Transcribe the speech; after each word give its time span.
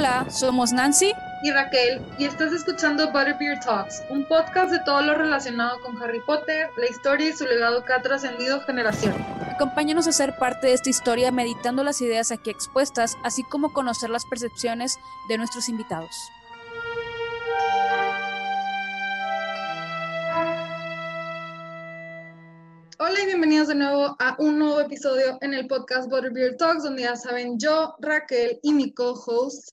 Hola, 0.00 0.24
somos 0.30 0.72
Nancy 0.72 1.12
y 1.42 1.50
Raquel 1.50 2.00
y 2.16 2.24
estás 2.24 2.54
escuchando 2.54 3.12
Butterbeer 3.12 3.60
Talks, 3.60 4.02
un 4.08 4.24
podcast 4.24 4.72
de 4.72 4.78
todo 4.86 5.02
lo 5.02 5.14
relacionado 5.14 5.78
con 5.82 6.02
Harry 6.02 6.20
Potter, 6.20 6.70
la 6.78 6.86
historia 6.88 7.28
y 7.28 7.32
su 7.34 7.44
legado 7.44 7.84
que 7.84 7.92
ha 7.92 8.00
trascendido 8.00 8.62
generaciones. 8.62 9.20
Acompáñanos 9.52 10.08
a 10.08 10.12
ser 10.12 10.38
parte 10.38 10.68
de 10.68 10.72
esta 10.72 10.88
historia 10.88 11.30
meditando 11.32 11.84
las 11.84 12.00
ideas 12.00 12.32
aquí 12.32 12.48
expuestas, 12.48 13.18
así 13.24 13.42
como 13.42 13.74
conocer 13.74 14.08
las 14.08 14.24
percepciones 14.24 14.96
de 15.28 15.36
nuestros 15.36 15.68
invitados. 15.68 16.16
Hola 22.98 23.20
y 23.22 23.26
bienvenidos 23.26 23.68
de 23.68 23.74
nuevo 23.74 24.16
a 24.18 24.34
un 24.38 24.58
nuevo 24.58 24.80
episodio 24.80 25.36
en 25.42 25.52
el 25.52 25.66
podcast 25.66 26.08
Butterbeer 26.08 26.56
Talks, 26.56 26.84
donde 26.84 27.02
ya 27.02 27.16
saben 27.16 27.58
yo, 27.58 27.96
Raquel 28.00 28.58
y 28.62 28.72
mi 28.72 28.94
co-host 28.94 29.68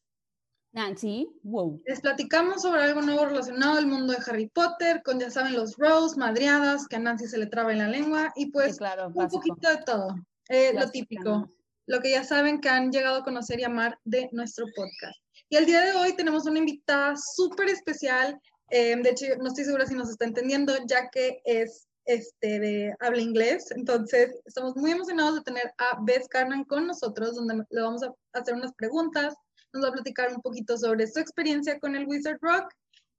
Nancy, 0.77 1.27
wow. 1.41 1.81
Les 1.87 2.01
platicamos 2.01 2.61
sobre 2.61 2.83
algo 2.83 3.01
nuevo 3.01 3.25
relacionado 3.25 3.79
al 3.79 3.87
mundo 3.87 4.13
de 4.13 4.19
Harry 4.27 4.47
Potter, 4.47 5.01
con 5.03 5.19
ya 5.19 5.31
saben 5.31 5.55
los 5.55 5.75
Rose, 5.75 6.19
madriadas, 6.19 6.87
que 6.87 6.97
a 6.97 6.99
Nancy 6.99 7.25
se 7.25 7.39
le 7.39 7.47
traba 7.47 7.71
en 7.71 7.79
la 7.79 7.87
lengua, 7.87 8.31
y 8.35 8.51
pues 8.51 8.77
un 8.79 9.27
poquito 9.27 9.69
de 9.69 9.77
todo, 9.77 10.13
eh, 10.49 10.73
lo 10.75 10.87
típico, 10.91 11.51
lo 11.87 11.99
que 11.99 12.11
ya 12.11 12.23
saben 12.23 12.61
que 12.61 12.69
han 12.69 12.91
llegado 12.91 13.17
a 13.17 13.23
conocer 13.23 13.59
y 13.59 13.63
amar 13.63 13.97
de 14.03 14.29
nuestro 14.33 14.67
podcast. 14.75 15.17
Y 15.49 15.57
el 15.57 15.65
día 15.65 15.81
de 15.81 15.93
hoy 15.93 16.15
tenemos 16.15 16.45
una 16.45 16.59
invitada 16.59 17.15
súper 17.17 17.69
especial, 17.69 18.39
eh, 18.69 18.95
de 19.01 19.09
hecho 19.09 19.25
no 19.39 19.47
estoy 19.47 19.63
segura 19.63 19.87
si 19.87 19.95
nos 19.95 20.11
está 20.11 20.25
entendiendo, 20.25 20.75
ya 20.85 21.09
que 21.09 21.41
es 21.43 21.87
este, 22.05 22.59
de 22.59 22.93
habla 22.99 23.21
inglés. 23.21 23.71
Entonces, 23.71 24.29
estamos 24.45 24.75
muy 24.75 24.91
emocionados 24.91 25.35
de 25.35 25.41
tener 25.41 25.73
a 25.79 25.97
Beth 26.03 26.27
Carnan 26.29 26.65
con 26.65 26.85
nosotros, 26.85 27.33
donde 27.33 27.63
le 27.67 27.81
vamos 27.81 28.03
a 28.03 28.13
hacer 28.33 28.53
unas 28.53 28.73
preguntas 28.73 29.33
nos 29.73 29.83
va 29.83 29.89
a 29.89 29.93
platicar 29.93 30.33
un 30.33 30.41
poquito 30.41 30.77
sobre 30.77 31.07
su 31.07 31.19
experiencia 31.19 31.79
con 31.79 31.95
el 31.95 32.07
Wizard 32.07 32.39
Rock. 32.41 32.71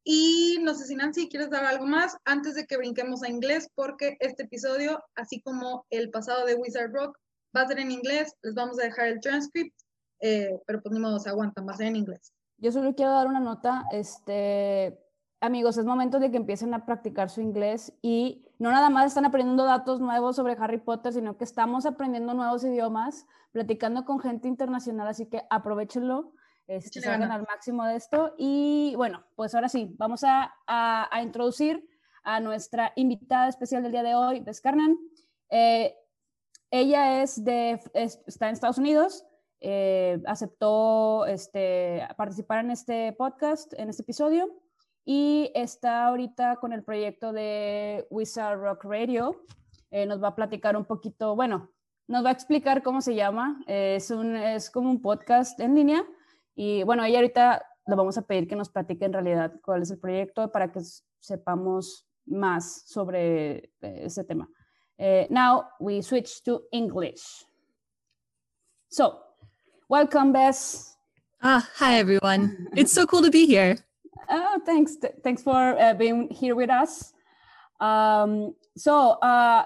Y 0.05 0.59
no 0.63 0.75
sé 0.75 0.87
si 0.87 0.95
Nancy, 0.95 1.29
¿quieres 1.29 1.51
dar 1.51 1.65
algo 1.65 1.87
más 1.87 2.17
antes 2.25 2.55
de 2.55 2.67
que 2.67 2.77
brinquemos 2.77 3.23
a 3.23 3.29
inglés? 3.29 3.69
Porque 3.75 4.17
este 4.21 4.45
episodio, 4.45 5.03
así 5.15 5.41
como 5.41 5.85
el 5.91 6.11
pasado 6.11 6.47
de 6.47 6.55
Wizard 6.55 6.93
Rock, 6.93 7.19
va 7.55 7.63
a 7.63 7.69
ser 7.69 7.79
en 7.79 7.91
inglés. 7.91 8.35
Les 8.43 8.55
vamos 8.55 8.79
a 8.79 8.85
dejar 8.85 9.09
el 9.09 9.21
transcript, 9.21 9.77
eh, 10.21 10.59
pero 10.67 10.81
pues 10.81 10.93
ni 10.93 11.01
modo, 11.01 11.19
se 11.19 11.29
aguantan, 11.29 11.67
va 11.67 11.73
a 11.73 11.77
ser 11.77 11.89
en 11.89 11.97
inglés. 11.97 12.33
Yo 12.59 12.73
solo 12.73 12.95
quiero 12.95 13.13
dar 13.13 13.27
una 13.27 13.41
nota, 13.41 13.85
este, 13.93 14.99
amigos, 15.41 15.77
es 15.79 15.85
momento 15.85 16.19
de 16.19 16.31
que 16.31 16.37
empiecen 16.37 16.75
a 16.75 16.85
practicar 16.87 17.31
su 17.31 17.41
inglés 17.41 17.93
y 18.03 18.45
no 18.59 18.73
nada 18.73 18.91
más 18.91 19.07
están 19.07 19.25
aprendiendo 19.25 19.65
datos 19.65 20.01
nuevos 20.01 20.37
sobre 20.37 20.57
Harry 20.59 20.79
Potter, 20.79 21.13
sino 21.13 21.37
que 21.37 21.45
estamos 21.45 21.87
aprendiendo 21.87 22.35
nuevos 22.35 22.65
idiomas, 22.65 23.27
platicando 23.53 24.05
con 24.05 24.19
gente 24.19 24.49
internacional, 24.49 25.07
así 25.07 25.27
que 25.27 25.43
aprovechenlo 25.51 26.33
este, 26.69 27.01
salgan 27.01 27.33
al 27.33 27.47
máximo 27.47 27.85
de 27.87 27.97
esto. 27.97 28.35
Y 28.37 28.93
bueno, 28.97 29.25
pues 29.35 29.55
ahora 29.55 29.71
sí, 29.71 29.95
vamos 29.97 30.23
a, 30.23 30.55
a, 30.67 31.23
introducir 31.23 31.89
a 32.23 32.41
nuestra 32.41 32.93
invitada 32.95 33.49
especial 33.49 33.83
del 33.83 33.93
día 33.93 34.03
de 34.03 34.15
hoy, 34.15 34.41
Bess 34.41 34.61
Carnan. 34.61 34.99
Eh, 35.51 35.97
ella 36.71 37.23
es 37.23 37.43
de, 37.43 37.81
está 37.95 38.49
en 38.49 38.53
Estados 38.53 38.77
Unidos, 38.77 39.25
eh, 39.61 40.21
aceptó 40.27 41.25
este, 41.25 42.07
participar 42.19 42.63
en 42.63 42.71
este 42.71 43.15
podcast, 43.15 43.73
en 43.79 43.89
este 43.89 44.03
episodio, 44.03 44.51
y 45.07 45.51
está 45.55 46.07
ahorita 46.07 46.57
con 46.57 46.75
el 46.75 46.85
proyecto 46.85 47.33
de 47.33 48.07
Wizard 48.11 48.61
Rock 48.61 48.85
Radio. 48.85 49.43
Eh, 49.91 50.05
nos 50.05 50.23
va 50.23 50.29
a 50.29 50.35
platicar 50.35 50.77
un 50.77 50.85
poquito, 50.85 51.35
bueno, 51.35 51.71
nos 52.09 52.23
va 52.23 52.29
a 52.29 52.33
explicar 52.33 52.83
cómo 52.83 53.01
se 53.01 53.15
llama. 53.15 53.59
es, 53.67 54.11
un, 54.11 54.37
es 54.37 54.69
como 54.69 54.91
un 54.91 55.01
podcast 55.01 55.59
en 55.61 55.75
línea 55.75 56.05
y 56.61 56.83
bueno, 56.83 57.05
ella 57.05 57.19
ahorita 57.19 57.65
le 57.87 57.95
vamos 57.95 58.19
a 58.19 58.23
pedir 58.23 58.49
que 58.49 58.57
nos 58.57 58.69
platique 58.69 59.05
en 59.05 59.13
realidad 59.13 59.53
cuál 59.65 59.83
es 59.83 59.93
el 59.93 59.99
proyecto 60.01 60.51
para 60.51 60.73
que 60.73 60.81
sepamos 61.21 62.05
más 62.27 62.83
sobre 62.85 63.71
eh, 63.81 64.07
ese 64.07 64.25
tema. 64.25 64.49
Uh, 64.99 65.25
now 65.31 65.69
we 65.79 66.03
switch 66.03 66.43
to 66.43 66.65
English. 66.73 67.45
So, 68.89 69.21
welcome, 69.89 70.33
Bess. 70.33 70.97
Ah, 71.41 71.65
hi 71.77 72.01
everyone. 72.01 72.67
it's 72.75 72.93
so 72.93 73.07
cool 73.07 73.23
to 73.23 73.31
be 73.31 73.47
here. 73.47 73.77
Oh, 74.31 74.61
thanks. 74.67 74.97
thanks 75.23 75.43
for 75.43 75.79
uh, 75.81 75.95
being 75.95 76.29
here 76.29 76.57
with 76.57 76.71
us. 76.71 77.15
Um, 77.81 78.57
so, 78.77 79.13
uh, 79.23 79.65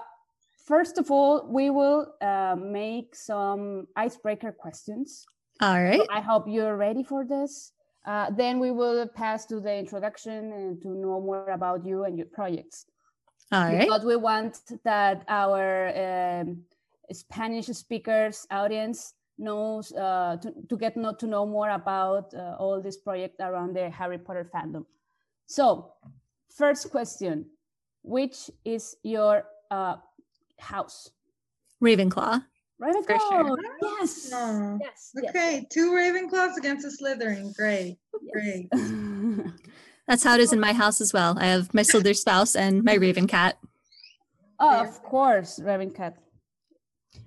first 0.63 0.99
of 0.99 1.09
all, 1.09 1.47
we 1.49 1.71
will 1.71 2.13
uh, 2.21 2.55
make 2.55 3.15
some 3.15 3.87
icebreaker 3.97 4.53
questions. 4.53 5.25
All 5.61 5.81
right. 5.81 5.99
So 5.99 6.07
I 6.09 6.21
hope 6.21 6.45
you're 6.47 6.75
ready 6.75 7.03
for 7.03 7.25
this. 7.25 7.71
Uh, 8.05 8.29
then 8.31 8.59
we 8.59 8.71
will 8.71 9.07
pass 9.07 9.45
to 9.45 9.59
the 9.59 9.73
introduction 9.73 10.51
and 10.51 10.81
to 10.81 10.89
know 10.89 11.21
more 11.21 11.49
about 11.49 11.85
you 11.85 12.03
and 12.03 12.17
your 12.17 12.27
projects. 12.27 12.85
All 13.51 13.63
right. 13.63 13.81
Because 13.81 14.03
we 14.03 14.15
want 14.15 14.59
that 14.83 15.23
our 15.27 16.41
um, 16.41 16.63
Spanish 17.11 17.67
speakers 17.67 18.45
audience 18.51 19.13
knows 19.37 19.91
uh, 19.93 20.37
to, 20.41 20.53
to 20.69 20.77
get 20.77 20.97
know, 20.97 21.13
to 21.13 21.27
know 21.27 21.45
more 21.45 21.69
about 21.69 22.33
uh, 22.33 22.55
all 22.59 22.81
this 22.81 22.97
project 22.97 23.39
around 23.39 23.75
the 23.75 23.89
Harry 23.89 24.17
Potter 24.17 24.49
fandom. 24.53 24.85
So, 25.45 25.93
first 26.49 26.89
question: 26.91 27.45
Which 28.01 28.49
is 28.65 28.95
your 29.03 29.45
uh, 29.71 29.95
house? 30.59 31.11
Ravenclaw. 31.81 32.43
Ravenclaw. 32.81 33.05
For 33.05 33.19
sure. 33.19 33.57
Yes. 33.81 34.31
Oh. 34.33 34.79
yes. 34.81 35.11
Okay, 35.29 35.55
yes. 35.55 35.65
two 35.71 35.91
Ravenclaws 35.91 36.57
against 36.57 36.85
a 36.85 36.89
Slytherin. 36.89 37.55
Great. 37.55 37.97
Yes. 38.21 38.31
Great. 38.33 38.69
That's 40.07 40.23
how 40.23 40.35
it 40.35 40.41
is 40.41 40.51
in 40.51 40.59
my 40.59 40.73
house 40.73 40.99
as 40.99 41.13
well. 41.13 41.37
I 41.39 41.45
have 41.45 41.73
my 41.73 41.81
Slytherin 41.81 42.15
spouse 42.15 42.55
and 42.55 42.83
my 42.83 42.95
Raven 42.95 43.27
cat. 43.27 43.57
Oh, 44.59 44.81
of 44.81 45.01
course, 45.03 45.59
Raven 45.59 45.91
cat. 45.91 46.17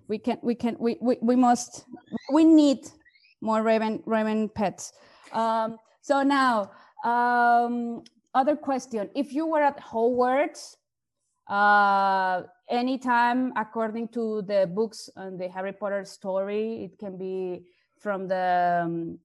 We 0.09 0.19
can, 0.19 0.39
we 0.43 0.55
can, 0.55 0.77
we, 0.79 0.97
we, 1.01 1.17
we 1.21 1.37
must, 1.37 1.85
we 2.33 2.45
need 2.45 2.87
more 3.41 3.63
Raven, 3.63 4.03
Raven 4.07 4.49
pets. 4.49 4.93
Um, 5.33 5.79
so 6.03 6.23
now, 6.23 6.71
um, 7.05 8.03
other 8.35 8.57
question. 8.57 9.11
If 9.15 9.33
you 9.33 9.47
were 9.47 9.63
at 9.63 9.81
Hogwarts, 9.81 10.77
uh, 11.49 12.43
anytime 12.69 13.53
according 13.57 14.09
to 14.09 14.43
the 14.43 14.71
books 14.73 15.09
and 15.17 15.39
the 15.39 15.49
Harry 15.49 15.73
Potter 15.73 16.05
story. 16.05 16.85
It 16.85 16.99
can 16.99 17.17
be 17.17 17.65
from 17.99 18.29
the 18.29 18.83
um, 18.85 19.19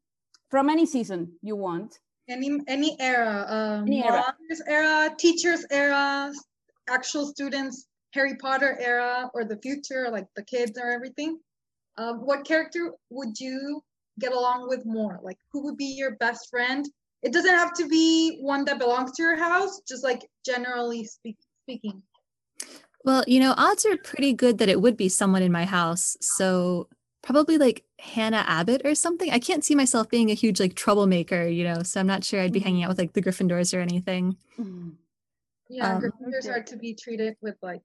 from 0.50 0.70
any 0.70 0.86
season 0.86 1.34
you 1.42 1.56
want. 1.56 2.00
Any 2.30 2.60
any 2.68 3.00
era, 3.00 3.46
um, 3.48 3.88
any 3.88 4.04
era. 4.04 4.36
era, 4.68 5.14
teachers 5.18 5.66
era, 5.72 6.32
actual 6.90 7.26
students, 7.26 7.88
Harry 8.14 8.36
Potter 8.36 8.78
era, 8.80 9.30
or 9.34 9.44
the 9.44 9.58
future, 9.58 10.10
like 10.12 10.28
the 10.36 10.44
kids 10.44 10.78
or 10.78 10.90
everything. 10.92 11.40
Uh, 11.98 12.14
what 12.14 12.46
character 12.46 12.94
would 13.10 13.40
you 13.40 13.84
get 14.20 14.32
along 14.32 14.70
with 14.70 14.86
more? 14.86 15.20
Like, 15.22 15.38
who 15.52 15.64
would 15.64 15.78
be 15.78 15.86
your 15.86 16.12
best 16.18 16.50
friend? 16.50 16.88
It 17.22 17.34
doesn't 17.34 17.54
have 17.54 17.74
to 17.74 17.88
be 17.88 18.40
one 18.42 18.66
that 18.66 18.80
belongs 18.80 19.12
to 19.14 19.24
your 19.24 19.38
house, 19.38 19.82
just 19.88 20.04
like 20.04 20.28
generally 20.46 21.04
speak, 21.04 21.38
speaking. 21.64 22.02
Well, 23.04 23.24
you 23.28 23.40
know, 23.40 23.54
odds 23.58 23.86
are 23.86 23.98
pretty 23.98 24.34
good 24.34 24.58
that 24.60 24.70
it 24.70 24.82
would 24.82 24.98
be 24.98 25.10
someone 25.10 25.42
in 25.42 25.52
my 25.52 25.66
house. 25.66 26.18
So 26.22 26.88
probably 27.22 27.58
like 27.58 27.84
Hannah 28.00 28.44
Abbott 28.48 28.82
or 28.86 28.96
something. 28.96 29.32
I 29.32 29.40
can't 29.40 29.64
see 29.64 29.76
myself 29.76 30.10
being 30.10 30.32
a 30.32 30.36
huge 30.36 30.60
like 30.60 30.76
troublemaker, 30.76 31.48
you 31.48 31.64
know, 31.64 31.84
so 31.84 32.00
I'm 32.00 32.08
not 32.08 32.24
sure 32.24 32.42
I'd 32.42 32.54
be 32.54 32.60
hanging 32.60 32.84
out 32.84 32.90
with 32.90 32.98
like 32.98 33.14
the 33.14 33.22
Gryffindors 33.22 33.78
or 33.78 33.82
anything. 33.82 34.38
Mm-hmm. 34.60 34.90
Yeah, 35.70 35.96
um, 35.96 36.02
Gryffindors 36.02 36.46
okay. 36.46 36.50
are 36.50 36.64
to 36.64 36.78
be 36.78 36.94
treated 36.94 37.36
with 37.42 37.56
like 37.62 37.82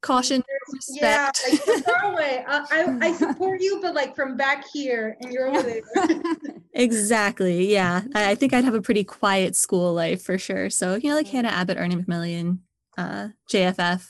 caution, 0.00 0.42
respect. 0.72 1.00
Yeah, 1.02 1.30
like 1.72 1.84
far 1.84 2.12
away. 2.12 2.44
I, 2.48 2.64
I, 2.70 3.06
I 3.08 3.12
support 3.12 3.60
you, 3.60 3.80
but 3.82 3.94
like 3.94 4.14
from 4.14 4.36
back 4.36 4.64
here, 4.72 5.16
and 5.20 5.32
you're 5.32 5.48
over 5.48 5.62
there. 5.62 5.82
exactly. 6.72 7.70
Yeah, 7.70 8.02
I, 8.14 8.30
I, 8.30 8.34
think 8.34 8.54
I'd 8.54 8.64
have 8.64 8.74
a 8.74 8.82
pretty 8.82 9.04
quiet 9.04 9.56
school 9.56 9.92
life 9.92 10.22
for 10.22 10.38
sure. 10.38 10.70
So 10.70 10.94
you 10.94 11.10
know, 11.10 11.16
like 11.16 11.28
Hannah 11.28 11.48
Abbott, 11.48 11.78
Ernie 11.78 11.96
Macmillan, 11.96 12.60
uh, 12.96 13.28
JFF. 13.50 14.06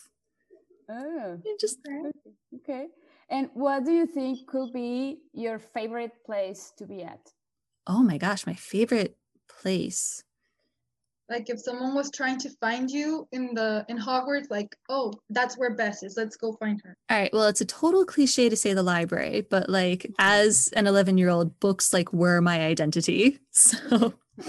Oh, 0.89 1.39
just 1.61 1.79
okay. 1.87 2.11
okay. 2.57 2.87
And 3.29 3.49
what 3.55 3.85
do 3.85 3.93
you 3.93 4.07
think 4.07 4.47
could 4.47 4.73
be 4.73 5.19
your 5.33 5.59
favorite 5.59 6.13
place 6.27 6.73
to 6.79 6.87
be 6.87 7.03
at? 7.03 7.21
Oh 7.87 8.03
my 8.03 8.19
gosh, 8.19 8.47
my 8.47 8.55
favorite 8.55 9.17
place. 9.49 10.25
Like 11.29 11.49
if 11.49 11.61
someone 11.61 11.95
was 11.95 12.11
trying 12.11 12.39
to 12.41 12.51
find 12.61 12.91
you 12.91 13.29
in 13.31 13.55
the 13.55 13.87
in 13.89 13.97
Hogwarts, 13.97 14.51
like, 14.51 14.75
oh, 14.89 15.13
that's 15.31 15.57
where 15.57 15.77
Bess 15.77 16.03
is. 16.03 16.17
Let's 16.17 16.37
go 16.37 16.55
find 16.55 16.81
her. 16.83 16.97
All 17.09 17.17
right. 17.17 17.33
Well, 17.33 17.47
it's 17.47 17.61
a 17.61 17.65
total 17.65 18.05
cliche 18.05 18.49
to 18.49 18.57
say 18.57 18.75
the 18.75 18.83
library, 18.83 19.47
but 19.49 19.69
like 19.69 20.11
as 20.19 20.69
an 20.75 20.89
11 20.89 21.19
year 21.19 21.29
old, 21.29 21.59
books 21.61 21.93
like 21.93 22.13
were 22.13 22.41
my 22.41 22.61
identity. 22.61 23.39
So 23.53 24.15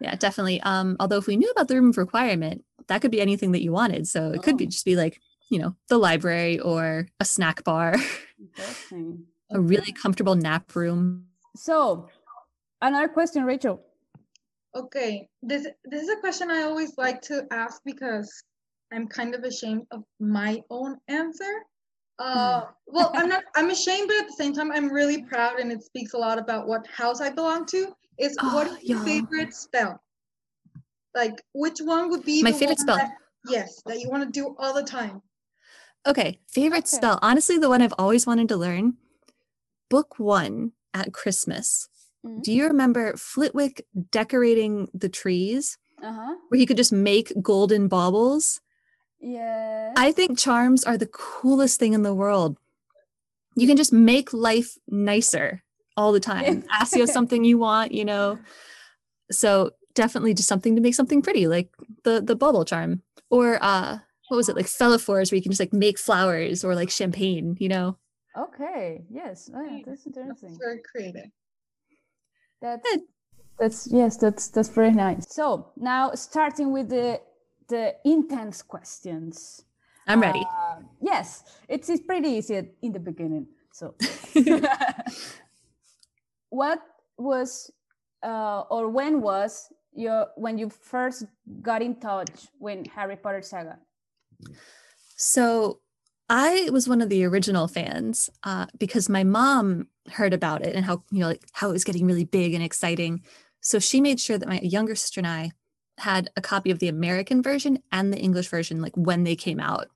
yeah, 0.00 0.14
definitely. 0.16 0.60
Um, 0.62 0.96
although 1.00 1.16
if 1.16 1.26
we 1.26 1.36
knew 1.36 1.50
about 1.50 1.68
the 1.68 1.74
room 1.74 1.90
of 1.90 1.98
requirement, 1.98 2.64
that 2.88 3.00
could 3.00 3.10
be 3.10 3.20
anything 3.20 3.52
that 3.52 3.62
you 3.62 3.72
wanted. 3.72 4.08
So 4.08 4.32
it 4.32 4.42
could 4.42 4.56
be 4.56 4.64
oh. 4.66 4.70
just 4.70 4.84
be 4.84 4.96
like, 4.96 5.20
you 5.50 5.58
know, 5.58 5.74
the 5.88 5.98
library 5.98 6.58
or 6.58 7.06
a 7.20 7.24
snack 7.24 7.64
bar, 7.64 7.94
a 9.50 9.60
really 9.60 9.92
comfortable 9.92 10.34
nap 10.34 10.74
room. 10.74 11.26
So 11.56 12.08
another 12.82 13.08
question, 13.08 13.44
Rachel. 13.44 13.82
Okay, 14.74 15.28
this 15.42 15.66
this 15.84 16.02
is 16.02 16.08
a 16.10 16.20
question 16.20 16.50
I 16.50 16.62
always 16.62 16.96
like 16.98 17.22
to 17.22 17.46
ask 17.50 17.80
because 17.84 18.30
I'm 18.92 19.06
kind 19.06 19.34
of 19.34 19.42
ashamed 19.44 19.86
of 19.90 20.04
my 20.20 20.62
own 20.70 20.98
answer. 21.08 21.62
Uh, 22.18 22.64
well, 22.86 23.10
I'm 23.14 23.28
not. 23.28 23.44
I'm 23.54 23.70
ashamed, 23.70 24.08
but 24.08 24.18
at 24.18 24.26
the 24.26 24.34
same 24.34 24.52
time, 24.52 24.72
I'm 24.72 24.90
really 24.92 25.22
proud, 25.22 25.58
and 25.60 25.70
it 25.70 25.84
speaks 25.84 26.14
a 26.14 26.18
lot 26.18 26.38
about 26.38 26.66
what 26.66 26.86
house 26.86 27.20
I 27.20 27.30
belong 27.30 27.64
to. 27.66 27.92
Is 28.18 28.36
oh, 28.40 28.54
what 28.54 28.66
is 28.66 28.84
your 28.84 28.98
yeah. 28.98 29.04
favorite 29.04 29.54
spell? 29.54 30.02
Like, 31.18 31.42
which 31.52 31.80
one 31.80 32.10
would 32.10 32.24
be 32.24 32.44
my 32.44 32.52
favorite 32.52 32.78
spell? 32.78 32.96
That, 32.96 33.10
yes, 33.50 33.82
that 33.86 33.98
you 33.98 34.08
want 34.08 34.22
to 34.22 34.30
do 34.30 34.54
all 34.56 34.72
the 34.72 34.84
time. 34.84 35.20
Okay, 36.06 36.38
favorite 36.48 36.86
okay. 36.86 36.96
spell. 36.96 37.18
Honestly, 37.22 37.58
the 37.58 37.68
one 37.68 37.82
I've 37.82 37.98
always 37.98 38.24
wanted 38.24 38.48
to 38.50 38.56
learn. 38.56 38.98
Book 39.90 40.20
one 40.20 40.72
at 40.94 41.12
Christmas. 41.12 41.88
Mm-hmm. 42.24 42.42
Do 42.42 42.52
you 42.52 42.68
remember 42.68 43.16
Flitwick 43.16 43.84
decorating 44.12 44.88
the 44.94 45.08
trees? 45.08 45.76
Uh-huh. 46.00 46.36
Where 46.50 46.58
he 46.60 46.66
could 46.66 46.76
just 46.76 46.92
make 46.92 47.32
golden 47.42 47.88
baubles? 47.88 48.60
Yeah. 49.18 49.94
I 49.96 50.12
think 50.12 50.38
charms 50.38 50.84
are 50.84 50.96
the 50.96 51.06
coolest 51.06 51.80
thing 51.80 51.94
in 51.94 52.04
the 52.04 52.14
world. 52.14 52.58
You 53.56 53.66
can 53.66 53.76
just 53.76 53.92
make 53.92 54.32
life 54.32 54.76
nicer 54.86 55.64
all 55.96 56.12
the 56.12 56.20
time. 56.20 56.62
Ask 56.70 56.94
you 56.94 57.08
something 57.08 57.42
you 57.42 57.58
want, 57.58 57.90
you 57.90 58.04
know. 58.04 58.38
So 59.32 59.72
definitely 59.94 60.34
just 60.34 60.48
something 60.48 60.76
to 60.76 60.82
make 60.82 60.94
something 60.94 61.22
pretty, 61.22 61.46
like 61.46 61.70
the 62.04 62.20
the 62.20 62.36
bubble 62.36 62.64
charm. 62.64 63.02
Or 63.30 63.58
uh 63.62 63.98
what 64.28 64.36
was 64.36 64.48
it, 64.48 64.56
like 64.56 64.66
Felifores, 64.66 65.30
where 65.30 65.36
you 65.36 65.42
can 65.42 65.52
just 65.52 65.60
like 65.60 65.72
make 65.72 65.98
flowers 65.98 66.64
or 66.64 66.74
like 66.74 66.90
champagne, 66.90 67.56
you 67.58 67.68
know. 67.68 67.96
Okay. 68.36 69.04
Yes. 69.10 69.50
Oh, 69.54 69.62
yeah, 69.62 69.78
that's 69.86 70.06
interesting. 70.06 70.50
That's 70.50 70.58
very 70.58 70.82
creative. 70.82 71.30
That's 72.60 72.98
that's 73.58 73.88
yes, 73.90 74.16
that's 74.16 74.48
that's 74.48 74.68
very 74.68 74.92
nice. 74.92 75.34
So 75.34 75.72
now 75.76 76.12
starting 76.14 76.72
with 76.72 76.88
the 76.88 77.20
the 77.68 77.94
intense 78.04 78.62
questions. 78.62 79.64
I'm 80.06 80.20
ready. 80.20 80.40
Uh, 80.40 80.80
yes, 81.02 81.44
it's, 81.68 81.90
it's 81.90 82.02
pretty 82.02 82.30
easy 82.30 82.70
in 82.80 82.92
the 82.92 82.98
beginning. 82.98 83.46
So, 83.72 83.94
what 86.48 86.80
was 87.18 87.70
uh, 88.22 88.60
or 88.70 88.88
when 88.88 89.20
was 89.20 89.70
your 89.98 90.28
when 90.36 90.58
you 90.58 90.70
first 90.70 91.24
got 91.62 91.82
in 91.82 91.96
touch 91.96 92.48
with 92.58 92.86
Harry 92.88 93.16
Potter 93.16 93.42
saga? 93.42 93.78
So, 95.16 95.80
I 96.28 96.68
was 96.70 96.88
one 96.88 97.00
of 97.00 97.08
the 97.08 97.24
original 97.24 97.68
fans 97.68 98.30
uh, 98.44 98.66
because 98.78 99.08
my 99.08 99.24
mom 99.24 99.88
heard 100.12 100.34
about 100.34 100.64
it 100.64 100.74
and 100.76 100.84
how 100.84 101.02
you 101.10 101.20
know 101.20 101.28
like 101.28 101.42
how 101.52 101.70
it 101.70 101.72
was 101.72 101.84
getting 101.84 102.06
really 102.06 102.24
big 102.24 102.54
and 102.54 102.62
exciting. 102.62 103.22
So 103.60 103.78
she 103.78 104.00
made 104.00 104.20
sure 104.20 104.38
that 104.38 104.48
my 104.48 104.60
younger 104.60 104.94
sister 104.94 105.20
and 105.20 105.26
I 105.26 105.52
had 105.98 106.30
a 106.36 106.40
copy 106.40 106.70
of 106.70 106.78
the 106.78 106.88
American 106.88 107.42
version 107.42 107.82
and 107.90 108.12
the 108.12 108.18
English 108.18 108.48
version 108.48 108.80
like 108.80 108.96
when 108.96 109.24
they 109.24 109.36
came 109.36 109.58
out. 109.58 109.88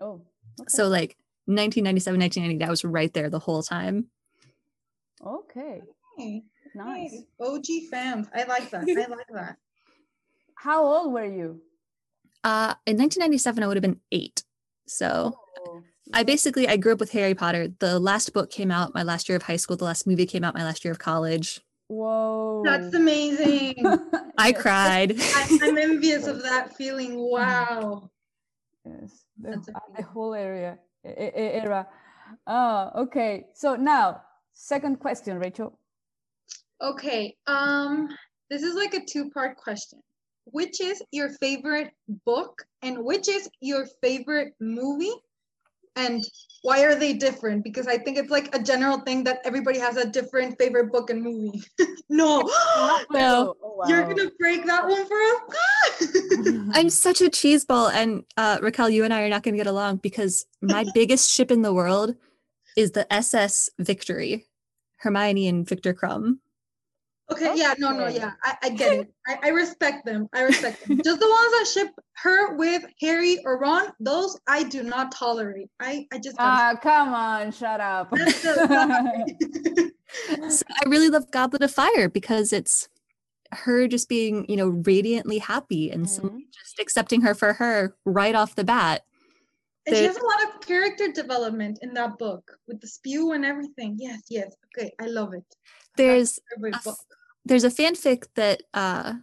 Oh. 0.00 0.22
Okay. 0.60 0.68
So 0.68 0.88
like 0.88 1.16
1997, 1.46 2.20
1990, 2.20 2.64
I 2.64 2.70
was 2.70 2.84
right 2.84 3.12
there 3.12 3.30
the 3.30 3.38
whole 3.38 3.62
time. 3.62 4.06
Okay. 5.24 5.82
Hey, 6.78 6.84
nice. 6.84 7.10
Hey, 7.10 7.26
OG 7.40 7.90
fans. 7.90 8.28
I 8.34 8.44
like 8.44 8.70
that. 8.70 8.84
I 8.88 9.10
like 9.10 9.26
that. 9.34 9.56
How 10.54 10.84
old 10.84 11.12
were 11.12 11.24
you? 11.24 11.60
Uh 12.44 12.74
in 12.86 12.96
1997 12.96 13.62
I 13.62 13.66
would 13.66 13.76
have 13.76 13.82
been 13.82 14.00
8. 14.12 14.44
So 14.86 15.38
oh. 15.66 15.82
I 16.12 16.22
basically 16.22 16.68
I 16.68 16.76
grew 16.76 16.92
up 16.92 17.00
with 17.00 17.12
Harry 17.12 17.34
Potter. 17.34 17.68
The 17.78 17.98
last 17.98 18.32
book 18.32 18.50
came 18.50 18.70
out 18.70 18.94
my 18.94 19.02
last 19.02 19.28
year 19.28 19.36
of 19.36 19.42
high 19.42 19.56
school. 19.56 19.76
The 19.76 19.84
last 19.84 20.06
movie 20.06 20.26
came 20.26 20.44
out 20.44 20.54
my 20.54 20.64
last 20.64 20.84
year 20.84 20.92
of 20.92 20.98
college. 20.98 21.60
Whoa. 21.88 22.62
That's 22.64 22.94
amazing. 22.94 23.76
I 24.38 24.52
cried. 24.52 25.16
I, 25.20 25.58
am 25.62 25.78
envious 25.78 26.26
of 26.26 26.42
that 26.42 26.76
feeling. 26.76 27.16
Wow. 27.16 28.10
Yes, 28.84 29.24
the, 29.40 29.74
the 29.96 30.02
whole 30.02 30.34
area 30.34 30.78
era. 31.04 31.86
Oh, 32.46 32.90
okay. 32.96 33.46
So 33.54 33.76
now, 33.76 34.22
second 34.52 35.00
question, 35.00 35.38
Rachel. 35.38 35.77
Okay. 36.82 37.36
Um, 37.46 38.08
this 38.50 38.62
is 38.62 38.74
like 38.74 38.94
a 38.94 39.04
two-part 39.04 39.56
question. 39.56 40.00
Which 40.44 40.80
is 40.80 41.02
your 41.12 41.28
favorite 41.40 41.90
book 42.24 42.64
and 42.82 43.04
which 43.04 43.28
is 43.28 43.50
your 43.60 43.86
favorite 44.02 44.54
movie? 44.60 45.12
And 45.96 46.24
why 46.62 46.84
are 46.84 46.94
they 46.94 47.12
different? 47.12 47.64
Because 47.64 47.86
I 47.86 47.98
think 47.98 48.16
it's 48.18 48.30
like 48.30 48.54
a 48.54 48.62
general 48.62 49.00
thing 49.00 49.24
that 49.24 49.40
everybody 49.44 49.78
has 49.78 49.96
a 49.96 50.08
different 50.08 50.56
favorite 50.58 50.92
book 50.92 51.10
and 51.10 51.22
movie. 51.22 51.62
no, 52.08 52.40
no, 53.10 53.56
oh, 53.62 53.74
wow. 53.76 53.88
you're 53.88 54.06
gonna 54.06 54.30
break 54.38 54.64
that 54.64 54.86
one 54.86 55.06
for 55.06 55.16
us. 55.16 56.68
I'm 56.72 56.88
such 56.88 57.20
a 57.20 57.28
cheese 57.28 57.64
ball, 57.64 57.88
and 57.88 58.24
uh, 58.36 58.58
Raquel, 58.62 58.90
you 58.90 59.04
and 59.04 59.12
I 59.12 59.22
are 59.22 59.28
not 59.28 59.42
gonna 59.42 59.56
get 59.56 59.66
along 59.66 59.96
because 59.96 60.46
my 60.62 60.84
biggest 60.94 61.30
ship 61.30 61.50
in 61.50 61.62
the 61.62 61.74
world 61.74 62.14
is 62.76 62.92
the 62.92 63.12
SS 63.12 63.68
Victory, 63.78 64.46
Hermione 64.98 65.48
and 65.48 65.68
Viktor 65.68 65.92
Krum. 65.92 66.38
Okay, 67.30 67.52
yeah, 67.56 67.74
no, 67.78 67.92
no, 67.92 68.08
yeah, 68.08 68.32
I, 68.42 68.56
I 68.62 68.70
get 68.70 69.00
it. 69.00 69.12
I, 69.26 69.38
I 69.44 69.48
respect 69.48 70.06
them. 70.06 70.28
I 70.32 70.42
respect 70.42 70.86
them. 70.86 70.96
Just 71.04 71.20
the 71.20 71.28
ones 71.28 71.52
that 71.52 71.66
ship 71.72 71.88
her 72.22 72.56
with 72.56 72.84
Harry 73.00 73.38
or 73.44 73.58
Ron, 73.58 73.92
those 74.00 74.38
I 74.46 74.62
do 74.62 74.82
not 74.82 75.12
tolerate. 75.12 75.68
I, 75.78 76.06
I 76.10 76.18
just. 76.18 76.36
Ah, 76.38 76.70
uh, 76.70 76.76
come 76.76 77.12
on, 77.12 77.52
shut 77.52 77.80
up. 77.80 78.12
so 78.40 78.54
I 80.70 80.84
really 80.86 81.10
love 81.10 81.30
Goblet 81.30 81.62
of 81.62 81.70
Fire 81.70 82.08
because 82.08 82.52
it's 82.52 82.88
her 83.52 83.86
just 83.86 84.08
being, 84.08 84.46
you 84.48 84.56
know, 84.56 84.68
radiantly 84.68 85.38
happy 85.38 85.90
and 85.90 86.06
mm-hmm. 86.06 86.38
just 86.52 86.78
accepting 86.80 87.20
her 87.20 87.34
for 87.34 87.52
her 87.54 87.94
right 88.04 88.34
off 88.34 88.54
the 88.54 88.64
bat. 88.64 89.04
And 89.86 89.96
she 89.96 90.04
has 90.04 90.16
a 90.16 90.24
lot 90.24 90.54
of 90.54 90.66
character 90.66 91.12
development 91.12 91.78
in 91.82 91.94
that 91.94 92.18
book 92.18 92.50
with 92.66 92.80
the 92.80 92.86
spew 92.86 93.32
and 93.32 93.44
everything. 93.44 93.96
Yes, 93.98 94.22
yes. 94.28 94.54
Okay, 94.76 94.92
I 95.00 95.06
love 95.06 95.32
it. 95.32 95.44
There's 95.96 96.38
a, 96.62 96.92
there's 97.48 97.64
a 97.64 97.70
fanfic 97.70 98.24
that 98.36 98.62
uh, 98.74 99.14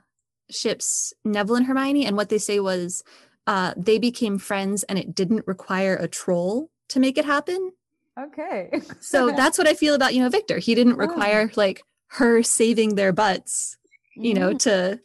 ships 0.50 1.14
Neville 1.24 1.56
and 1.56 1.66
Hermione, 1.66 2.06
and 2.06 2.18
what 2.18 2.30
they 2.30 2.38
say 2.38 2.60
was 2.60 3.04
uh, 3.48 3.74
they 3.78 4.00
became 4.00 4.38
friends, 4.38 4.84
and 4.84 5.00
it 5.00 5.16
didn't 5.16 5.48
require 5.48 5.96
a 5.96 6.08
troll 6.08 6.70
to 6.90 7.00
make 7.00 7.18
it 7.18 7.26
happen. 7.26 7.72
Okay. 8.20 8.72
so 9.00 9.32
that's 9.36 9.58
what 9.58 9.68
I 9.68 9.74
feel 9.74 9.94
about 9.94 10.14
you 10.14 10.24
know 10.24 10.30
Viktor. 10.30 10.58
He 10.58 10.76
didn't 10.76 10.94
oh. 10.94 10.98
require 10.98 11.50
oh. 11.50 11.54
like 11.56 11.84
her 12.08 12.44
saving 12.44 12.96
their 12.96 13.14
butts, 13.14 13.78
you 14.16 14.34
mm. 14.34 14.38
know, 14.38 14.54
to 14.54 15.00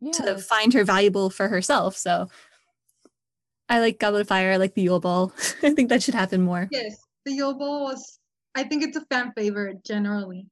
yes. 0.00 0.16
to 0.18 0.38
find 0.38 0.72
her 0.74 0.84
valuable 0.84 1.30
for 1.30 1.48
herself. 1.48 1.96
So 1.96 2.28
I 3.68 3.80
like 3.80 3.98
Goblet 3.98 4.22
of 4.22 4.28
Fire. 4.28 4.52
I 4.52 4.56
like 4.56 4.74
the 4.74 4.82
Yule 4.82 5.00
Ball. 5.00 5.32
I 5.62 5.70
think 5.70 5.88
that 5.88 6.02
should 6.02 6.14
happen 6.14 6.42
more. 6.42 6.68
Yes, 6.70 6.96
the 7.24 7.32
Yule 7.32 7.58
Ball 7.58 7.84
was. 7.84 8.18
I 8.54 8.64
think 8.64 8.82
it's 8.82 8.96
a 8.96 9.04
fan 9.06 9.32
favorite 9.36 9.84
generally 9.84 10.46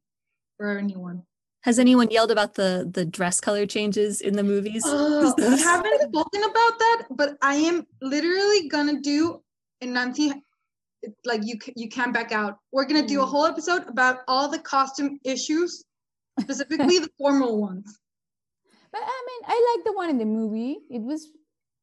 for 0.59 0.79
anyone. 0.79 1.23
Has 1.67 1.81
anyone 1.81 2.09
yelled 2.13 2.31
about 2.31 2.55
the 2.55 2.89
the 2.95 3.05
dress 3.05 3.41
color 3.41 3.67
changes 3.67 4.21
in 4.21 4.37
the 4.37 4.45
movies? 4.45 4.87
Uh, 4.87 5.33
we 5.39 5.59
haven't 5.59 6.01
spoken 6.03 6.45
about 6.45 6.79
that, 6.79 7.07
but 7.11 7.37
I 7.43 7.57
am 7.57 7.85
literally 8.01 8.69
gonna 8.69 9.01
do 9.01 9.43
and 9.81 9.93
Nancy 9.93 10.33
like 11.25 11.41
you 11.45 11.59
you 11.75 11.89
can't 11.89 12.15
back 12.15 12.31
out. 12.31 12.59
We're 12.71 12.87
gonna 12.87 13.07
do 13.07 13.21
a 13.21 13.27
mm. 13.27 13.29
whole 13.29 13.47
episode 13.47 13.83
about 13.89 14.19
all 14.29 14.49
the 14.49 14.61
costume 14.61 15.19
issues, 15.25 15.83
specifically 16.39 17.01
the 17.01 17.11
formal 17.19 17.61
ones. 17.61 17.99
But 18.93 19.03
I 19.03 19.21
mean, 19.29 19.43
I 19.47 19.75
like 19.75 19.85
the 19.85 19.93
one 19.93 20.09
in 20.09 20.19
the 20.19 20.25
movie. 20.25 20.79
It 20.89 21.03
was, 21.03 21.27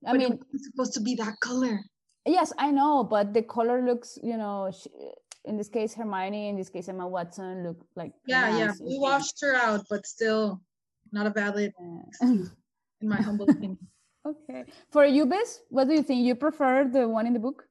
I 0.08 0.12
but 0.12 0.20
mean, 0.20 0.40
it's 0.54 0.66
supposed 0.66 0.94
to 0.94 1.02
be 1.02 1.16
that 1.16 1.36
color. 1.42 1.82
Yes, 2.26 2.54
I 2.58 2.72
know, 2.72 3.04
but 3.04 3.34
the 3.34 3.42
color 3.42 3.86
looks, 3.86 4.18
you 4.24 4.38
know, 4.38 4.72
in 5.46 5.58
this 5.58 5.70
case 5.70 5.94
Hermione, 5.94 6.50
in 6.50 6.58
this 6.58 6.70
case 6.70 6.90
Emma 6.90 7.08
Watson 7.08 7.64
look 7.64 7.86
like 7.96 8.14
yeah, 8.26 8.58
yeah. 8.58 8.72
We 8.82 9.00
washed 9.00 9.40
her 9.42 9.56
out, 9.56 9.86
but 9.90 10.06
still 10.06 10.62
not 11.12 11.28
a 11.28 11.30
valid 11.30 11.74
in 12.22 12.50
my 13.02 13.18
humble 13.18 13.50
opinion. 13.50 13.78
Okay. 14.26 14.64
For 14.90 15.04
you, 15.04 15.26
Biz, 15.26 15.60
what 15.68 15.90
do 15.90 15.94
you 15.94 16.02
think? 16.02 16.24
You 16.24 16.34
prefer 16.36 16.86
the 16.86 17.10
one 17.10 17.28
in 17.28 17.34
the 17.34 17.42
book? 17.42 17.68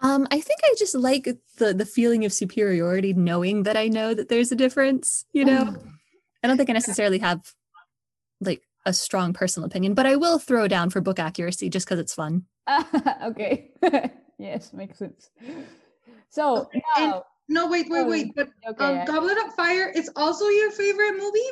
Um, 0.00 0.26
I 0.30 0.40
think 0.40 0.60
I 0.64 0.74
just 0.78 0.94
like 0.94 1.28
the 1.58 1.74
the 1.74 1.84
feeling 1.84 2.24
of 2.24 2.32
superiority, 2.32 3.12
knowing 3.12 3.64
that 3.64 3.76
I 3.76 3.88
know 3.88 4.14
that 4.14 4.30
there's 4.30 4.50
a 4.50 4.56
difference. 4.56 5.26
You 5.34 5.44
know, 5.44 5.76
I 6.42 6.48
don't 6.48 6.56
think 6.56 6.70
I 6.70 6.72
necessarily 6.72 7.18
have 7.18 7.52
like 8.40 8.62
a 8.86 8.92
strong 8.92 9.32
personal 9.32 9.66
opinion, 9.66 9.94
but 9.94 10.06
I 10.06 10.16
will 10.16 10.38
throw 10.38 10.66
down 10.68 10.90
for 10.90 11.00
book 11.00 11.18
accuracy 11.18 11.68
just 11.68 11.86
because 11.86 12.00
it's 12.00 12.14
fun. 12.14 12.46
okay. 13.22 13.70
yes, 14.38 14.72
makes 14.72 14.98
sense. 14.98 15.30
So 16.32 16.62
okay. 16.62 16.82
now, 16.96 17.24
no, 17.48 17.68
wait, 17.68 17.90
wait, 17.90 18.06
wait. 18.06 18.34
But 18.34 18.48
okay, 18.66 19.00
um, 19.00 19.04
Goblet 19.04 19.36
of 19.44 19.54
Fire 19.54 19.92
is 19.94 20.10
also 20.16 20.48
your 20.48 20.70
favorite 20.70 21.18
movie 21.18 21.50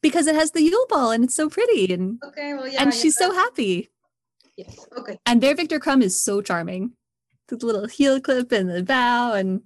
because 0.00 0.28
it 0.28 0.36
has 0.36 0.52
the 0.52 0.62
Yule 0.62 0.86
Ball 0.88 1.10
and 1.10 1.24
it's 1.24 1.34
so 1.34 1.50
pretty 1.50 1.92
and 1.92 2.20
okay, 2.24 2.54
well, 2.54 2.68
yeah, 2.68 2.82
and 2.82 2.94
she's 2.94 3.16
so 3.16 3.32
happy. 3.32 3.90
Yes. 4.56 4.86
Okay. 4.96 5.18
And 5.26 5.40
their 5.40 5.56
Viktor 5.56 5.80
Krum 5.80 6.02
is 6.02 6.20
so 6.22 6.40
charming. 6.40 6.92
The 7.48 7.56
little 7.66 7.88
heel 7.88 8.20
clip 8.20 8.52
and 8.52 8.70
the 8.70 8.84
bow 8.84 9.32
and 9.34 9.60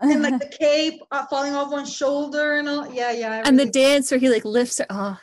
and 0.00 0.22
like 0.22 0.40
the 0.40 0.56
cape 0.58 1.00
uh, 1.12 1.26
falling 1.26 1.54
off 1.54 1.70
one 1.70 1.86
shoulder 1.86 2.56
and 2.56 2.68
all. 2.68 2.92
Yeah, 2.92 3.12
yeah. 3.12 3.42
And 3.46 3.58
the 3.58 3.66
dance 3.66 4.10
where 4.10 4.18
he 4.18 4.28
like 4.28 4.44
lifts 4.44 4.78
her. 4.78 4.86
Oh, 4.90 5.18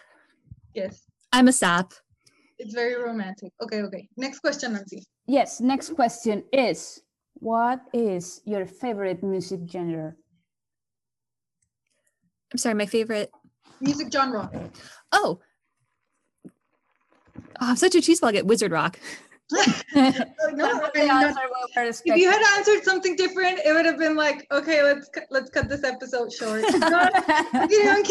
yes. 0.73 1.03
I'm 1.33 1.49
a 1.49 1.51
sap. 1.51 1.93
It's 2.57 2.73
very 2.73 2.95
romantic. 2.95 3.51
Okay, 3.61 3.81
okay. 3.81 4.07
Next 4.15 4.39
question, 4.39 4.73
Nancy. 4.73 5.03
Yes, 5.27 5.59
next 5.59 5.93
question 5.93 6.43
is 6.53 7.01
what 7.39 7.81
is 7.93 8.41
your 8.45 8.65
favorite 8.65 9.23
music 9.23 9.61
genre? 9.69 10.15
I'm 12.51 12.57
sorry, 12.57 12.75
my 12.75 12.85
favorite 12.85 13.31
music 13.81 14.11
genre. 14.11 14.49
Oh. 15.11 15.39
oh 16.45 16.51
I'm 17.59 17.75
such 17.75 17.95
a 17.95 17.99
cheeseball. 17.99 18.31
Get 18.31 18.45
Wizard 18.45 18.71
Rock. 18.71 18.99
no, 19.95 20.13
if 20.93 22.05
you 22.05 22.29
had 22.29 22.57
answered 22.57 22.83
something 22.83 23.15
different, 23.15 23.59
it 23.65 23.71
would 23.71 23.85
have 23.85 23.97
been 23.97 24.17
like, 24.17 24.45
okay, 24.51 24.83
let's 24.83 25.09
let's 25.29 25.49
cut 25.49 25.69
this 25.69 25.85
episode 25.85 26.33
short. 26.33 26.63
not, 26.79 27.13
you 27.69 27.85
know, 27.85 28.03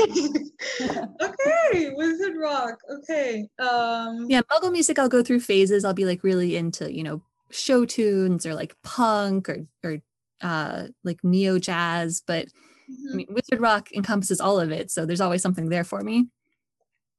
okay, 1.21 1.93
Wizard 1.95 2.37
Rock. 2.39 2.79
Okay. 2.91 3.47
Um 3.59 4.27
Yeah, 4.31 4.41
Muggle 4.51 4.73
music 4.73 4.99
I'll 4.99 5.11
go 5.11 5.23
through 5.23 5.41
phases. 5.41 5.85
I'll 5.85 5.93
be 5.93 6.07
like 6.07 6.25
really 6.25 6.57
into, 6.57 6.91
you 6.91 7.03
know, 7.03 7.21
show 7.51 7.85
tunes 7.85 8.47
or 8.47 8.55
like 8.55 8.77
punk 8.83 9.49
or 9.49 9.67
or 9.85 9.99
uh 10.43 10.87
like 11.05 11.23
neo 11.23 11.59
jazz, 11.59 12.23
but 12.27 12.47
mm-hmm. 12.47 13.13
I 13.13 13.17
mean 13.17 13.27
Wizard 13.31 13.61
Rock 13.61 13.93
encompasses 13.93 14.41
all 14.41 14.61
of 14.61 14.71
it, 14.71 14.91
so 14.91 15.07
there's 15.07 15.21
always 15.21 15.43
something 15.43 15.69
there 15.69 15.85
for 15.85 16.01
me. 16.03 16.29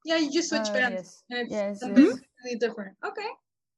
Yeah, 0.06 0.18
you 0.18 0.32
just 0.32 0.50
switch 0.50 0.70
uh, 0.70 0.74
bands. 0.74 0.96
Yes. 0.96 1.24
And 1.30 1.40
it's 1.40 1.52
yes, 1.52 1.80
something 1.82 2.06
yes. 2.06 2.20
really 2.44 2.58
different. 2.58 2.96
Okay. 3.06 3.28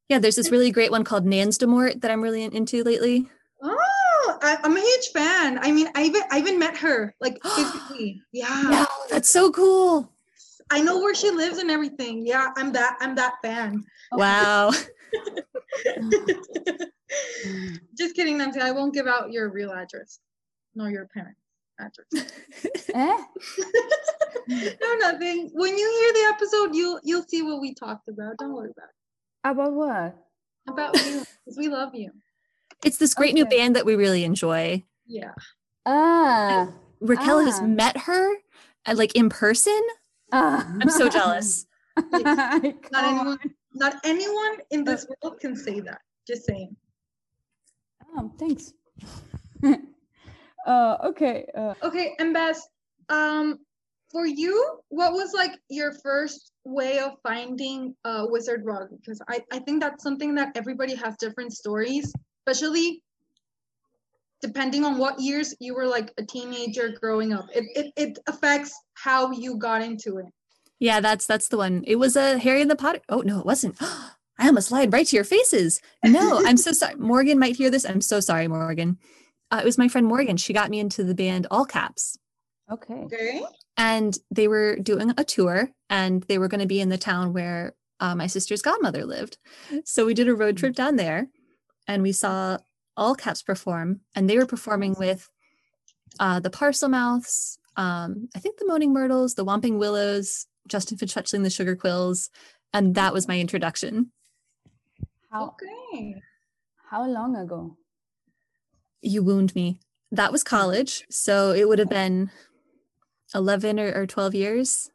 Yeah, 0.10 0.20
there's 0.20 0.36
this 0.36 0.52
really 0.52 0.72
great 0.72 0.92
one 0.92 1.04
called 1.04 1.26
Nansdamort 1.26 2.02
that 2.02 2.12
I'm 2.12 2.22
really 2.22 2.44
into 2.44 2.84
lately. 2.84 3.28
Oh, 3.64 4.40
I, 4.42 4.58
am 4.64 4.78
a 4.78 4.80
huge 4.80 5.08
fan. 5.14 5.60
I 5.60 5.72
mean, 5.72 5.88
I 5.96 6.04
even 6.04 6.22
I 6.32 6.40
even 6.40 6.60
met 6.60 6.78
her 6.78 7.16
like 7.20 7.40
physically. 7.56 8.22
Yeah. 8.32 8.62
No, 8.64 8.88
that's 9.10 9.30
so 9.30 9.52
cool. 9.52 10.12
I 10.72 10.82
know 10.82 11.00
where 11.00 11.16
she 11.16 11.32
lives 11.32 11.58
and 11.58 11.72
everything. 11.72 12.26
Yeah, 12.26 12.50
I'm 12.58 12.72
that 12.74 12.98
I'm 13.00 13.16
that 13.16 13.36
fan. 13.42 13.84
Wow. 14.12 14.72
Just 17.98 18.16
kidding, 18.16 18.38
Nancy. 18.38 18.60
I 18.60 18.72
won't 18.72 18.94
give 18.94 19.08
out 19.08 19.32
your 19.32 19.50
real 19.50 19.72
address, 19.72 20.20
nor 20.76 20.90
your 20.90 21.08
parents' 21.08 21.40
address. 21.80 22.08
eh? 22.94 23.18
no, 24.48 24.96
nothing. 25.00 25.50
When 25.54 25.78
you 25.78 26.02
hear 26.02 26.14
the 26.14 26.34
episode, 26.34 26.76
you'll 26.76 27.00
you'll 27.04 27.24
see 27.24 27.42
what 27.42 27.62
we 27.62 27.74
talked 27.74 28.08
about. 28.08 28.38
Don't 28.38 28.54
worry 28.54 28.72
about 28.72 28.90
it. 28.90 29.52
About 29.52 29.74
what? 29.74 30.16
About 30.68 30.96
you, 31.06 31.26
because 31.46 31.58
we 31.58 31.68
love 31.68 31.96
you. 31.96 32.12
It's 32.84 32.98
this 32.98 33.14
great 33.14 33.34
okay. 33.34 33.42
new 33.42 33.46
band 33.46 33.76
that 33.76 33.86
we 33.86 33.96
really 33.96 34.24
enjoy. 34.24 34.84
Yeah. 35.08 35.34
Ah. 35.86 36.62
And 36.62 36.74
Raquel 37.02 37.40
ah. 37.40 37.46
has 37.46 37.62
met 37.62 37.98
her, 37.98 38.36
uh, 38.86 38.94
like 38.96 39.16
in 39.16 39.30
person. 39.30 39.80
Ah. 40.32 40.72
I'm 40.80 40.90
so 40.90 41.10
jealous. 41.10 41.66
not 41.98 42.64
anyone, 42.64 43.40
not 43.74 43.96
anyone 44.04 44.58
in 44.72 44.84
this 44.84 45.08
world 45.08 45.40
can 45.40 45.56
say 45.56 45.80
that. 45.82 46.02
Just 46.28 46.46
saying. 46.46 46.76
Oh, 48.18 48.32
thanks. 48.38 48.74
uh, 50.66 50.98
okay. 51.04 51.46
Uh, 51.56 51.74
okay, 51.84 52.16
and 52.20 52.34
Bess, 52.34 52.68
um, 53.10 53.60
for 54.12 54.26
you, 54.26 54.80
what 54.90 55.14
was 55.14 55.34
like 55.34 55.52
your 55.70 55.94
first 55.94 56.52
way 56.64 57.00
of 57.00 57.14
finding 57.22 57.96
uh, 58.06 58.26
Wizard 58.28 58.66
Rock? 58.66 58.90
Because 58.92 59.22
I, 59.28 59.42
I 59.52 59.60
think 59.60 59.82
that's 59.82 60.04
something 60.04 60.36
that 60.36 60.56
everybody 60.56 60.96
has 60.96 61.16
different 61.18 61.54
stories, 61.54 62.12
especially 62.42 63.04
depending 64.42 64.86
on 64.86 64.98
what 64.98 65.20
years 65.20 65.54
you 65.60 65.76
were 65.76 65.86
like 65.86 66.12
a 66.18 66.24
teenager 66.24 66.94
growing 67.02 67.34
up. 67.34 67.48
It, 67.54 67.66
it, 67.76 67.94
it 67.98 68.20
affects 68.28 68.74
how 68.94 69.32
you 69.32 69.58
got 69.58 69.82
into 69.82 70.18
it. 70.18 70.26
Yeah, 70.80 71.02
that's 71.02 71.26
that's 71.26 71.50
the 71.50 71.58
one. 71.58 71.84
It 71.86 71.98
was 71.98 72.16
a 72.16 72.38
Harry 72.40 72.62
and 72.62 72.72
the 72.72 72.76
Potter. 72.76 73.02
Oh 73.10 73.22
no, 73.22 73.40
it 73.40 73.46
wasn't. 73.46 73.78
I 74.42 74.48
almost 74.48 74.72
lied 74.72 74.94
right 74.94 75.06
to 75.06 75.16
your 75.18 75.26
faces. 75.26 75.82
No, 76.04 76.42
I'm 76.46 76.56
so 76.56 76.72
sorry. 76.72 76.96
Morgan 76.98 77.40
might 77.40 77.58
hear 77.58 77.70
this. 77.70 77.86
I'm 77.86 78.00
so 78.00 78.22
sorry, 78.22 78.48
Morgan. 78.48 78.98
Uh, 79.52 79.60
it 79.62 79.66
was 79.66 79.78
my 79.78 79.90
friend 79.90 80.08
Morgan. 80.08 80.38
She 80.38 80.54
got 80.54 80.70
me 80.70 80.80
into 80.80 81.04
the 81.04 81.14
band 81.14 81.46
All 81.52 81.66
Caps. 81.66 82.18
Okay. 82.72 82.94
Okay 82.94 83.42
and 83.80 84.18
they 84.30 84.50
were 84.50 84.76
doing 84.76 85.14
a 85.18 85.24
tour 85.24 85.72
and 85.90 86.24
they 86.24 86.38
were 86.38 86.50
going 86.50 86.60
to 86.60 86.68
be 86.68 86.82
in 86.82 86.90
the 86.90 86.98
town 86.98 87.34
where 87.34 87.74
uh, 88.02 88.14
my 88.14 88.28
sister's 88.28 88.62
godmother 88.62 89.06
lived 89.06 89.38
so 89.86 90.06
we 90.06 90.14
did 90.14 90.28
a 90.28 90.36
road 90.36 90.58
trip 90.58 90.76
down 90.76 90.98
there 90.98 91.28
and 91.88 92.04
we 92.04 92.12
saw 92.12 92.58
all 92.96 93.16
caps 93.16 93.42
perform 93.42 94.02
and 94.16 94.30
they 94.30 94.38
were 94.38 94.46
performing 94.46 94.94
with 95.00 95.30
uh, 96.20 96.40
the 96.40 96.50
parselmouths 96.50 97.58
um, 97.78 98.28
i 98.36 98.40
think 98.40 98.58
the 98.60 98.68
moaning 98.68 98.94
myrtles 98.94 99.34
the 99.36 99.46
whomping 99.46 99.80
willows 99.80 100.46
justin 100.70 100.98
finch-fletchley 100.98 101.40
the 101.40 101.50
sugar 101.50 101.76
quills 101.76 102.30
and 102.74 102.96
that 102.96 103.14
was 103.14 103.28
my 103.28 103.40
introduction 103.40 104.12
how 105.32 105.48
okay 105.48 106.16
how 106.92 107.06
long 107.08 107.36
ago 107.36 107.76
you 109.02 109.24
wound 109.24 109.54
me 109.56 109.80
that 110.12 110.32
was 110.32 110.44
college 110.44 111.04
so 111.10 111.52
it 111.52 111.68
would 111.68 111.80
have 111.80 111.90
been 111.90 112.32
11 113.36 113.80
or, 113.80 113.92
or 113.94 114.08
12 114.08 114.36
years. 114.36 114.92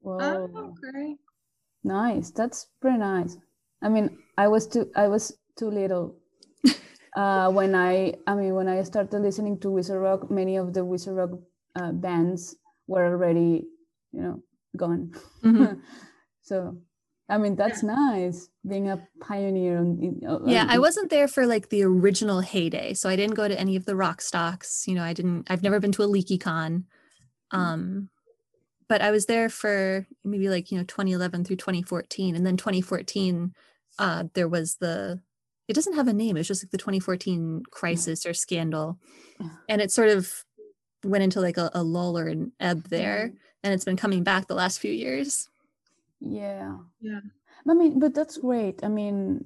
Whoa. 0.00 0.18
Oh, 0.20 0.72
okay. 0.72 1.16
Nice. 1.84 2.30
That's 2.30 2.68
pretty 2.80 2.98
nice. 2.98 3.36
I 3.82 3.88
mean, 3.88 4.18
I 4.38 4.48
was 4.48 4.66
too 4.66 4.90
I 4.96 5.08
was 5.08 5.36
too 5.58 5.70
little. 5.70 6.16
uh, 7.16 7.50
when 7.50 7.74
I 7.74 8.14
I 8.26 8.34
mean 8.34 8.54
when 8.54 8.68
I 8.68 8.82
started 8.82 9.20
listening 9.20 9.60
to 9.60 9.70
Wizard 9.70 10.00
Rock, 10.00 10.30
many 10.30 10.56
of 10.56 10.72
the 10.72 10.84
Wizard 10.84 11.16
Rock 11.16 11.30
uh, 11.74 11.92
bands 11.92 12.56
were 12.86 13.06
already, 13.06 13.66
you 14.12 14.22
know, 14.22 14.42
gone. 14.76 15.12
Mm-hmm. 15.44 15.80
so 16.42 16.78
I 17.28 17.38
mean, 17.38 17.56
that's 17.56 17.82
nice 17.82 18.48
being 18.66 18.88
a 18.88 19.04
pioneer. 19.20 19.78
On, 19.78 20.20
on, 20.28 20.48
yeah, 20.48 20.66
I 20.68 20.78
wasn't 20.78 21.10
there 21.10 21.26
for 21.26 21.44
like 21.44 21.70
the 21.70 21.82
original 21.82 22.40
heyday, 22.40 22.94
so 22.94 23.08
I 23.08 23.16
didn't 23.16 23.34
go 23.34 23.48
to 23.48 23.58
any 23.58 23.74
of 23.74 23.84
the 23.84 23.94
Wrockstocks. 23.94 24.86
You 24.86 24.94
know, 24.94 25.02
I 25.02 25.12
didn't. 25.12 25.50
I've 25.50 25.62
never 25.62 25.80
been 25.80 25.92
to 25.92 26.02
a 26.02 26.08
LeakyCon. 26.08 26.84
Mm. 27.52 27.58
Um, 27.58 28.08
but 28.88 29.02
I 29.02 29.10
was 29.10 29.26
there 29.26 29.48
for 29.48 30.06
maybe 30.24 30.48
like, 30.48 30.70
you 30.70 30.78
know, 30.78 30.84
2011 30.84 31.44
through 31.44 31.56
2014. 31.56 32.36
And 32.36 32.46
then 32.46 32.56
2014, 32.56 33.52
uh, 33.98 34.24
there 34.34 34.48
was 34.48 34.76
the, 34.76 35.20
it 35.68 35.74
doesn't 35.74 35.94
have 35.94 36.08
a 36.08 36.12
name. 36.12 36.36
It's 36.36 36.48
just 36.48 36.62
like 36.62 36.70
the 36.70 36.78
2014 36.78 37.64
crisis 37.70 38.24
or 38.24 38.32
scandal. 38.32 38.98
And 39.68 39.82
it 39.82 39.90
sort 39.90 40.10
of 40.10 40.32
went 41.04 41.24
into 41.24 41.40
like 41.40 41.56
a, 41.56 41.70
a 41.74 41.82
lull 41.82 42.16
or 42.16 42.28
an 42.28 42.52
ebb 42.60 42.88
there. 42.88 43.32
And 43.66 43.74
it's 43.74 43.84
been 43.84 43.96
coming 43.96 44.22
back 44.22 44.46
the 44.46 44.54
last 44.54 44.78
few 44.78 44.92
years. 44.92 45.48
Yeah. 46.20 46.76
Yeah. 47.00 47.18
I 47.68 47.74
mean, 47.74 47.98
but 47.98 48.14
that's 48.14 48.36
great. 48.36 48.78
I 48.84 48.88
mean, 48.88 49.44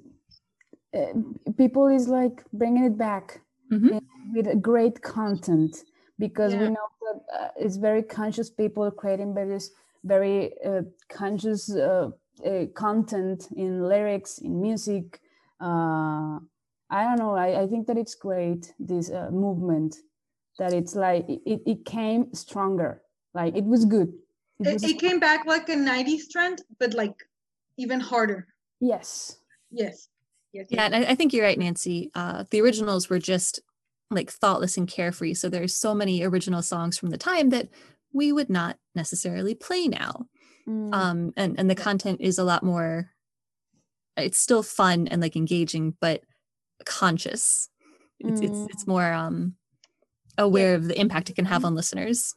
uh, 0.95 1.13
people 1.57 1.87
is 1.87 2.07
like 2.07 2.43
bringing 2.53 2.83
it 2.83 2.99
back 2.99 3.41
mm-hmm. 3.71 3.97
with 4.35 4.61
great 4.61 5.01
content 5.01 5.75
because 6.19 6.53
yeah. 6.53 6.59
we 6.59 6.65
know 6.67 6.87
that 7.01 7.19
uh, 7.35 7.47
it's 7.57 7.77
very 7.77 8.03
conscious 8.03 8.51
people 8.51 8.91
creating 8.91 9.33
various 9.33 9.71
very 10.03 10.51
uh, 10.63 10.81
conscious 11.09 11.73
uh, 11.73 12.09
uh 12.45 12.65
content 12.75 13.47
in 13.55 13.87
lyrics 13.87 14.37
in 14.37 14.61
music 14.61 15.19
uh, 15.61 16.37
i 16.89 17.03
don't 17.03 17.19
know 17.19 17.35
I, 17.35 17.61
I, 17.63 17.67
think 17.67 17.87
that 17.87 17.97
it's 17.97 18.15
great 18.15 18.73
this 18.79 19.11
uh, 19.11 19.29
movement 19.31 19.97
that 20.57 20.73
it's 20.73 20.95
like 20.95 21.25
it, 21.29 21.61
it 21.65 21.85
came 21.85 22.33
stronger 22.33 23.01
like 23.33 23.55
it 23.55 23.65
was 23.65 23.85
good 23.85 24.13
it, 24.59 24.67
it, 24.67 24.73
was 24.73 24.83
it 24.83 24.99
came 24.99 25.19
back 25.19 25.45
like 25.45 25.69
a 25.69 25.75
90s 25.75 26.29
trend 26.31 26.61
but 26.79 26.93
like 26.93 27.15
even 27.77 27.99
harder 27.99 28.47
yes 28.79 29.37
yes 29.71 30.09
Yes, 30.53 30.67
yeah, 30.69 30.83
and 30.83 30.95
I, 30.95 31.11
I, 31.11 31.15
think 31.15 31.31
you're 31.31 31.45
right, 31.45 31.57
Nancy. 31.57 32.11
Uh, 32.13 32.43
the 32.49 32.59
originals 32.59 33.09
were 33.09 33.19
just 33.19 33.61
like 34.09 34.29
thoughtless 34.29 34.75
and 34.77 34.87
carefree. 34.87 35.33
So 35.33 35.47
there's 35.49 35.73
so 35.73 35.95
many 35.95 36.23
original 36.23 36.61
songs 36.61 36.97
from 36.97 37.09
the 37.09 37.17
time 37.17 37.49
that 37.49 37.69
we 38.11 38.33
would 38.33 38.49
not 38.49 38.77
necessarily 38.93 39.55
play 39.55 39.87
now. 39.87 40.25
Mm. 40.67 40.93
Um, 40.93 41.33
and 41.37 41.57
and 41.57 41.69
the 41.69 41.75
content 41.75 42.19
is 42.19 42.37
a 42.37 42.43
lot 42.43 42.63
more. 42.63 43.11
It's 44.17 44.37
still 44.37 44.61
fun 44.61 45.07
and 45.07 45.21
like 45.21 45.37
engaging, 45.37 45.95
but 46.01 46.21
conscious. 46.85 47.69
It's 48.19 48.41
mm. 48.41 48.43
it's 48.43 48.73
it's 48.73 48.87
more 48.87 49.11
um 49.13 49.55
aware 50.37 50.71
yeah. 50.71 50.75
of 50.75 50.87
the 50.89 50.99
impact 50.99 51.29
it 51.29 51.35
can 51.37 51.45
have 51.45 51.63
on 51.63 51.75
listeners. 51.75 52.35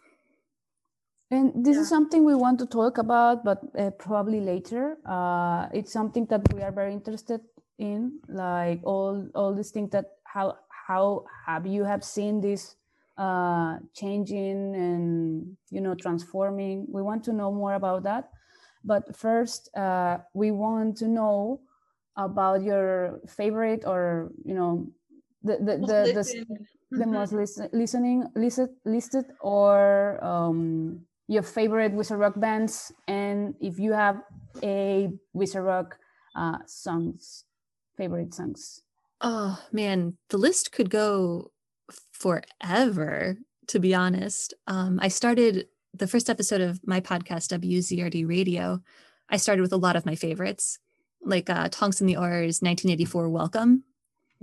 And 1.35 1.67
this 1.67 1.75
yeah. 1.75 1.83
is 1.83 1.88
something 1.88 2.25
we 2.25 2.37
want 2.37 2.61
to 2.61 2.67
talk 2.67 2.99
about, 2.99 3.45
but 3.45 3.59
uh, 3.76 3.91
probably 3.91 4.38
later. 4.38 4.99
Uh, 5.05 5.67
it's 5.75 5.93
something 5.93 6.26
that 6.26 6.43
we 6.55 6.62
are 6.62 6.71
very 6.71 6.93
interested 6.93 7.41
in, 7.79 8.21
like 8.29 8.81
all 8.85 9.26
all 9.35 9.53
these 9.53 9.73
things 9.73 9.91
that 9.91 10.23
how 10.23 10.59
how 10.71 11.25
have 11.47 11.67
you 11.67 11.83
have 11.83 12.05
seen 12.05 12.41
this 12.41 12.76
uh, 13.19 13.79
changing 13.95 14.76
and 14.76 15.57
you 15.71 15.81
know 15.81 15.95
transforming? 15.97 16.87
We 16.88 17.03
want 17.03 17.25
to 17.25 17.33
know 17.33 17.50
more 17.50 17.75
about 17.75 18.05
that. 18.05 18.31
But 18.85 19.17
first, 19.17 19.75
uh, 19.75 20.19
we 20.35 20.53
want 20.53 20.99
to 20.99 21.09
know 21.09 21.61
about 22.17 22.62
your 22.62 23.19
favorite 23.26 23.83
or 23.87 24.31
you 24.45 24.55
know 24.55 24.87
the 25.43 25.59
the 25.59 25.75
the, 25.83 25.99
the, 26.14 26.67
the 26.95 27.07
most 27.07 27.33
listen, 27.33 27.69
listening 27.73 28.31
listed 28.37 28.71
listed 28.85 29.25
or 29.41 30.23
um, 30.23 31.03
your 31.26 31.43
favorite 31.43 31.93
Wizard 31.93 32.19
Rock 32.19 32.35
bands, 32.37 32.93
and 33.09 33.54
if 33.61 33.78
you 33.78 33.93
have 33.93 34.21
a 34.62 35.11
Wizard 35.33 35.64
Rock 35.64 35.99
uh, 36.37 36.59
songs, 36.66 37.45
favorite 37.97 38.35
songs. 38.35 38.83
Oh 39.21 39.62
man, 39.73 40.16
the 40.28 40.38
list 40.38 40.73
could 40.73 40.90
go 40.90 41.52
forever. 42.12 43.38
To 43.69 43.78
be 43.78 43.95
honest, 43.95 44.52
um, 44.66 44.99
I 45.00 45.09
started 45.09 45.69
the 45.95 46.07
first 46.07 46.28
episode 46.28 46.61
of 46.61 46.87
my 46.87 47.00
podcast 47.00 47.57
WZRD 47.59 48.28
Radio. 48.28 48.83
I 49.31 49.38
started 49.38 49.62
with 49.62 49.73
a 49.73 49.78
lot 49.78 49.97
of 49.97 50.04
my 50.04 50.14
favorites, 50.14 50.78
like 51.23 51.49
uh, 51.49 51.69
Tonks 51.71 52.00
and 52.00 52.09
the 52.09 52.16
Aurors, 52.16 52.61
1984 52.61 53.31
Welcome. 53.31 53.85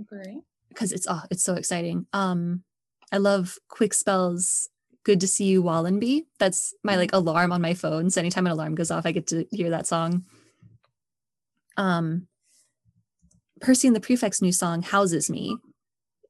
Great. 0.04 0.40
Because 0.68 0.90
it's 0.90 1.06
oh, 1.08 1.22
it's 1.30 1.44
so 1.44 1.54
exciting. 1.54 2.06
Um, 2.12 2.64
I 3.12 3.18
love 3.18 3.58
Quick 3.68 3.94
Spells 3.94 4.68
Good 5.04 5.20
to 5.20 5.28
See 5.28 5.46
You 5.46 5.62
Wallenby. 5.62 6.26
That's 6.38 6.74
my 6.84 6.96
like 6.96 7.10
mm-hmm. 7.10 7.28
alarm 7.28 7.52
on 7.52 7.60
my 7.60 7.74
phone. 7.74 8.10
So 8.10 8.20
anytime 8.20 8.46
an 8.46 8.52
alarm 8.52 8.74
goes 8.74 8.90
off, 8.90 9.06
I 9.06 9.12
get 9.12 9.26
to 9.28 9.46
hear 9.50 9.70
that 9.70 9.86
song. 9.86 10.24
Um 11.76 12.28
Percy 13.60 13.86
and 13.86 13.96
the 13.96 14.00
Prefect's 14.00 14.42
new 14.42 14.52
song, 14.52 14.82
Houses 14.82 15.30
Me, 15.30 15.56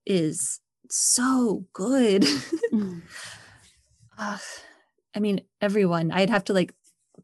is 0.05 0.61
so 0.91 1.65
good. 1.73 2.23
mm. 2.73 3.03
uh, 4.19 4.39
I 5.17 5.19
mean, 5.19 5.41
everyone, 5.61 6.11
I'd 6.11 6.31
have 6.31 6.45
to 6.45 6.53
like 6.53 6.75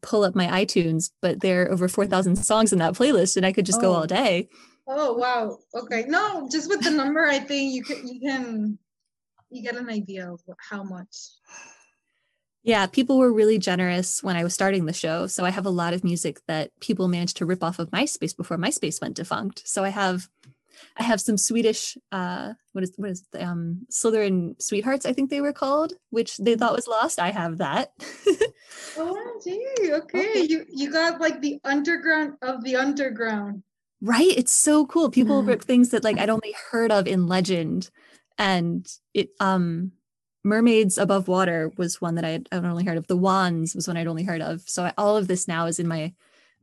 pull 0.01 0.23
up 0.23 0.35
my 0.35 0.65
iTunes, 0.65 1.11
but 1.21 1.41
there 1.41 1.63
are 1.63 1.71
over 1.71 1.87
4,000 1.87 2.35
songs 2.37 2.73
in 2.73 2.79
that 2.79 2.93
playlist 2.93 3.37
and 3.37 3.45
I 3.45 3.53
could 3.53 3.65
just 3.65 3.79
oh. 3.79 3.81
go 3.81 3.93
all 3.93 4.07
day. 4.07 4.49
Oh, 4.87 5.13
wow. 5.13 5.59
Okay. 5.75 6.05
No, 6.07 6.49
just 6.51 6.69
with 6.69 6.83
the 6.83 6.89
number, 6.89 7.25
I 7.27 7.39
think 7.39 7.73
you 7.73 7.83
can, 7.83 8.07
you 8.07 8.19
can 8.19 8.79
you 9.49 9.63
get 9.63 9.75
an 9.75 9.89
idea 9.89 10.31
of 10.31 10.41
how 10.69 10.83
much. 10.83 11.15
Yeah, 12.63 12.87
people 12.87 13.17
were 13.17 13.31
really 13.31 13.57
generous 13.57 14.21
when 14.21 14.35
I 14.35 14.43
was 14.43 14.53
starting 14.53 14.85
the 14.85 14.93
show. 14.93 15.27
So 15.27 15.45
I 15.45 15.49
have 15.49 15.65
a 15.65 15.71
lot 15.71 15.93
of 15.93 16.03
music 16.03 16.41
that 16.47 16.71
people 16.81 17.07
managed 17.07 17.37
to 17.37 17.45
rip 17.45 17.63
off 17.63 17.79
of 17.79 17.89
MySpace 17.91 18.35
before 18.35 18.57
MySpace 18.57 19.01
went 19.01 19.15
defunct. 19.15 19.63
So 19.65 19.83
I 19.83 19.89
have 19.89 20.27
I 20.95 21.03
have 21.03 21.19
some 21.19 21.37
Swedish 21.37 21.97
uh 22.11 22.53
what 22.73 22.83
is 22.83 22.93
what 22.97 23.11
is 23.11 23.23
the, 23.31 23.45
um 23.45 23.85
Slytherin 23.89 24.61
Sweethearts, 24.61 25.05
I 25.05 25.13
think 25.13 25.29
they 25.29 25.41
were 25.41 25.53
called, 25.53 25.93
which 26.09 26.37
they 26.37 26.55
thought 26.55 26.75
was 26.75 26.87
lost. 26.87 27.17
I 27.19 27.31
have 27.31 27.57
that. 27.59 27.91
oh 28.97 29.39
gee, 29.43 29.65
okay. 29.91 30.29
okay. 30.29 30.41
You 30.41 30.65
you 30.69 30.91
got 30.91 31.21
like 31.21 31.41
the 31.41 31.59
underground 31.63 32.33
of 32.41 32.63
the 32.63 32.75
underground. 32.75 33.63
Right? 34.01 34.33
It's 34.37 34.53
so 34.53 34.85
cool. 34.85 35.09
People 35.09 35.43
rip 35.43 35.61
things 35.61 35.89
that 35.89 36.03
like 36.03 36.17
I'd 36.17 36.29
only 36.29 36.55
heard 36.71 36.91
of 36.91 37.07
in 37.07 37.27
legend 37.27 37.89
and 38.39 38.87
it 39.13 39.29
um 39.39 39.91
mermaids 40.43 40.97
above 40.97 41.27
water 41.27 41.71
was 41.77 42.01
one 42.01 42.15
that 42.15 42.25
I 42.25 42.29
had 42.29 42.49
I'd 42.51 42.65
only 42.65 42.85
heard 42.85 42.97
of. 42.97 43.07
The 43.07 43.17
wands 43.17 43.75
was 43.75 43.87
one 43.87 43.97
I'd 43.97 44.07
only 44.07 44.23
heard 44.23 44.41
of. 44.41 44.61
So 44.67 44.85
I, 44.85 44.93
all 44.97 45.17
of 45.17 45.27
this 45.27 45.47
now 45.47 45.67
is 45.67 45.79
in 45.79 45.87
my 45.87 46.13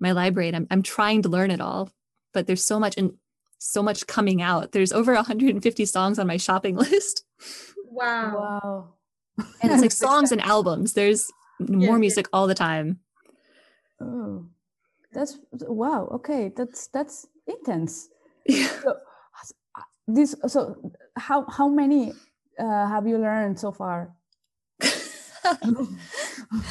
my 0.00 0.12
library, 0.12 0.48
and 0.48 0.56
I'm 0.56 0.66
I'm 0.70 0.82
trying 0.82 1.22
to 1.22 1.28
learn 1.28 1.50
it 1.50 1.60
all. 1.60 1.90
But 2.32 2.46
there's 2.46 2.64
so 2.64 2.80
much 2.80 2.96
and 2.96 3.12
so 3.58 3.82
much 3.82 4.06
coming 4.06 4.42
out. 4.42 4.72
There's 4.72 4.92
over 4.92 5.14
150 5.14 5.84
songs 5.84 6.18
on 6.18 6.26
my 6.26 6.36
shopping 6.36 6.76
list. 6.84 7.24
Wow. 7.86 8.34
Wow. 8.34 9.44
And 9.62 9.72
it's 9.72 9.82
like 9.82 9.92
songs 10.08 10.32
and 10.32 10.40
albums. 10.40 10.94
There's 10.94 11.30
more 11.60 11.98
music 11.98 12.26
yeah. 12.26 12.38
all 12.38 12.46
the 12.46 12.54
time. 12.54 13.00
Oh, 14.00 14.46
that's 15.12 15.38
wow. 15.52 16.08
Okay, 16.12 16.52
that's 16.54 16.88
that's 16.88 17.26
intense. 17.46 18.08
Yeah. 18.46 18.68
So, 20.08 20.14
this 20.14 20.36
so 20.46 20.92
how 21.16 21.46
how 21.48 21.68
many 21.68 22.12
uh, 22.58 22.86
have 22.88 23.06
you 23.06 23.18
learned 23.18 23.58
so 23.58 23.72
far? 23.72 24.14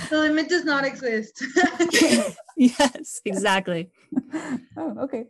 The 0.09 0.19
limit 0.19 0.49
does 0.49 0.65
not 0.65 0.85
exist. 0.85 1.43
Yes 2.57 3.21
exactly. 3.25 3.91
Oh 4.77 4.95
okay. 5.03 5.25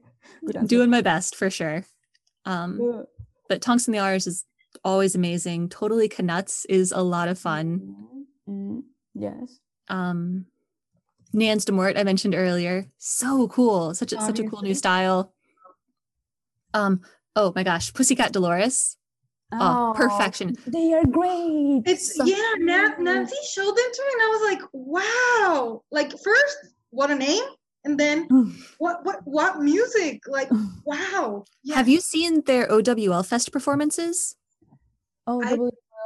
Doing 0.66 0.90
my 0.90 1.02
best 1.02 1.36
for 1.36 1.50
sure. 1.50 1.86
Um 2.46 3.06
but 3.48 3.62
tonks 3.62 3.88
and 3.88 3.96
the 3.96 4.00
Aurors 4.00 4.28
is 4.28 4.46
always 4.84 5.16
amazing. 5.16 5.70
Totally 5.70 6.08
canuts 6.08 6.66
is 6.66 6.92
a 6.92 7.02
lot 7.02 7.28
of 7.28 7.40
fun. 7.40 7.80
Mm-hmm. 7.80 8.52
mm-hmm. 8.52 8.80
yes. 9.14 9.60
Um 9.88 10.46
Nans 11.34 11.66
de 11.66 11.72
Mort 11.72 11.98
I 11.98 12.04
mentioned 12.04 12.36
earlier. 12.36 12.88
So 12.98 13.48
cool. 13.48 13.94
Such 13.94 14.12
a 14.12 14.18
Obviously. 14.18 14.44
such 14.44 14.46
a 14.46 14.50
cool 14.50 14.62
new 14.62 14.76
style. 14.76 15.34
Um 16.74 17.02
oh 17.36 17.54
my 17.56 17.64
gosh, 17.64 17.94
Pussycat 17.94 18.34
Dolores. 18.34 18.98
Oh, 19.54 19.58
oh, 19.60 19.94
perfection. 19.96 20.56
They 20.68 20.94
are 20.94 21.06
great. 21.06 21.84
It's 21.86 22.16
so 22.16 22.26
yeah, 22.26 22.54
Nancy 22.58 23.36
showed 23.54 23.76
them 23.76 23.92
to 23.94 24.04
me 24.04 24.14
and 24.14 24.22
I 24.22 24.28
was 24.28 24.52
like, 24.52 24.70
wow. 24.74 25.84
Like 25.92 26.12
first, 26.12 26.58
what 26.90 27.12
a 27.12 27.16
name. 27.16 27.44
And 27.84 28.00
then 28.00 28.28
what 28.80 29.06
what 29.06 29.20
what 29.26 29.60
music? 29.60 30.24
Like, 30.28 30.50
wow. 30.86 31.46
Yeah. 31.64 31.76
Have 31.76 31.88
you 31.88 32.02
seen 32.02 32.44
their 32.46 32.68
OWL 32.72 33.24
Fest 33.24 33.52
performances? 33.52 34.36
Oh, 35.28 35.42
I, 35.44 35.58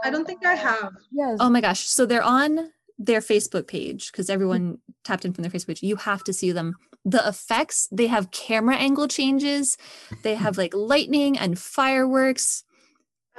I 0.08 0.10
don't 0.12 0.26
think 0.26 0.46
I 0.46 0.56
have. 0.56 0.92
Yes. 1.12 1.38
Oh 1.40 1.50
my 1.50 1.62
gosh. 1.62 1.82
So 1.82 2.06
they're 2.06 2.24
on 2.24 2.72
their 2.98 3.22
Facebook 3.22 3.68
page 3.68 4.12
because 4.12 4.30
everyone 4.30 4.80
tapped 5.04 5.24
in 5.24 5.34
from 5.34 5.44
their 5.44 5.52
Facebook 5.52 5.68
page. 5.68 5.84
You 5.84 5.96
have 5.96 6.24
to 6.26 6.34
see 6.34 6.52
them 6.52 6.76
the 7.06 7.26
effects 7.28 7.88
they 7.92 8.08
have 8.08 8.30
camera 8.32 8.76
angle 8.76 9.08
changes 9.08 9.78
they 10.22 10.36
have 10.36 10.58
like 10.58 10.74
lightning 10.74 11.38
and 11.38 11.58
fireworks 11.58 12.66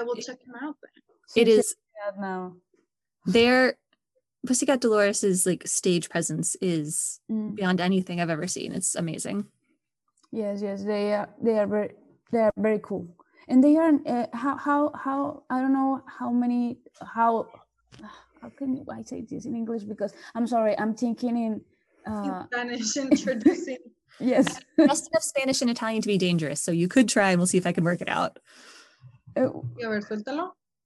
i 0.01 0.03
will 0.03 0.17
check 0.17 0.39
them 0.45 0.55
out 0.63 0.77
then 0.83 1.43
it 1.43 1.49
is 1.49 1.77
now 2.19 2.53
their 3.27 3.75
pussycat 4.47 4.81
dolores's 4.81 5.47
like 5.47 5.67
stage 5.67 6.09
presence 6.09 6.57
is 6.61 7.21
mm. 7.31 7.55
beyond 7.55 7.81
anything 7.81 8.21
i've 8.21 8.31
ever 8.31 8.47
seen 8.47 8.73
it's 8.73 8.95
amazing 8.95 9.45
yes 10.33 10.63
yes 10.63 10.83
they 10.85 11.13
are 11.13 11.29
they 11.43 11.59
are 11.59 11.67
very 11.67 11.91
they 12.33 12.39
are 12.39 12.53
very 12.57 12.81
cool 12.83 13.07
and 13.49 13.63
they 13.63 13.77
are 13.77 13.93
uh, 14.07 14.27
how 14.33 14.57
how 14.57 14.91
how 14.95 15.43
i 15.51 15.61
don't 15.61 15.73
know 15.73 16.03
how 16.07 16.31
many 16.31 16.79
how 17.03 17.47
how 18.41 18.49
can 18.57 18.85
i 18.91 19.03
say 19.03 19.21
this 19.21 19.45
in 19.45 19.55
english 19.55 19.83
because 19.83 20.15
i'm 20.35 20.47
sorry 20.47 20.79
i'm 20.79 20.95
thinking 20.95 21.37
in 21.37 21.61
uh, 22.07 22.45
Spanish 22.47 22.97
introducing. 22.97 23.79
yes. 24.19 24.61
Just 24.79 25.09
enough 25.11 25.23
Spanish 25.23 25.61
and 25.61 25.71
Italian 25.71 26.03
to 26.03 26.09
be 26.09 26.19
dangerous. 26.19 26.61
So 26.61 26.73
you 26.73 26.89
could 26.89 27.09
try 27.09 27.31
and 27.31 27.39
we'll 27.39 27.47
see 27.47 27.59
if 27.59 27.67
I 27.67 27.73
can 27.73 27.85
work 27.85 28.01
it 28.01 28.09
out. 28.09 28.39
Uh, 29.37 29.51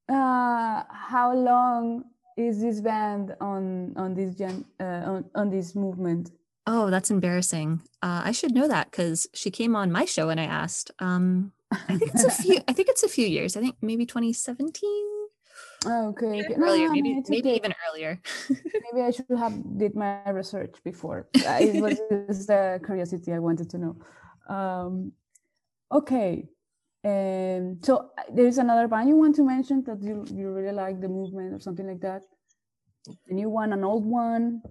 uh, 0.09 0.83
how 0.91 1.35
long 1.35 2.05
is 2.37 2.61
this 2.61 2.81
band 2.81 3.35
on 3.41 3.95
on 3.97 4.15
this 4.15 4.35
gen 4.35 4.65
uh, 4.81 4.85
on, 4.85 5.25
on 5.35 5.51
this 5.51 5.75
movement? 5.75 6.31
Oh, 6.67 6.91
that's 6.91 7.11
embarrassing. 7.11 7.83
Uh, 8.03 8.23
I 8.25 8.33
should 8.33 8.55
know 8.55 8.69
that 8.69 8.91
because 8.91 9.27
she 9.35 9.51
came 9.51 9.77
on 9.77 9.93
my 9.93 10.05
show 10.05 10.31
and 10.31 10.41
I 10.41 10.45
asked. 10.45 10.91
Um, 10.99 11.53
I 11.71 11.97
think 11.97 12.15
it's 12.15 12.25
a 12.25 12.31
few. 12.31 12.59
I 12.69 12.73
think 12.73 12.89
it's 12.89 13.03
a 13.03 13.09
few 13.09 13.27
years. 13.27 13.57
I 13.57 13.61
think 13.61 13.77
maybe 13.83 14.07
2017. 14.07 15.15
Okay. 15.87 16.43
okay. 16.43 16.55
Earlier, 16.55 16.87
no, 16.87 16.93
maybe 16.93 17.23
maybe 17.29 17.49
okay. 17.49 17.57
even 17.57 17.75
earlier. 17.89 18.21
maybe 18.49 19.05
I 19.05 19.11
should 19.11 19.27
have 19.37 19.79
did 19.79 19.95
my 19.95 20.29
research 20.31 20.77
before. 20.83 21.29
Uh, 21.37 21.59
it 21.61 21.83
was 21.83 22.01
just 22.29 22.49
the 22.49 22.81
curiosity 22.85 23.33
I 23.33 23.39
wanted 23.39 23.69
to 23.71 23.79
know. 23.79 23.97
Um, 24.49 25.13
okay. 25.93 26.49
And 27.05 27.85
so 27.85 28.11
there's 28.33 28.57
another 28.57 28.89
band 28.89 29.11
you 29.11 29.17
want 29.17 29.37
to 29.37 29.45
mention 29.45 29.85
that 29.85 30.03
you, 30.03 30.25
you 30.35 30.51
really 30.51 30.73
like 30.73 31.03
the 31.03 31.09
movement 31.09 31.53
or 31.53 31.61
something 31.61 31.87
like 31.87 32.01
that. 32.01 32.23
A 33.29 33.35
new 33.35 33.51
one, 33.51 33.75
an 33.75 33.85
old 33.85 34.07
one. 34.07 34.63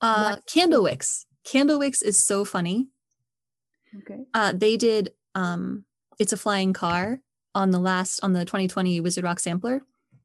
Uh, 0.00 0.36
Candlewicks. 0.48 1.26
Candlewicks 1.46 2.02
is 2.02 2.18
so 2.18 2.46
funny. 2.46 2.88
Okay. 3.98 4.20
Uh, 4.32 4.52
they 4.56 4.78
did 4.78 5.12
um, 5.34 5.84
"It's 6.18 6.32
a 6.32 6.38
Flying 6.38 6.72
Car" 6.72 7.20
on 7.54 7.70
the 7.70 7.78
last 7.78 8.20
on 8.22 8.32
the 8.32 8.44
2020 8.46 9.00
Wizard 9.00 9.24
Rock 9.24 9.40
sampler. 9.40 9.82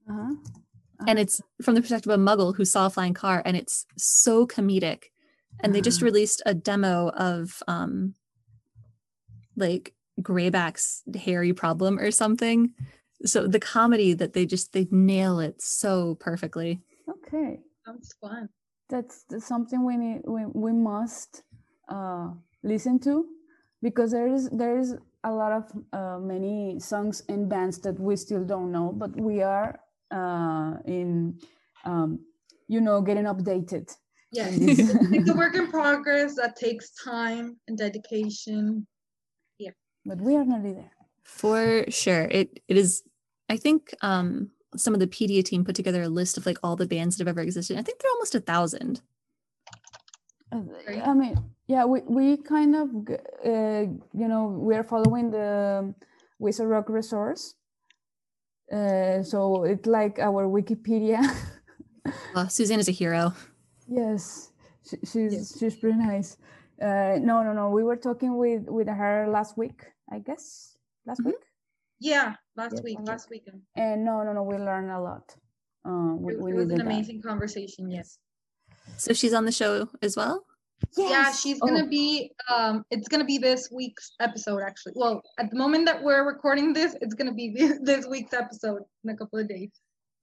Uh-huh. 0.09 0.31
Uh-huh. 0.31 1.05
And 1.07 1.19
it's 1.19 1.41
from 1.61 1.75
the 1.75 1.81
perspective 1.81 2.11
of 2.11 2.19
a 2.19 2.23
muggle 2.23 2.55
who 2.55 2.63
saw 2.63 2.85
a 2.85 2.89
flying 2.89 3.13
car, 3.13 3.41
and 3.43 3.57
it's 3.57 3.85
so 3.97 4.47
comedic. 4.47 5.05
And 5.61 5.73
they 5.73 5.81
just 5.81 5.99
uh-huh. 5.99 6.05
released 6.05 6.41
a 6.45 6.53
demo 6.53 7.09
of 7.09 7.61
um 7.67 8.13
like 9.57 9.94
Greyback's 10.21 11.03
hairy 11.15 11.53
problem 11.53 11.99
or 11.99 12.11
something. 12.11 12.71
So 13.25 13.47
the 13.47 13.59
comedy 13.59 14.13
that 14.13 14.33
they 14.33 14.45
just 14.45 14.73
they 14.73 14.87
nail 14.91 15.39
it 15.39 15.61
so 15.61 16.15
perfectly. 16.15 16.81
Okay. 17.09 17.59
Sounds 17.85 18.15
fun. 18.19 18.49
That's, 18.89 19.23
that's 19.29 19.47
something 19.47 19.83
we 19.85 19.97
need 19.97 20.21
we, 20.25 20.45
we 20.45 20.71
must 20.73 21.43
uh 21.89 22.29
listen 22.63 22.99
to 22.99 23.25
because 23.81 24.11
there 24.11 24.27
is 24.27 24.49
there 24.49 24.77
is 24.77 24.95
a 25.23 25.31
lot 25.31 25.51
of 25.51 25.71
uh, 25.93 26.19
many 26.19 26.79
songs 26.79 27.23
and 27.29 27.49
bands 27.49 27.79
that 27.79 27.99
we 27.99 28.15
still 28.15 28.43
don't 28.43 28.71
know, 28.71 28.91
but 28.95 29.15
we 29.19 29.41
are 29.41 29.79
uh, 30.11 30.73
in 30.85 31.39
um, 31.83 32.19
you 32.67 32.79
know 32.81 33.01
getting 33.01 33.25
updated 33.25 33.91
Yes, 34.31 34.57
it's 34.59 35.29
a 35.29 35.33
work 35.33 35.55
in 35.55 35.67
progress 35.67 36.35
that 36.35 36.55
takes 36.55 36.91
time 37.03 37.57
and 37.67 37.77
dedication 37.77 38.85
yeah 38.85 38.94
but 40.05 40.19
we 40.19 40.35
are 40.35 40.45
nearly 40.45 40.73
there 40.73 40.91
for 41.23 41.85
sure 41.89 42.23
it 42.31 42.61
it 42.67 42.77
is 42.77 43.03
I 43.49 43.57
think 43.57 43.93
um, 44.01 44.51
some 44.75 44.93
of 44.93 44.99
the 44.99 45.07
Pedia 45.07 45.43
team 45.43 45.63
put 45.63 45.75
together 45.75 46.03
a 46.03 46.09
list 46.09 46.37
of 46.37 46.45
like 46.45 46.57
all 46.63 46.75
the 46.75 46.87
bands 46.87 47.17
that 47.17 47.27
have 47.27 47.35
ever 47.35 47.41
existed. 47.41 47.77
I 47.77 47.81
think 47.81 47.99
they're 47.99 48.11
almost 48.11 48.35
a 48.35 48.39
thousand. 48.39 49.01
Uh, 50.51 50.61
I 51.03 51.13
mean, 51.13 51.37
yeah, 51.67 51.85
we, 51.85 52.01
we 52.01 52.37
kind 52.37 52.75
of, 52.75 52.89
uh, 53.45 53.91
you 54.13 54.27
know, 54.27 54.45
we're 54.57 54.83
following 54.83 55.31
the 55.31 55.93
Wizard 56.39 56.67
Rock 56.67 56.89
resource. 56.89 57.55
Uh, 58.71 59.21
so 59.21 59.63
it's 59.63 59.85
like 59.85 60.19
our 60.19 60.45
Wikipedia. 60.47 61.21
well, 62.35 62.49
Suzanne 62.49 62.79
is 62.79 62.89
a 62.89 62.91
hero. 62.91 63.33
Yes, 63.87 64.51
she, 64.89 64.97
she's 64.97 65.33
yes. 65.33 65.59
she's 65.59 65.75
pretty 65.75 65.97
nice. 65.97 66.37
Uh, 66.81 67.19
no, 67.21 67.43
no, 67.43 67.53
no. 67.53 67.69
We 67.69 67.83
were 67.83 67.95
talking 67.95 68.37
with 68.37 68.63
with 68.67 68.87
her 68.87 69.27
last 69.29 69.55
week, 69.57 69.83
I 70.11 70.19
guess. 70.19 70.77
Last 71.05 71.21
mm-hmm. 71.21 71.29
week. 71.29 71.43
Yeah, 71.99 72.35
last 72.57 72.73
yes, 72.75 72.83
week, 72.83 72.97
last 73.03 73.29
weekend. 73.29 73.61
And 73.75 74.03
no, 74.03 74.23
no, 74.23 74.33
no. 74.33 74.43
We 74.43 74.57
learned 74.57 74.91
a 74.91 74.99
lot. 74.99 75.33
Uh, 75.87 76.15
we, 76.15 76.33
it, 76.33 76.41
we 76.41 76.51
it 76.51 76.55
was 76.55 76.71
an 76.71 76.81
amazing 76.81 77.21
that. 77.21 77.27
conversation. 77.27 77.89
Yes. 77.89 78.19
So 78.97 79.13
she's 79.13 79.33
on 79.33 79.45
the 79.45 79.51
show 79.51 79.89
as 80.01 80.17
well. 80.17 80.45
Yes. 80.97 81.09
Yeah, 81.09 81.31
she's 81.31 81.59
gonna 81.59 81.85
oh. 81.85 81.89
be. 81.89 82.31
Um, 82.53 82.83
it's 82.91 83.07
gonna 83.07 83.25
be 83.25 83.37
this 83.37 83.69
week's 83.71 84.11
episode 84.19 84.61
actually. 84.61 84.93
Well, 84.95 85.21
at 85.39 85.49
the 85.49 85.57
moment 85.57 85.85
that 85.85 86.03
we're 86.03 86.25
recording 86.25 86.73
this, 86.73 86.95
it's 87.01 87.13
gonna 87.13 87.33
be 87.33 87.55
this 87.81 88.05
week's 88.07 88.33
episode 88.33 88.81
in 89.03 89.11
a 89.11 89.17
couple 89.17 89.39
of 89.39 89.47
days. 89.47 89.71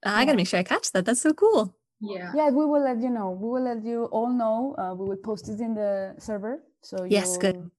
I 0.05 0.25
gotta 0.25 0.37
make 0.37 0.49
sure 0.49 0.61
I 0.61 0.64
catch 0.64 0.92
that. 0.92 1.05
That's 1.05 1.23
so 1.23 1.33
cool. 1.33 1.75
Yeah. 2.01 2.33
Yeah, 2.35 2.51
we 2.51 2.66
will 2.66 2.83
let 2.83 3.01
you 3.01 3.11
know. 3.11 3.31
We 3.31 3.49
will 3.49 3.62
let 3.62 3.85
you 3.85 4.05
all 4.07 4.29
know. 4.29 4.75
Uh, 4.77 4.95
we 4.95 5.09
will 5.09 5.23
post 5.25 5.49
it 5.49 5.61
in 5.61 5.75
the 5.75 6.14
server, 6.18 6.62
so 6.83 7.05
yes, 7.05 7.38
good. 7.38 7.71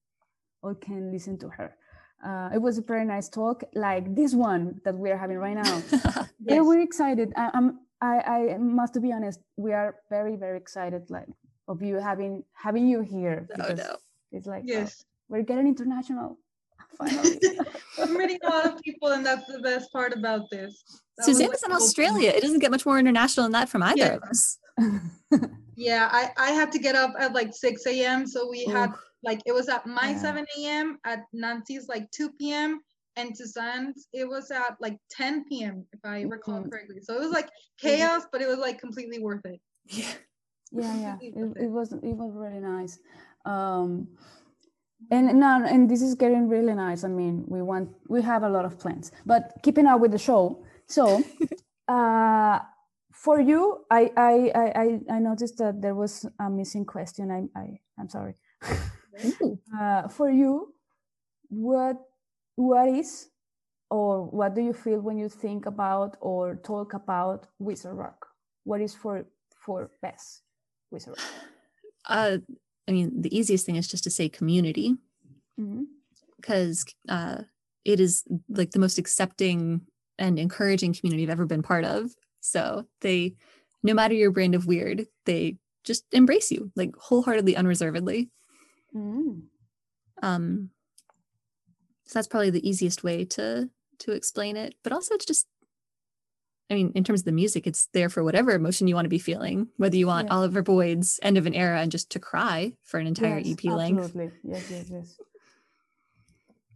All 0.63 0.73
can 0.75 1.11
listen 1.11 1.37
to 1.39 1.49
her. 1.49 1.75
Uh, 2.25 2.49
it 2.53 2.61
was 2.61 2.77
a 2.77 2.81
very 2.81 3.05
nice 3.05 3.27
talk, 3.27 3.63
like 3.73 4.15
this 4.15 4.33
one 4.33 4.79
that 4.85 4.95
we 4.97 5.11
are 5.11 5.17
having 5.17 5.37
right 5.37 5.55
now. 5.55 5.81
yes. 5.91 6.29
Yeah, 6.39 6.61
we're 6.61 6.81
excited. 6.81 7.33
I, 7.35 7.51
I'm. 7.53 7.79
I, 8.01 8.19
I 8.19 8.57
must 8.57 9.01
be 9.01 9.11
honest. 9.13 9.39
We 9.55 9.71
are 9.71 9.95
very, 10.09 10.35
very 10.35 10.57
excited. 10.57 11.09
Like 11.09 11.27
of 11.67 11.81
you 11.81 11.95
having 11.95 12.43
having 12.53 12.87
you 12.87 13.01
here. 13.01 13.47
Oh 13.59 13.73
no. 13.73 13.95
It's 14.31 14.47
like 14.47 14.63
yes, 14.65 15.03
oh, 15.03 15.05
we're 15.29 15.43
getting 15.43 15.67
international. 15.67 16.37
Finally. 16.97 17.39
I'm 17.99 18.17
meeting 18.17 18.39
a 18.43 18.49
lot 18.49 18.65
of 18.65 18.81
people, 18.81 19.09
and 19.09 19.25
that's 19.25 19.47
the 19.47 19.59
best 19.59 19.91
part 19.91 20.13
about 20.13 20.49
this. 20.51 20.83
That 21.17 21.25
Suzanne 21.25 21.51
is 21.51 21.63
in 21.63 21.71
Australia. 21.71 22.29
It 22.29 22.41
doesn't 22.41 22.59
get 22.59 22.71
much 22.71 22.85
more 22.85 22.99
international 22.99 23.45
than 23.45 23.53
that 23.53 23.69
from 23.69 23.83
either 23.83 23.97
yeah. 23.97 24.15
of 24.15 24.23
us. 24.23 24.59
yeah, 25.75 26.09
I, 26.11 26.31
I 26.37 26.51
had 26.51 26.71
to 26.73 26.79
get 26.79 26.95
up 26.95 27.13
at 27.19 27.33
like 27.33 27.53
6 27.53 27.85
a.m. 27.87 28.25
So 28.27 28.49
we 28.49 28.65
Ooh. 28.67 28.71
had 28.71 28.91
like 29.23 29.41
it 29.45 29.53
was 29.53 29.69
at 29.69 29.85
my 29.85 30.11
yeah. 30.11 30.17
7 30.17 30.45
a.m. 30.59 30.97
at 31.05 31.23
Nancy's 31.33 31.87
like 31.87 32.09
2 32.11 32.31
p.m. 32.31 32.81
and 33.15 33.35
to 33.35 33.47
Suzanne's 33.47 34.07
it 34.13 34.27
was 34.27 34.51
at 34.51 34.75
like 34.79 34.97
10 35.11 35.45
p.m. 35.45 35.85
if 35.93 35.99
I 36.03 36.21
recall 36.21 36.59
mm-hmm. 36.59 36.69
correctly. 36.69 37.01
So 37.01 37.15
it 37.15 37.21
was 37.21 37.31
like 37.31 37.49
chaos, 37.81 38.23
but 38.31 38.41
it 38.41 38.47
was 38.47 38.59
like 38.59 38.79
completely 38.79 39.19
worth 39.19 39.45
it. 39.45 39.59
Yeah 39.87 40.13
yeah 40.73 40.97
yeah 40.99 41.17
it, 41.21 41.33
it 41.57 41.69
was 41.69 41.93
it 41.93 42.15
was 42.15 42.33
really 42.33 42.59
nice 42.59 42.99
um 43.45 44.07
and 45.11 45.39
now 45.39 45.63
and 45.63 45.89
this 45.89 46.01
is 46.01 46.15
getting 46.15 46.47
really 46.49 46.73
nice 46.73 47.03
i 47.03 47.07
mean 47.07 47.43
we 47.47 47.61
want 47.61 47.89
we 48.07 48.21
have 48.21 48.43
a 48.43 48.49
lot 48.49 48.65
of 48.65 48.79
plans 48.79 49.11
but 49.25 49.53
keeping 49.61 49.85
up 49.85 49.99
with 49.99 50.11
the 50.11 50.17
show 50.17 50.63
so 50.87 51.23
uh 51.87 52.59
for 53.23 53.39
you 53.39 53.85
I, 53.89 54.11
I 54.17 54.35
i 54.55 55.15
i 55.15 55.19
noticed 55.19 55.57
that 55.57 55.81
there 55.81 55.95
was 55.95 56.25
a 56.39 56.49
missing 56.49 56.85
question. 56.85 57.31
I, 57.31 57.59
I 57.59 57.79
i'm 57.99 58.09
sorry. 58.09 58.35
Uh, 59.79 60.07
for 60.07 60.29
you 60.31 60.73
what 61.49 61.97
what 62.55 62.89
is 62.89 63.29
or 63.91 64.25
what 64.25 64.55
do 64.55 64.61
you 64.61 64.73
feel 64.73 64.99
when 65.01 65.19
you 65.19 65.29
think 65.29 65.67
about 65.67 66.17
or 66.19 66.55
talk 66.55 66.93
about 66.93 67.45
wizard 67.59 67.95
rock? 67.95 68.25
What 68.63 68.81
is 68.81 68.95
for 68.95 69.25
for 69.65 69.91
Bess 70.01 70.41
Wizard 70.91 71.15
Uh, 72.09 72.37
I 72.87 72.91
mean, 72.91 73.21
the 73.21 73.35
easiest 73.37 73.65
thing 73.65 73.75
is 73.75 73.87
just 73.87 74.03
to 74.03 74.09
say 74.09 74.27
community, 74.29 74.95
because 76.37 76.83
mm-hmm. 76.83 77.15
uh, 77.15 77.43
it 77.85 77.99
is 77.99 78.23
like 78.49 78.71
the 78.71 78.79
most 78.79 78.97
accepting 78.97 79.81
and 80.17 80.37
encouraging 80.37 80.93
community 80.93 81.23
I've 81.23 81.29
ever 81.29 81.45
been 81.45 81.63
part 81.63 81.85
of. 81.85 82.11
So 82.43 82.85
they, 83.01 83.35
no 83.81 83.93
matter 83.93 84.13
your 84.13 84.31
brand 84.31 84.53
of 84.53 84.67
weird, 84.67 85.07
they 85.25 85.57
just 85.83 86.05
embrace 86.11 86.51
you 86.51 86.71
like 86.75 86.95
wholeheartedly, 86.97 87.55
unreservedly. 87.55 88.29
Mm. 88.95 89.43
Um, 90.21 90.69
so 92.05 92.19
that's 92.19 92.27
probably 92.27 92.49
the 92.49 92.67
easiest 92.67 93.03
way 93.03 93.25
to 93.25 93.69
to 93.99 94.11
explain 94.11 94.57
it. 94.57 94.75
But 94.83 94.91
also, 94.91 95.15
it's 95.15 95.25
just 95.25 95.47
I 96.69 96.75
mean, 96.75 96.91
in 96.95 97.03
terms 97.03 97.21
of 97.21 97.25
the 97.25 97.31
music, 97.31 97.65
it's 97.65 97.87
there 97.93 98.09
for 98.09 98.23
whatever 98.23 98.51
emotion 98.51 98.87
you 98.87 98.95
want 98.95 99.05
to 99.05 99.09
be 99.09 99.19
feeling, 99.19 99.69
whether 99.77 99.95
you 99.95 100.07
want 100.07 100.27
yeah. 100.27 100.35
Oliver 100.35 100.61
Boyd's 100.61 101.19
End 101.21 101.37
of 101.37 101.45
an 101.45 101.53
Era 101.53 101.79
and 101.79 101.91
just 101.91 102.09
to 102.11 102.19
cry 102.19 102.73
for 102.83 102.99
an 102.99 103.07
entire 103.07 103.39
yes, 103.39 103.53
EP 103.53 103.71
length. 103.71 104.03
Absolutely. 104.03 104.31
Yes, 104.43 104.69
yes, 104.69 104.85
yes. 104.91 105.17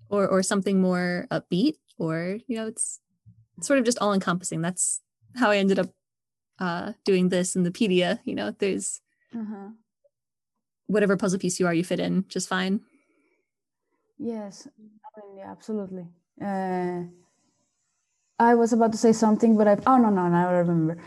Or 0.09 0.27
or 0.27 0.43
something 0.43 0.79
more 0.79 1.27
upbeat, 1.29 1.75
or 1.97 2.37
you 2.47 2.55
know, 2.55 2.67
it's 2.67 3.01
sort 3.61 3.79
of 3.79 3.85
just 3.85 3.99
all 3.99 4.13
encompassing. 4.13 4.61
That's 4.61 5.01
how 5.35 5.51
I 5.51 5.57
ended 5.57 5.79
up 5.79 5.89
uh 6.59 6.93
doing 7.05 7.29
this 7.29 7.55
in 7.55 7.63
the 7.63 7.71
pedia. 7.71 8.19
You 8.25 8.35
know, 8.35 8.51
there's 8.51 9.01
uh-huh. 9.35 9.69
whatever 10.87 11.17
puzzle 11.17 11.39
piece 11.39 11.59
you 11.59 11.67
are, 11.67 11.73
you 11.73 11.83
fit 11.83 11.99
in 11.99 12.25
just 12.27 12.47
fine. 12.49 12.81
Yes, 14.17 14.67
I 14.77 15.19
mean, 15.19 15.37
yeah, 15.37 15.51
absolutely. 15.51 16.07
Uh 16.41 17.03
I 18.39 18.53
was 18.53 18.71
about 18.71 18.91
to 18.91 18.97
say 18.97 19.13
something, 19.13 19.57
but 19.57 19.67
I 19.67 19.77
oh 19.85 19.97
no 19.97 20.09
no 20.09 20.27
no 20.27 20.37
I 20.37 20.51
remember 20.51 20.97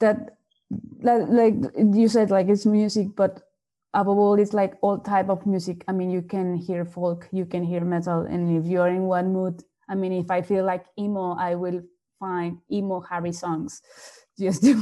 that 0.00 0.36
like, 1.02 1.22
like 1.28 1.54
you 1.94 2.08
said 2.08 2.30
like 2.30 2.48
it's 2.48 2.66
music, 2.66 3.08
but 3.16 3.42
above 3.94 4.18
all 4.18 4.38
it's 4.38 4.52
like 4.52 4.74
all 4.82 4.98
type 4.98 5.28
of 5.28 5.46
music. 5.46 5.84
I 5.88 5.92
mean 5.92 6.10
you 6.10 6.22
can 6.22 6.56
hear 6.56 6.84
folk, 6.84 7.28
you 7.32 7.46
can 7.46 7.62
hear 7.62 7.80
metal, 7.84 8.22
and 8.22 8.56
if 8.58 8.70
you're 8.70 8.88
in 8.88 9.02
one 9.02 9.32
mood, 9.32 9.62
I 9.88 9.94
mean 9.94 10.12
if 10.12 10.30
I 10.30 10.42
feel 10.42 10.64
like 10.64 10.86
emo, 10.98 11.34
I 11.34 11.54
will 11.54 11.82
find 12.20 12.58
emo 12.70 13.00
Harry 13.00 13.32
songs 13.32 13.82
just 14.38 14.62
to 14.62 14.74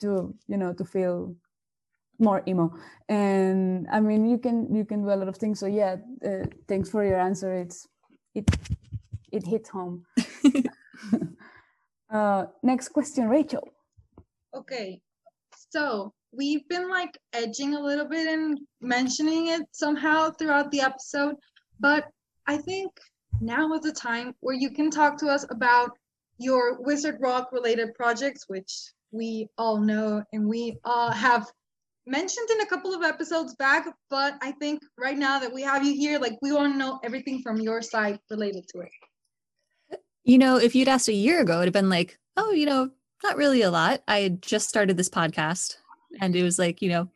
to 0.00 0.34
you 0.48 0.58
know 0.58 0.74
to 0.74 0.84
feel 0.84 1.34
more 2.18 2.42
emo. 2.48 2.72
And 3.08 3.86
i 3.92 4.00
mean 4.00 4.26
you 4.26 4.38
can 4.38 4.74
you 4.74 4.84
can 4.84 5.02
do 5.02 5.10
a 5.10 5.16
lot 5.16 5.28
of 5.28 5.36
things. 5.36 5.60
So 5.60 5.66
yeah 5.66 5.96
uh, 6.24 6.44
thanks 6.68 6.90
for 6.90 7.04
your 7.04 7.20
answer. 7.20 7.54
It's 7.54 7.86
it 8.34 8.50
it 9.32 9.46
hits 9.46 9.70
home. 9.70 10.04
Uh, 12.10 12.46
next 12.62 12.88
question, 12.90 13.28
Rachel. 13.28 13.68
Okay, 14.54 15.00
so 15.70 16.12
we've 16.32 16.66
been 16.68 16.88
like 16.88 17.18
edging 17.32 17.74
a 17.74 17.80
little 17.80 18.08
bit 18.08 18.26
and 18.28 18.58
mentioning 18.80 19.48
it 19.48 19.62
somehow 19.72 20.30
throughout 20.30 20.70
the 20.70 20.80
episode, 20.80 21.34
but 21.80 22.06
I 22.46 22.58
think 22.58 22.92
now 23.40 23.72
is 23.74 23.80
the 23.82 23.92
time 23.92 24.34
where 24.40 24.54
you 24.54 24.70
can 24.70 24.90
talk 24.90 25.18
to 25.18 25.26
us 25.26 25.44
about 25.50 25.90
your 26.38 26.80
Wizard 26.80 27.18
Rock 27.20 27.50
related 27.52 27.94
projects, 27.94 28.44
which 28.48 28.92
we 29.12 29.48
all 29.56 29.78
know 29.78 30.22
and 30.32 30.46
we 30.46 30.78
all 30.84 31.10
have 31.10 31.46
mentioned 32.06 32.48
in 32.50 32.60
a 32.60 32.66
couple 32.66 32.94
of 32.94 33.02
episodes 33.02 33.54
back. 33.54 33.86
But 34.10 34.36
I 34.42 34.52
think 34.52 34.82
right 34.98 35.16
now 35.16 35.38
that 35.38 35.52
we 35.52 35.62
have 35.62 35.84
you 35.84 35.94
here, 35.94 36.18
like 36.18 36.38
we 36.42 36.52
want 36.52 36.72
to 36.72 36.78
know 36.78 37.00
everything 37.04 37.42
from 37.42 37.60
your 37.60 37.82
side 37.82 38.18
related 38.30 38.68
to 38.68 38.80
it. 38.80 40.00
You 40.24 40.38
know, 40.38 40.56
if 40.56 40.74
you'd 40.74 40.88
asked 40.88 41.08
a 41.08 41.12
year 41.12 41.40
ago, 41.40 41.54
it'd 41.54 41.66
have 41.66 41.72
been 41.72 41.90
like, 41.90 42.18
oh, 42.36 42.52
you 42.52 42.66
know, 42.66 42.90
not 43.22 43.36
really 43.36 43.62
a 43.62 43.70
lot. 43.70 44.02
I 44.08 44.20
had 44.20 44.42
just 44.42 44.68
started 44.68 44.96
this 44.96 45.08
podcast 45.08 45.76
and 46.20 46.34
it 46.34 46.42
was 46.42 46.58
like, 46.58 46.82
you 46.82 46.88
know, 46.88 47.08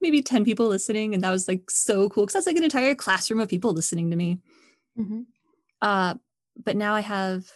maybe 0.00 0.22
10 0.22 0.44
people 0.44 0.68
listening. 0.68 1.14
And 1.14 1.22
that 1.24 1.30
was 1.30 1.48
like 1.48 1.70
so 1.70 2.08
cool 2.08 2.24
because 2.24 2.34
that's 2.34 2.46
like 2.46 2.56
an 2.56 2.64
entire 2.64 2.94
classroom 2.94 3.40
of 3.40 3.48
people 3.48 3.72
listening 3.72 4.10
to 4.10 4.16
me. 4.16 4.38
Mm-hmm. 4.98 5.22
Uh, 5.82 6.14
but 6.62 6.76
now 6.76 6.94
I 6.94 7.00
have 7.00 7.50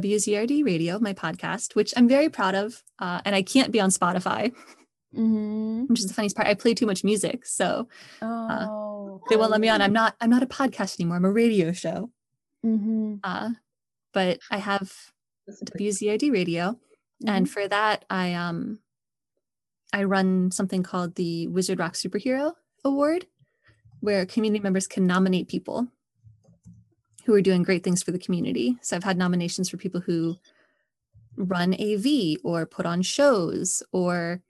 WZRD 0.00 0.64
Radio, 0.64 0.98
my 0.98 1.12
podcast, 1.12 1.74
which 1.74 1.92
I'm 1.96 2.08
very 2.08 2.28
proud 2.28 2.54
of. 2.54 2.82
Uh, 2.98 3.20
and 3.24 3.34
I 3.34 3.42
can't 3.42 3.70
be 3.70 3.80
on 3.80 3.90
Spotify, 3.90 4.52
mm-hmm. 5.14 5.84
which 5.86 6.00
is 6.00 6.06
the 6.06 6.14
funniest 6.14 6.36
part. 6.36 6.48
I 6.48 6.54
play 6.54 6.74
too 6.74 6.86
much 6.86 7.04
music. 7.04 7.44
So 7.46 7.88
uh, 8.22 8.66
oh, 8.68 9.20
they 9.28 9.36
won't 9.36 9.50
let 9.50 9.60
me 9.60 9.68
on. 9.68 9.82
I'm 9.82 9.92
not, 9.92 10.16
I'm 10.20 10.30
not 10.30 10.42
a 10.42 10.46
podcast 10.46 10.98
anymore. 10.98 11.18
I'm 11.18 11.24
a 11.24 11.30
radio 11.30 11.72
show. 11.72 12.10
Mm-hmm. 12.64 13.16
Uh, 13.22 13.50
but 14.12 14.38
I 14.50 14.58
have 14.58 14.92
WZRD 15.78 16.32
radio. 16.32 16.72
Mm-hmm. 16.72 17.28
And 17.28 17.50
for 17.50 17.68
that, 17.68 18.04
I 18.08 18.34
um 18.34 18.78
I 19.92 20.04
run 20.04 20.50
something 20.50 20.82
called 20.82 21.16
the 21.16 21.48
Wizard 21.48 21.78
Rock 21.78 21.94
Superhero 21.94 22.54
Award, 22.84 23.26
where 24.00 24.24
community 24.24 24.62
members 24.62 24.86
can 24.86 25.06
nominate 25.06 25.48
people 25.48 25.88
who 27.24 27.34
are 27.34 27.42
doing 27.42 27.62
great 27.62 27.84
things 27.84 28.02
for 28.02 28.12
the 28.12 28.18
community. 28.18 28.76
So 28.82 28.96
I've 28.96 29.04
had 29.04 29.16
nominations 29.18 29.68
for 29.68 29.76
people 29.76 30.00
who 30.00 30.36
run 31.36 31.74
AV 31.74 32.36
or 32.44 32.66
put 32.66 32.86
on 32.86 33.02
shows 33.02 33.82
or 33.92 34.42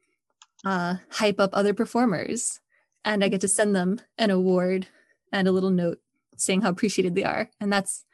uh, 0.64 0.96
hype 1.10 1.38
up 1.40 1.50
other 1.52 1.74
performers. 1.74 2.60
And 3.04 3.22
I 3.22 3.28
get 3.28 3.40
to 3.42 3.48
send 3.48 3.74
them 3.74 4.00
an 4.18 4.30
award 4.30 4.86
and 5.32 5.48
a 5.48 5.52
little 5.52 5.70
note 5.70 5.98
saying 6.36 6.62
how 6.62 6.70
appreciated 6.70 7.14
they 7.14 7.24
are. 7.24 7.50
And 7.60 7.72
that's 7.72 8.04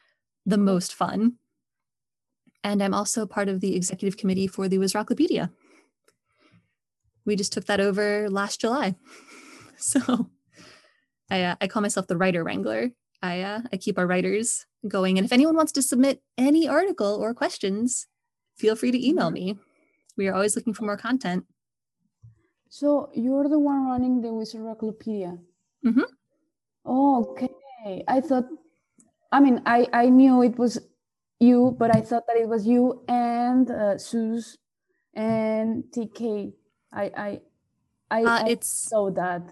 the 0.46 0.58
most 0.58 0.94
fun. 0.94 1.34
and 2.64 2.82
I'm 2.82 2.94
also 2.94 3.26
part 3.26 3.48
of 3.48 3.60
the 3.60 3.76
executive 3.76 4.16
committee 4.16 4.46
for 4.46 4.68
the 4.68 4.78
Wizrocklopedia. 4.78 5.50
We 7.24 7.36
just 7.36 7.52
took 7.52 7.66
that 7.66 7.80
over 7.80 8.28
last 8.30 8.60
July. 8.60 8.96
So 9.80 10.28
I, 11.30 11.42
uh, 11.44 11.54
I 11.60 11.68
call 11.68 11.82
myself 11.82 12.08
the 12.08 12.16
writer 12.16 12.42
wrangler. 12.42 12.90
I, 13.22 13.42
uh, 13.42 13.60
I 13.72 13.76
keep 13.76 13.98
our 13.98 14.06
writers 14.06 14.66
going. 14.86 15.18
And 15.18 15.24
if 15.24 15.32
anyone 15.32 15.56
wants 15.56 15.72
to 15.72 15.82
submit 15.82 16.22
any 16.36 16.68
article 16.68 17.16
or 17.16 17.34
questions, 17.34 18.06
feel 18.56 18.76
free 18.76 18.90
to 18.90 19.06
email 19.08 19.30
me. 19.30 19.58
We 20.16 20.28
are 20.28 20.34
always 20.34 20.56
looking 20.56 20.74
for 20.74 20.84
more 20.84 20.96
content. 20.96 21.44
So 22.68 23.10
you're 23.14 23.48
the 23.48 23.58
one 23.58 23.86
running 23.86 24.20
the 24.20 24.28
Wizrocklopedia. 24.28 25.38
Mm-hmm. 25.84 26.08
Oh, 26.84 27.30
okay. 27.30 28.04
I 28.06 28.20
thought, 28.20 28.46
I 29.32 29.40
mean, 29.40 29.62
I, 29.64 29.86
I 29.92 30.08
knew 30.08 30.42
it 30.42 30.58
was 30.58 30.78
you, 31.40 31.76
but 31.78 31.94
I 31.94 32.00
thought 32.00 32.26
that 32.26 32.36
it 32.36 32.48
was 32.48 32.66
you 32.66 33.02
and 33.08 33.70
uh, 33.70 33.98
Suze 33.98 34.58
and 35.14 35.84
TK. 35.90 36.52
I 36.92 37.04
I 37.16 37.40
I, 38.10 38.22
uh, 38.22 38.44
I 38.44 38.48
it's 38.48 38.68
so 38.68 39.10
that 39.10 39.42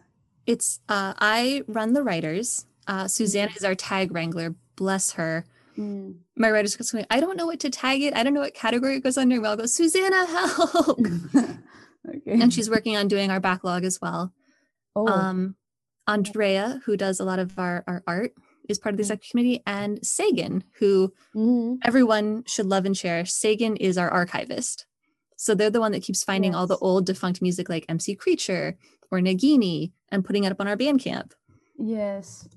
it's 0.46 0.80
uh, 0.88 1.14
I 1.18 1.62
run 1.68 1.92
the 1.92 2.02
writers. 2.02 2.66
Uh, 2.86 3.08
Susanna 3.08 3.50
is 3.56 3.64
our 3.64 3.74
tag 3.74 4.12
wrangler. 4.12 4.54
Bless 4.76 5.12
her. 5.12 5.44
mm. 5.76 6.14
My 6.36 6.50
writers 6.50 6.76
goes, 6.76 6.94
I 7.10 7.20
don't 7.20 7.36
know 7.36 7.46
what 7.46 7.60
to 7.60 7.70
tag 7.70 8.02
it. 8.02 8.14
I 8.14 8.22
don't 8.22 8.34
know 8.34 8.40
what 8.40 8.54
category 8.54 8.96
it 8.96 9.02
goes 9.02 9.16
under. 9.18 9.40
Well, 9.40 9.52
I'll 9.52 9.56
go, 9.56 9.66
Susanna, 9.66 10.26
help. 10.26 11.00
okay. 12.08 12.40
and 12.40 12.52
she's 12.52 12.70
working 12.70 12.96
on 12.96 13.08
doing 13.08 13.30
our 13.30 13.40
backlog 13.40 13.84
as 13.84 13.98
well. 14.00 14.32
oh 14.94 15.08
Um, 15.08 15.56
Andrea, 16.06 16.80
who 16.84 16.96
does 16.96 17.18
a 17.20 17.24
lot 17.24 17.38
of 17.38 17.58
our, 17.58 17.82
our 17.86 18.02
art, 18.06 18.32
is 18.68 18.78
part 18.78 18.92
of 18.94 18.96
the 18.98 19.02
Mm. 19.02 19.06
executive 19.06 19.30
committee, 19.30 19.62
and 19.66 20.04
Sagan, 20.06 20.64
who 20.78 21.12
mhm. 21.34 21.78
everyone 21.84 22.42
should 22.46 22.66
love 22.66 22.84
and 22.84 22.94
cherish. 22.96 23.32
Sagan 23.32 23.76
is 23.76 23.96
our 23.98 24.10
archivist. 24.10 24.86
So 25.36 25.54
they're 25.54 25.70
the 25.70 25.80
one 25.80 25.92
that 25.92 26.02
keeps 26.02 26.24
finding 26.24 26.54
all 26.54 26.66
the 26.66 26.78
old 26.78 27.06
defunct 27.06 27.40
music 27.42 27.68
like 27.68 27.84
MC 27.88 28.14
Creature 28.14 28.76
or 29.10 29.18
Nagini 29.20 29.92
and 30.10 30.24
putting 30.24 30.44
it 30.44 30.50
up 30.52 30.60
on 30.60 30.66
our 30.68 30.76
Bandcamp. 30.76 31.32
yes. 31.78 32.48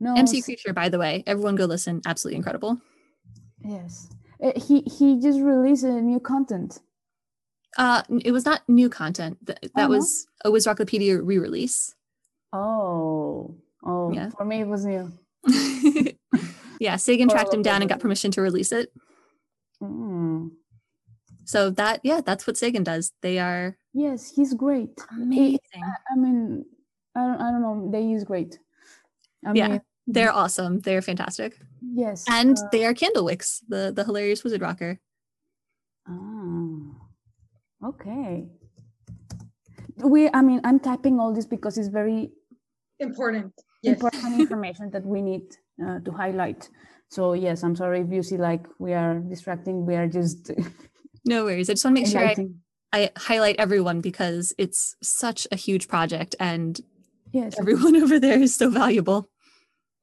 No. 0.00 0.14
MC 0.16 0.40
Creature, 0.42 0.72
by 0.72 0.88
the 0.88 0.98
way, 0.98 1.22
everyone 1.26 1.56
go 1.56 1.66
listen. 1.66 2.00
Absolutely 2.06 2.36
incredible. 2.38 2.80
Yes. 3.62 4.08
Uh, 4.42 4.52
he 4.58 4.80
he 4.82 5.20
just 5.20 5.40
released 5.40 5.84
a 5.84 6.00
new 6.00 6.18
content. 6.18 6.80
Uh, 7.76 8.02
it 8.24 8.32
was 8.32 8.44
not 8.46 8.62
new 8.68 8.88
content. 8.88 9.36
Th- 9.46 9.58
That 9.60 9.70
Oh, 9.76 9.82
no? 9.82 9.88
was 9.90 10.26
a 10.44 10.50
Wizrocklopedia 10.50 11.20
re-release. 11.22 11.94
Oh. 12.52 13.54
Oh. 13.84 14.10
Yeah. 14.12 14.30
For 14.30 14.44
me, 14.44 14.60
it 14.62 14.66
was 14.66 14.84
new. 14.86 15.12
yeah, 16.80 16.96
Sagan 16.96 17.28
tracked 17.28 17.52
him 17.54 17.60
Oh. 17.60 17.62
down 17.62 17.82
and 17.82 17.88
got 17.88 18.00
permission 18.00 18.30
to 18.32 18.40
release 18.42 18.72
it. 18.72 18.92
Mm. 19.82 20.50
So 21.44 21.70
that, 21.70 22.00
yeah, 22.02 22.20
that's 22.24 22.46
what 22.46 22.56
Sagan 22.56 22.82
does. 22.84 23.12
They 23.22 23.38
are 23.38 23.76
Yes, 23.92 24.30
he's 24.34 24.54
great. 24.54 24.90
amazing. 25.10 25.58
I 26.12 26.16
mean, 26.16 26.64
I 27.14 27.20
don't, 27.26 27.40
I 27.40 27.50
don't 27.50 27.62
know. 27.62 27.90
They 27.92 28.12
is 28.12 28.24
great. 28.24 28.58
I 29.44 29.52
Yeah. 29.54 29.68
mean, 29.68 29.80
They're 30.12 30.32
awesome. 30.32 30.80
They're 30.80 31.02
fantastic. 31.02 31.58
yes. 31.94 32.24
And 32.28 32.58
uh, 32.58 32.62
they 32.72 32.84
are 32.84 32.94
Candlewicks, 32.94 33.60
the 33.68 33.92
the 33.94 34.04
hilarious 34.04 34.44
wizard 34.44 34.60
rocker. 34.60 34.98
Ah, 36.08 37.88
okay. 37.90 38.48
We, 40.02 40.30
I 40.32 40.40
mean, 40.40 40.60
I'm 40.64 40.80
typing 40.80 41.20
all 41.20 41.32
this 41.34 41.46
because 41.46 41.76
it's 41.78 41.88
very 41.88 42.30
Important. 42.98 43.52
Yes. 43.82 43.94
important 43.94 44.40
information 44.44 44.90
that 44.90 45.04
we 45.06 45.22
need 45.22 45.42
uh, 45.84 46.00
to 46.00 46.10
highlight. 46.12 46.68
So 47.08 47.32
yes, 47.32 47.62
I'm 47.62 47.74
sorry 47.76 48.00
if 48.00 48.10
you 48.12 48.22
see 48.22 48.36
like 48.36 48.66
we 48.78 48.92
are 48.92 49.18
distracting. 49.20 49.86
We 49.86 49.96
are 49.96 50.06
just 50.08 50.50
No 51.24 51.44
worries. 51.44 51.68
I 51.68 51.74
just 51.74 51.84
want 51.84 51.96
to 51.96 52.02
make 52.02 52.10
sure 52.10 52.26
I. 52.26 52.36
I 52.92 53.10
highlight 53.16 53.56
everyone 53.60 54.00
because 54.00 54.52
it's 54.58 54.96
such 55.00 55.46
a 55.52 55.56
huge 55.56 55.86
project 55.86 56.34
and 56.40 56.80
Yes, 57.32 57.58
everyone 57.58 57.94
over 58.02 58.18
there 58.18 58.40
is 58.40 58.56
so 58.56 58.68
valuable. 58.68 59.28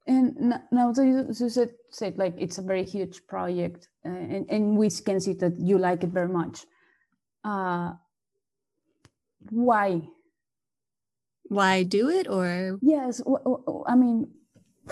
And 0.08 0.52
n- 0.52 0.62
now 0.72 0.92
so 0.92 1.02
you, 1.02 1.32
so 1.32 1.48
said, 1.48 1.70
said 1.90 2.18
like 2.18 2.34
it's 2.38 2.58
a 2.58 2.62
very 2.62 2.84
huge 2.84 3.26
project, 3.26 3.88
uh, 4.04 4.08
and 4.08 4.46
and 4.50 4.76
we 4.76 4.90
can 4.90 5.20
see 5.20 5.34
that 5.34 5.60
you 5.60 5.78
like 5.78 6.02
it 6.02 6.10
very 6.10 6.28
much. 6.28 6.66
Uh, 7.44 7.92
why? 9.50 10.02
Why 11.44 11.82
do 11.82 12.08
it 12.08 12.28
or 12.28 12.78
Yes, 12.82 13.22
I 13.86 13.94
mean, 13.94 14.28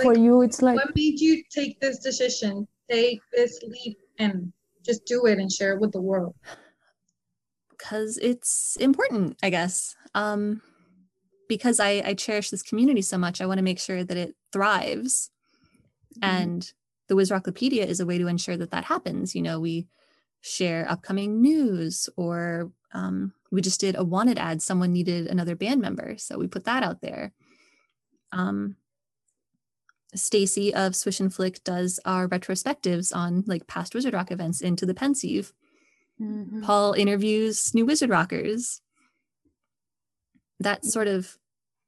for 0.00 0.16
you, 0.16 0.42
it's 0.42 0.62
like 0.62 0.76
What 0.76 0.94
made 0.94 1.20
you 1.20 1.42
take 1.50 1.80
this 1.80 1.98
decision? 1.98 2.66
Take 2.90 3.20
this 3.32 3.60
leap 3.62 3.98
and 4.18 4.52
just 4.84 5.04
do 5.04 5.26
it 5.26 5.38
and 5.38 5.50
share 5.50 5.74
it 5.74 5.80
with 5.80 5.92
the 5.92 6.00
world. 6.00 6.34
because 7.70 8.18
it's 8.18 8.76
important, 8.80 9.36
I 9.42 9.50
guess. 9.50 9.94
Um, 10.14 10.62
because 11.48 11.78
I, 11.78 12.02
I 12.04 12.14
cherish 12.14 12.50
this 12.50 12.62
community 12.62 13.02
so 13.02 13.18
much, 13.18 13.40
I 13.40 13.46
want 13.46 13.58
to 13.58 13.64
make 13.64 13.78
sure 13.78 14.02
that 14.02 14.16
it 14.16 14.34
thrives. 14.52 15.30
And 16.22 16.72
the 17.08 17.14
Wizrocklopedia 17.14 17.84
is 17.86 18.00
a 18.00 18.06
way 18.06 18.18
to 18.18 18.26
ensure 18.26 18.56
that 18.56 18.70
that 18.70 18.84
happens. 18.84 19.34
You 19.34 19.42
know, 19.42 19.60
we 19.60 19.86
share 20.40 20.90
upcoming 20.90 21.42
news, 21.42 22.08
or 22.16 22.70
um, 22.94 23.32
we 23.50 23.60
just 23.60 23.80
did 23.80 23.96
a 23.96 24.04
wanted 24.04 24.38
ad. 24.38 24.62
Someone 24.62 24.92
needed 24.92 25.26
another 25.26 25.54
band 25.56 25.80
member, 25.80 26.16
so 26.18 26.38
we 26.38 26.46
put 26.46 26.64
that 26.64 26.82
out 26.82 27.00
there. 27.02 27.32
Um, 28.32 28.76
Stacy 30.14 30.74
of 30.74 30.96
Swish 30.96 31.20
and 31.20 31.32
Flick 31.34 31.62
does 31.64 32.00
our 32.06 32.26
retrospectives 32.28 33.14
on 33.14 33.44
like 33.46 33.66
past 33.66 33.94
Wizard 33.94 34.14
Rock 34.14 34.30
events 34.30 34.60
into 34.62 34.86
the 34.86 34.94
Pensieve. 34.94 35.52
Mhm. 36.20 36.62
Paul 36.62 36.94
interviews 36.94 37.74
new 37.74 37.84
wizard 37.84 38.08
rockers. 38.08 38.80
that 40.60 40.86
sort 40.86 41.06
of 41.06 41.36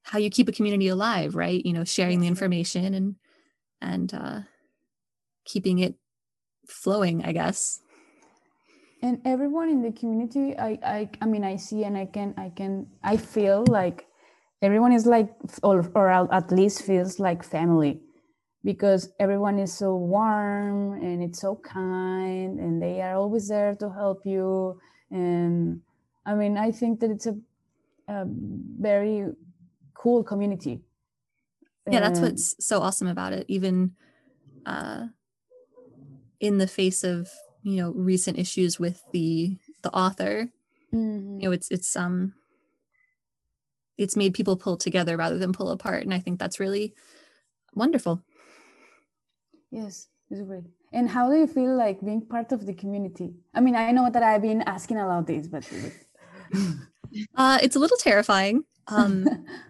how 0.09 0.18
you 0.18 0.31
keep 0.31 0.49
a 0.49 0.53
community 0.53 0.88
alive, 0.88 1.35
right? 1.35 1.64
You 1.64 1.73
know, 1.73 1.85
sharing 1.85 2.21
the 2.21 2.27
information 2.29 2.94
and 2.94 3.16
and 3.81 4.12
uh, 4.14 4.40
keeping 5.44 5.79
it 5.79 5.94
flowing, 6.66 7.25
I 7.25 7.33
guess. 7.33 7.81
and 9.03 9.21
everyone 9.25 9.68
in 9.68 9.83
the 9.83 9.92
community 9.92 10.57
I, 10.59 10.79
I 10.83 11.11
i 11.23 11.27
mean 11.27 11.44
i 11.44 11.57
see 11.57 11.85
and 11.85 11.97
i 11.97 12.07
can 12.07 12.35
i 12.37 12.51
can 12.51 12.87
i 13.03 13.16
feel 13.16 13.64
like 13.68 14.07
everyone 14.61 14.92
is 14.92 15.07
like 15.07 15.31
or, 15.62 15.88
or 15.94 16.11
at 16.11 16.51
least 16.51 16.83
feels 16.83 17.18
like 17.21 17.42
family 17.44 18.01
because 18.64 19.11
everyone 19.21 19.59
is 19.59 19.73
so 19.73 19.94
warm 19.94 20.94
and 20.94 21.23
it's 21.23 21.40
so 21.40 21.57
kind 21.57 22.59
and 22.59 22.83
they 22.83 23.01
are 23.01 23.14
always 23.14 23.49
there 23.49 23.75
to 23.77 23.88
help 23.90 24.27
you 24.27 24.81
and 25.11 25.81
i 26.27 26.35
mean 26.35 26.59
i 26.59 26.71
think 26.71 27.01
that 27.01 27.11
it's 27.11 27.27
a, 27.27 27.37
a 28.09 28.25
very 28.27 29.27
cool 29.98 30.24
community 30.24 30.80
Yeah, 31.90 32.00
that's 32.00 32.20
what's 32.20 32.54
so 32.64 32.80
awesome 32.80 33.08
about 33.08 33.32
it. 33.32 33.46
Even 33.48 33.92
uh, 34.66 35.06
in 36.40 36.58
the 36.58 36.66
face 36.66 37.04
of 37.04 37.30
you 37.62 37.76
know 37.76 37.90
recent 37.92 38.38
issues 38.38 38.78
with 38.78 39.02
the 39.12 39.56
the 39.82 39.90
author, 39.94 40.50
Mhm. 40.92 41.40
you 41.42 41.48
know, 41.48 41.52
it's 41.52 41.70
it's 41.70 41.96
um 41.96 42.34
it's 43.96 44.16
made 44.16 44.34
people 44.34 44.56
pull 44.56 44.76
together 44.76 45.16
rather 45.16 45.38
than 45.38 45.52
pull 45.52 45.70
apart, 45.70 46.04
and 46.04 46.14
I 46.14 46.20
think 46.20 46.38
that's 46.38 46.61
really 46.61 46.94
wonderful. 47.74 48.22
Yes, 49.70 50.08
it's 50.30 50.42
great. 50.42 50.64
And 50.92 51.08
how 51.08 51.30
do 51.30 51.37
you 51.37 51.46
feel 51.46 51.76
like 51.76 52.00
being 52.04 52.22
part 52.26 52.52
of 52.52 52.66
the 52.66 52.74
community? 52.74 53.34
I 53.54 53.61
mean, 53.61 53.76
I 53.76 53.92
know 53.92 54.11
that 54.11 54.22
I've 54.22 54.42
been 54.42 54.62
asking 54.62 54.98
about 54.98 55.26
this, 55.26 55.48
but 55.48 55.64
Uh, 57.34 57.58
it's 57.62 57.76
a 57.76 57.78
little 57.78 57.96
terrifying. 57.96 58.64
Um, 58.88 59.44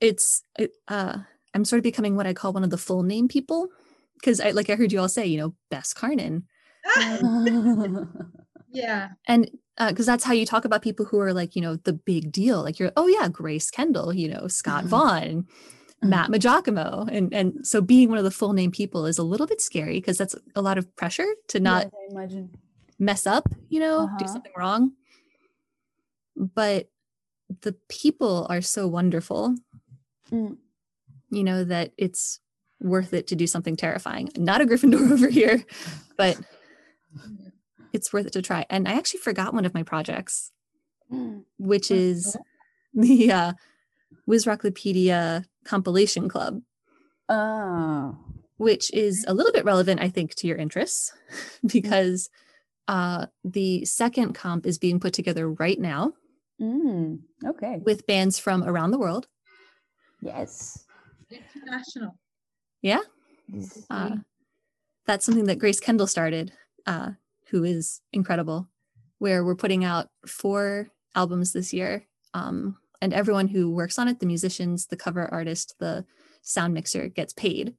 it's 0.00 0.42
it, 0.58 0.72
uh, 0.88 1.18
I'm 1.54 1.64
sort 1.64 1.78
of 1.78 1.82
becoming 1.84 2.16
what 2.16 2.26
I 2.26 2.34
call 2.34 2.52
one 2.52 2.64
of 2.64 2.70
the 2.70 2.78
full 2.78 3.02
name 3.02 3.28
people 3.28 3.68
because 4.14 4.40
I 4.40 4.50
like 4.50 4.70
I 4.70 4.74
heard 4.76 4.92
you 4.92 5.00
all 5.00 5.08
say, 5.08 5.26
you 5.26 5.38
know, 5.38 5.54
Bess 5.70 5.92
Carnan, 5.94 6.44
Yeah. 8.72 9.08
and 9.26 9.50
because 9.88 10.06
that's 10.06 10.24
how 10.24 10.32
you 10.34 10.44
talk 10.46 10.64
about 10.64 10.82
people 10.82 11.06
who 11.06 11.18
are 11.20 11.32
like, 11.32 11.56
you 11.56 11.62
know, 11.62 11.76
the 11.76 11.92
big 11.94 12.30
deal. 12.32 12.62
Like 12.62 12.78
you're, 12.78 12.92
oh 12.96 13.06
yeah, 13.06 13.28
Grace 13.28 13.70
Kendall, 13.70 14.12
you 14.12 14.28
know, 14.28 14.46
Scott 14.46 14.84
Vaughn, 14.84 15.46
Matt 16.02 16.30
Maggiacomo, 16.30 17.08
and 17.10 17.32
and 17.34 17.66
so 17.66 17.80
being 17.80 18.08
one 18.10 18.18
of 18.18 18.24
the 18.24 18.30
full 18.30 18.52
name 18.52 18.70
people 18.70 19.06
is 19.06 19.18
a 19.18 19.22
little 19.22 19.46
bit 19.46 19.60
scary 19.60 19.94
because 19.94 20.18
that's 20.18 20.34
a 20.54 20.62
lot 20.62 20.78
of 20.78 20.94
pressure 20.96 21.26
to 21.48 21.60
not 21.60 21.90
imagine. 22.10 22.50
mess 22.98 23.26
up, 23.26 23.48
you 23.68 23.80
know, 23.80 24.06
do 24.18 24.24
Uh-huh. 24.24 24.32
something 24.32 24.52
wrong. 24.56 24.92
But 26.36 26.90
the 27.62 27.72
people 27.88 28.46
are 28.48 28.60
so 28.62 28.86
wonderful, 28.86 29.56
Mm. 30.32 30.56
you 31.30 31.44
know, 31.44 31.64
that 31.64 31.92
it's 31.96 32.40
worth 32.80 33.12
it 33.12 33.26
to 33.28 33.36
do 33.36 33.46
something 33.46 33.76
terrifying. 33.76 34.28
Not 34.36 34.60
a 34.60 34.64
Gryffindor 34.64 35.10
over 35.12 35.28
here, 35.28 35.64
but 36.16 36.38
it's 37.92 38.12
worth 38.12 38.26
it 38.26 38.32
to 38.34 38.42
try. 38.42 38.64
And 38.70 38.86
I 38.88 38.92
actually 38.92 39.20
forgot 39.20 39.54
one 39.54 39.64
of 39.64 39.74
my 39.74 39.82
projects, 39.82 40.52
Mm. 41.12 41.42
which 41.58 41.90
is 41.90 42.36
the 42.94 43.32
uh, 43.32 43.52
Wizrocklopedia 44.28 45.44
compilation 45.64 46.28
club, 46.28 46.62
Oh, 47.28 48.16
which 48.56 48.92
is 48.92 49.24
a 49.28 49.34
little 49.34 49.52
bit 49.52 49.64
relevant, 49.64 50.00
I 50.00 50.08
think, 50.08 50.34
to 50.36 50.46
your 50.46 50.56
interests 50.56 51.12
because 51.66 52.28
Uh, 52.88 53.26
the 53.44 53.84
second 53.84 54.34
comp 54.34 54.66
is 54.66 54.76
being 54.78 54.98
put 54.98 55.12
together 55.12 55.48
right 55.48 55.78
now. 55.78 56.12
Mm, 56.60 57.20
okay. 57.46 57.78
With 57.84 58.04
bands 58.06 58.40
from 58.40 58.64
around 58.64 58.90
the 58.90 58.98
world. 58.98 59.28
Yes. 60.20 60.84
International. 61.30 62.16
Yeah. 62.82 63.00
Uh, 63.88 64.16
that's 65.06 65.24
something 65.26 65.44
that 65.44 65.58
Grace 65.58 65.80
Kendall 65.80 66.06
started, 66.06 66.52
uh, 66.86 67.10
who 67.48 67.64
is 67.64 68.00
incredible, 68.12 68.68
where 69.18 69.44
we're 69.44 69.56
putting 69.56 69.84
out 69.84 70.08
four 70.26 70.90
albums 71.14 71.52
this 71.52 71.72
year. 71.72 72.06
Um, 72.34 72.76
and 73.02 73.12
everyone 73.12 73.48
who 73.48 73.70
works 73.70 73.98
on 73.98 74.08
it, 74.08 74.20
the 74.20 74.26
musicians, 74.26 74.86
the 74.86 74.96
cover 74.96 75.32
artist, 75.32 75.74
the 75.78 76.04
sound 76.42 76.74
mixer, 76.74 77.08
gets 77.08 77.32
paid. 77.32 77.74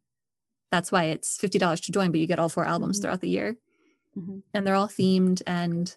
That's 0.71 0.91
why 0.91 1.05
it's 1.05 1.37
$50 1.37 1.81
to 1.81 1.91
join, 1.91 2.11
but 2.11 2.19
you 2.19 2.27
get 2.27 2.39
all 2.39 2.49
four 2.49 2.65
albums 2.65 2.97
mm-hmm. 2.97 3.03
throughout 3.03 3.21
the 3.21 3.29
year. 3.29 3.55
Mm-hmm. 4.17 4.39
And 4.53 4.65
they're 4.65 4.75
all 4.75 4.87
themed. 4.87 5.41
And 5.45 5.95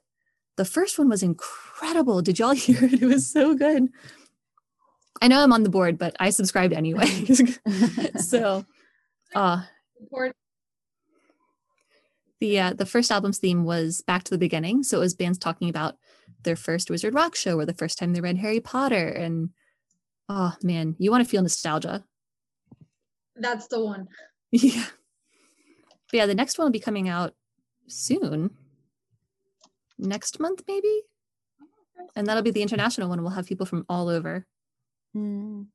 the 0.56 0.64
first 0.64 0.98
one 0.98 1.08
was 1.08 1.22
incredible. 1.22 2.22
Did 2.22 2.38
y'all 2.38 2.50
hear 2.52 2.84
it? 2.84 3.02
It 3.02 3.06
was 3.06 3.26
so 3.26 3.54
good. 3.54 3.88
I 5.22 5.28
know 5.28 5.40
I'm 5.40 5.52
on 5.52 5.62
the 5.62 5.70
board, 5.70 5.98
but 5.98 6.14
I 6.20 6.30
subscribed 6.30 6.72
anyway. 6.72 7.06
so, 8.16 8.64
uh, 9.34 9.62
the 12.40 12.60
uh, 12.60 12.72
the 12.74 12.86
first 12.86 13.10
album's 13.10 13.38
theme 13.38 13.64
was 13.64 14.02
back 14.02 14.24
to 14.24 14.30
the 14.30 14.38
beginning. 14.38 14.82
So 14.82 14.98
it 14.98 15.00
was 15.00 15.14
bands 15.14 15.38
talking 15.38 15.68
about 15.68 15.96
their 16.42 16.56
first 16.56 16.90
Wizard 16.90 17.14
Rock 17.14 17.34
show 17.34 17.58
or 17.58 17.64
the 17.64 17.74
first 17.74 17.98
time 17.98 18.12
they 18.12 18.20
read 18.20 18.36
Harry 18.38 18.60
Potter. 18.60 19.08
And 19.08 19.50
oh 20.28 20.54
man, 20.62 20.96
you 20.98 21.10
want 21.10 21.24
to 21.24 21.30
feel 21.30 21.42
nostalgia. 21.42 22.04
That's 23.36 23.68
the 23.68 23.84
one. 23.84 24.08
Yeah. 24.52 24.84
But 26.10 26.18
yeah, 26.18 26.26
the 26.26 26.34
next 26.34 26.58
one 26.58 26.66
will 26.66 26.72
be 26.72 26.78
coming 26.78 27.08
out 27.08 27.34
soon. 27.88 28.50
Next 29.98 30.38
month, 30.38 30.62
maybe? 30.68 31.02
And 32.14 32.24
that'll 32.24 32.44
be 32.44 32.52
the 32.52 32.62
international 32.62 33.08
one. 33.08 33.20
We'll 33.22 33.32
have 33.32 33.46
people 33.46 33.66
from 33.66 33.84
all 33.88 34.08
over. 34.08 34.46
Mm. 35.14 35.66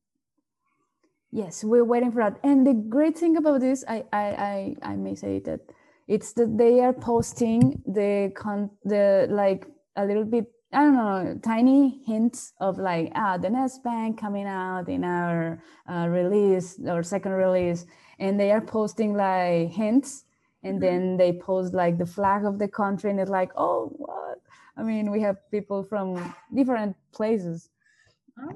Yes, 1.32 1.62
we're 1.62 1.84
waiting 1.84 2.12
for 2.12 2.22
that. 2.22 2.40
And 2.42 2.66
the 2.66 2.74
great 2.74 3.16
thing 3.16 3.36
about 3.36 3.60
this, 3.60 3.84
I 3.88 4.04
I 4.12 4.76
I, 4.82 4.92
I 4.92 4.96
may 4.96 5.14
say 5.14 5.38
that 5.40 5.60
it's 6.08 6.32
that 6.34 6.58
they 6.58 6.80
are 6.80 6.92
posting 6.92 7.82
the 7.86 8.32
con 8.34 8.70
the 8.84 9.28
like 9.30 9.66
a 9.96 10.04
little 10.04 10.24
bit 10.24 10.46
I 10.72 10.82
don't 10.82 10.94
know, 10.94 11.40
tiny 11.42 12.02
hints 12.06 12.52
of 12.60 12.78
like 12.78 13.12
ah 13.14 13.38
the 13.38 13.50
next 13.50 13.82
Bank 13.84 14.20
coming 14.20 14.46
out 14.46 14.88
in 14.88 15.04
our 15.04 15.62
uh, 15.88 16.08
release 16.08 16.78
or 16.84 17.02
second 17.02 17.32
release, 17.32 17.86
and 18.18 18.38
they 18.38 18.50
are 18.50 18.60
posting 18.60 19.14
like 19.14 19.70
hints, 19.70 20.24
and 20.64 20.80
mm-hmm. 20.80 20.84
then 20.84 21.16
they 21.16 21.32
post 21.32 21.74
like 21.74 21.96
the 21.98 22.06
flag 22.06 22.44
of 22.44 22.58
the 22.58 22.68
country, 22.68 23.10
and 23.10 23.20
it's 23.20 23.30
like 23.30 23.52
oh 23.56 23.92
what? 23.96 24.40
I 24.76 24.82
mean, 24.82 25.10
we 25.12 25.20
have 25.22 25.36
people 25.50 25.84
from 25.84 26.34
different 26.54 26.96
places 27.12 27.68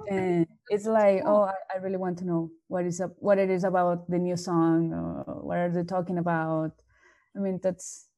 and 0.09 0.47
it's 0.69 0.87
like 0.87 1.23
oh 1.27 1.43
I, 1.43 1.55
I, 1.75 1.79
really 1.79 1.97
want 1.97 2.19
to 2.19 2.25
know 2.25 2.51
what 2.69 2.85
is 2.85 3.01
up 3.01 3.13
what 3.19 3.39
it 3.39 3.51
is 3.51 3.65
about 3.65 4.09
the 4.11 4.19
new 4.19 4.37
song 4.37 4.91
what 5.27 5.59
are 5.59 5.71
they 5.71 5.85
talking 5.85 6.19
about? 6.19 6.73
I 7.37 7.41
mean 7.41 7.61
that's 7.63 8.09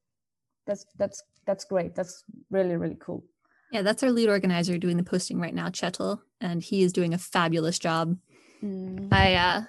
that's 0.67 0.87
that's 0.97 1.23
that's 1.47 1.65
great. 1.65 1.95
That's 1.95 2.25
really 2.51 2.77
really 2.77 2.97
cool. 3.01 3.25
Yeah 3.73 3.83
that's 3.83 4.03
our 4.03 4.11
lead 4.11 4.29
organizer 4.29 4.79
doing 4.79 4.97
the 4.97 5.03
posting 5.03 5.41
right 5.41 5.55
now 5.55 5.69
chetel 5.69 6.21
and 6.41 6.63
he 6.63 6.83
is 6.83 6.93
doing 6.93 7.15
a 7.15 7.19
fabulous 7.19 7.79
job. 7.79 8.17
Mm. 8.65 9.13
i 9.13 9.35
uh 9.35 9.63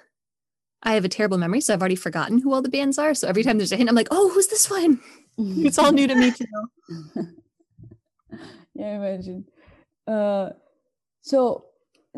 i 0.82 0.94
have 0.94 1.04
a 1.04 1.10
terrible 1.10 1.36
memory 1.36 1.60
so 1.60 1.74
i've 1.74 1.82
already 1.82 1.94
forgotten 1.94 2.38
who 2.38 2.54
all 2.54 2.62
the 2.62 2.70
bands 2.70 2.98
are. 2.98 3.12
So 3.14 3.28
every 3.28 3.42
time 3.42 3.58
there's 3.58 3.72
a 3.72 3.76
hint 3.76 3.90
i'm 3.90 3.96
like 3.96 4.08
oh 4.10 4.30
who's 4.30 4.48
this 4.48 4.70
one? 4.70 5.00
It's 5.36 5.78
all 5.78 5.92
new 5.92 6.06
to 6.06 6.14
me 6.14 6.30
too 6.30 6.46
yeah 8.74 8.96
imagine. 8.96 9.44
Uh 10.06 10.50
so 11.20 11.67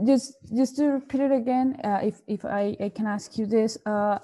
just 0.06 0.34
just 0.56 0.76
to 0.76 0.86
repeat 0.86 1.20
it 1.20 1.32
again, 1.32 1.76
uh, 1.84 2.00
if 2.02 2.20
if 2.26 2.44
I, 2.44 2.76
I 2.80 2.88
can 2.88 3.06
ask 3.06 3.36
you 3.38 3.46
this, 3.46 3.78
uh, 3.86 4.18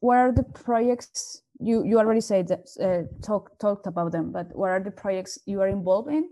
what 0.00 0.18
are 0.18 0.32
the 0.32 0.42
projects 0.42 1.42
you 1.60 1.84
you 1.84 1.98
already 1.98 2.20
said 2.20 2.48
that 2.48 2.68
uh, 2.80 3.02
talk 3.24 3.58
talked 3.58 3.86
about 3.86 4.12
them, 4.12 4.32
but 4.32 4.54
what 4.54 4.70
are 4.70 4.80
the 4.80 4.90
projects 4.90 5.38
you 5.46 5.60
are 5.60 5.68
involved 5.68 6.08
in? 6.08 6.28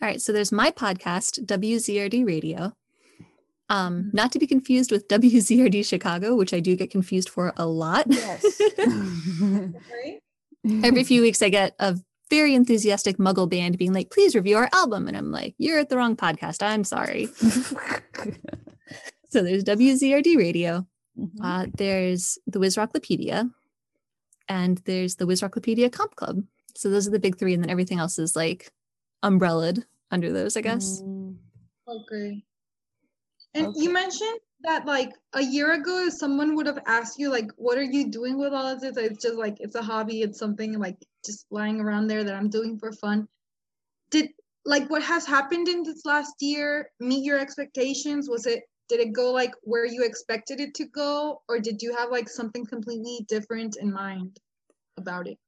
All 0.00 0.08
right, 0.08 0.20
so 0.20 0.32
there's 0.32 0.52
my 0.52 0.70
podcast, 0.70 1.44
WZRD 1.44 2.24
Radio. 2.24 2.72
Um, 3.70 4.10
not 4.14 4.32
to 4.32 4.38
be 4.38 4.46
confused 4.46 4.90
with 4.90 5.08
WZRD 5.08 5.84
Chicago, 5.84 6.36
which 6.36 6.54
I 6.54 6.60
do 6.60 6.76
get 6.76 6.90
confused 6.90 7.28
for 7.28 7.52
a 7.56 7.66
lot. 7.66 8.06
Yes. 8.08 8.60
Every 10.84 11.04
few 11.04 11.20
weeks, 11.22 11.42
I 11.42 11.48
get 11.48 11.74
a 11.78 11.98
very 12.28 12.54
enthusiastic 12.54 13.18
muggle 13.18 13.48
band 13.48 13.78
being 13.78 13.92
like, 13.92 14.10
please 14.10 14.34
review 14.34 14.56
our 14.56 14.68
album. 14.72 15.08
And 15.08 15.16
I'm 15.16 15.30
like, 15.30 15.54
you're 15.58 15.78
at 15.78 15.88
the 15.88 15.96
wrong 15.96 16.16
podcast. 16.16 16.62
I'm 16.62 16.84
sorry. 16.84 17.26
so 19.28 19.42
there's 19.42 19.64
WZRD 19.64 20.36
Radio. 20.36 20.86
Mm-hmm. 21.18 21.44
Uh, 21.44 21.66
there's 21.76 22.38
the 22.46 22.58
Wizrocklopedia. 22.58 23.50
And 24.48 24.78
there's 24.84 25.16
the 25.16 25.26
Wizrocklopedia 25.26 25.92
Comp 25.92 26.16
Club. 26.16 26.42
So 26.74 26.90
those 26.90 27.06
are 27.06 27.10
the 27.10 27.18
big 27.18 27.38
three. 27.38 27.54
And 27.54 27.62
then 27.62 27.70
everything 27.70 27.98
else 27.98 28.18
is 28.18 28.34
like 28.34 28.72
umbrellaed 29.22 29.84
under 30.10 30.32
those, 30.32 30.56
I 30.56 30.62
guess. 30.62 31.02
Mm. 31.02 31.36
Okay. 31.86 32.44
And 33.54 33.66
okay. 33.68 33.80
you 33.80 33.92
mentioned 33.92 34.40
that 34.62 34.86
like 34.86 35.12
a 35.34 35.42
year 35.42 35.72
ago 35.72 36.06
if 36.06 36.14
someone 36.14 36.54
would 36.56 36.66
have 36.66 36.82
asked 36.86 37.18
you 37.18 37.30
like 37.30 37.50
what 37.56 37.78
are 37.78 37.82
you 37.82 38.10
doing 38.10 38.38
with 38.38 38.52
all 38.52 38.66
of 38.66 38.80
this? 38.80 38.96
It's 38.96 39.22
just 39.22 39.36
like 39.36 39.56
it's 39.60 39.76
a 39.76 39.82
hobby 39.82 40.22
it's 40.22 40.38
something 40.38 40.78
like 40.78 40.96
just 41.24 41.46
lying 41.50 41.80
around 41.80 42.06
there 42.06 42.24
that 42.24 42.34
i'm 42.34 42.48
doing 42.48 42.78
for 42.78 42.92
fun. 42.92 43.28
Did 44.10 44.30
like 44.64 44.88
what 44.90 45.02
has 45.02 45.26
happened 45.26 45.68
in 45.68 45.82
this 45.82 46.04
last 46.04 46.34
year 46.40 46.90
meet 47.00 47.24
your 47.24 47.38
expectations? 47.38 48.28
Was 48.28 48.46
it 48.46 48.64
did 48.88 49.00
it 49.00 49.12
go 49.12 49.32
like 49.32 49.52
where 49.62 49.84
you 49.84 50.04
expected 50.04 50.60
it 50.60 50.74
to 50.74 50.86
go? 50.86 51.42
Or 51.48 51.58
did 51.60 51.82
you 51.82 51.94
have 51.94 52.10
like 52.10 52.28
something 52.28 52.64
completely 52.64 53.26
different 53.28 53.76
in 53.76 53.92
mind 53.92 54.40
about 54.96 55.28
it? 55.28 55.38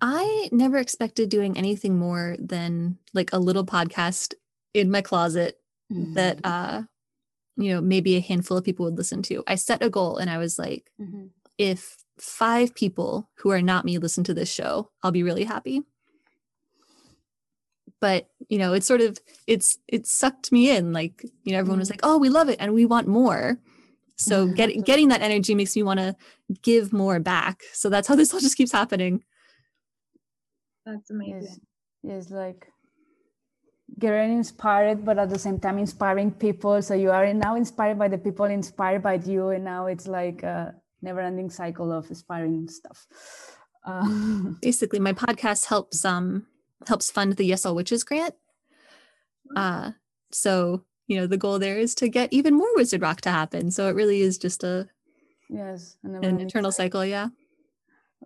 I 0.00 0.48
never 0.52 0.76
expected 0.78 1.28
doing 1.28 1.56
anything 1.56 1.98
more 1.98 2.36
than 2.38 2.98
like 3.14 3.32
a 3.32 3.38
little 3.38 3.64
podcast 3.64 4.34
in 4.74 4.90
my 4.90 5.02
closet 5.02 5.58
mm-hmm. 5.92 6.14
that 6.14 6.40
uh 6.44 6.82
you 7.58 7.74
know 7.74 7.80
maybe 7.80 8.16
a 8.16 8.20
handful 8.20 8.56
of 8.56 8.64
people 8.64 8.84
would 8.86 8.96
listen 8.96 9.22
to. 9.22 9.42
I 9.46 9.56
set 9.56 9.82
a 9.82 9.90
goal 9.90 10.16
and 10.16 10.30
i 10.30 10.38
was 10.38 10.58
like 10.58 10.90
mm-hmm. 11.00 11.26
if 11.58 11.96
five 12.18 12.74
people 12.74 13.30
who 13.38 13.50
are 13.50 13.62
not 13.62 13.84
me 13.84 13.98
listen 13.98 14.24
to 14.24 14.34
this 14.34 14.52
show 14.52 14.90
i'll 15.02 15.12
be 15.12 15.22
really 15.22 15.44
happy. 15.44 15.82
But 18.00 18.28
you 18.48 18.58
know 18.58 18.72
it's 18.72 18.86
sort 18.86 19.00
of 19.00 19.18
it's 19.46 19.78
it 19.88 20.06
sucked 20.06 20.52
me 20.52 20.70
in. 20.70 20.92
Like 20.92 21.22
you 21.42 21.52
know 21.52 21.58
everyone 21.58 21.80
was 21.80 21.88
mm-hmm. 21.88 21.94
like 21.94 22.10
oh 22.10 22.18
we 22.18 22.28
love 22.28 22.48
it 22.48 22.58
and 22.60 22.72
we 22.72 22.86
want 22.86 23.08
more. 23.08 23.58
So 24.16 24.46
get, 24.58 24.84
getting 24.84 25.08
that 25.08 25.22
energy 25.22 25.54
makes 25.54 25.74
me 25.74 25.82
want 25.82 26.00
to 26.00 26.16
give 26.62 26.92
more 26.92 27.20
back. 27.20 27.62
So 27.72 27.88
that's 27.88 28.08
how 28.08 28.16
this 28.16 28.32
all 28.32 28.40
just 28.40 28.56
keeps 28.56 28.72
happening. 28.72 29.24
That's 30.84 31.10
amazing. 31.10 31.60
Yes, 32.02 32.30
like 32.30 32.68
getting 33.98 34.38
inspired 34.38 35.04
but 35.04 35.18
at 35.18 35.30
the 35.30 35.38
same 35.38 35.58
time 35.58 35.78
inspiring 35.78 36.30
people. 36.30 36.80
So 36.82 36.94
you 36.94 37.10
are 37.10 37.32
now 37.34 37.56
inspired 37.56 37.98
by 37.98 38.08
the 38.08 38.18
people 38.18 38.46
inspired 38.46 39.02
by 39.02 39.14
you 39.14 39.48
and 39.48 39.64
now 39.64 39.86
it's 39.86 40.06
like 40.06 40.42
a 40.42 40.74
never 41.02 41.20
ending 41.20 41.50
cycle 41.50 41.92
of 41.92 42.08
inspiring 42.08 42.68
stuff. 42.68 43.06
Uh, 43.84 44.06
basically 44.62 45.00
my 45.00 45.12
podcast 45.12 45.66
helps 45.66 46.04
um 46.04 46.46
helps 46.86 47.10
fund 47.10 47.34
the 47.34 47.44
yes 47.44 47.66
all 47.66 47.74
witches 47.74 48.04
grant. 48.04 48.34
Uh 49.56 49.92
so 50.30 50.84
you 51.06 51.16
know 51.16 51.26
the 51.26 51.38
goal 51.38 51.58
there 51.58 51.78
is 51.78 51.94
to 51.96 52.08
get 52.08 52.32
even 52.32 52.54
more 52.54 52.74
wizard 52.76 53.02
rock 53.02 53.20
to 53.22 53.30
happen. 53.30 53.70
So 53.70 53.88
it 53.88 53.96
really 53.96 54.20
is 54.20 54.38
just 54.38 54.62
a 54.62 54.88
yes 55.48 55.96
an 56.04 56.40
eternal 56.40 56.70
cycle. 56.70 57.00
cycle 57.00 57.06
yeah. 57.06 57.28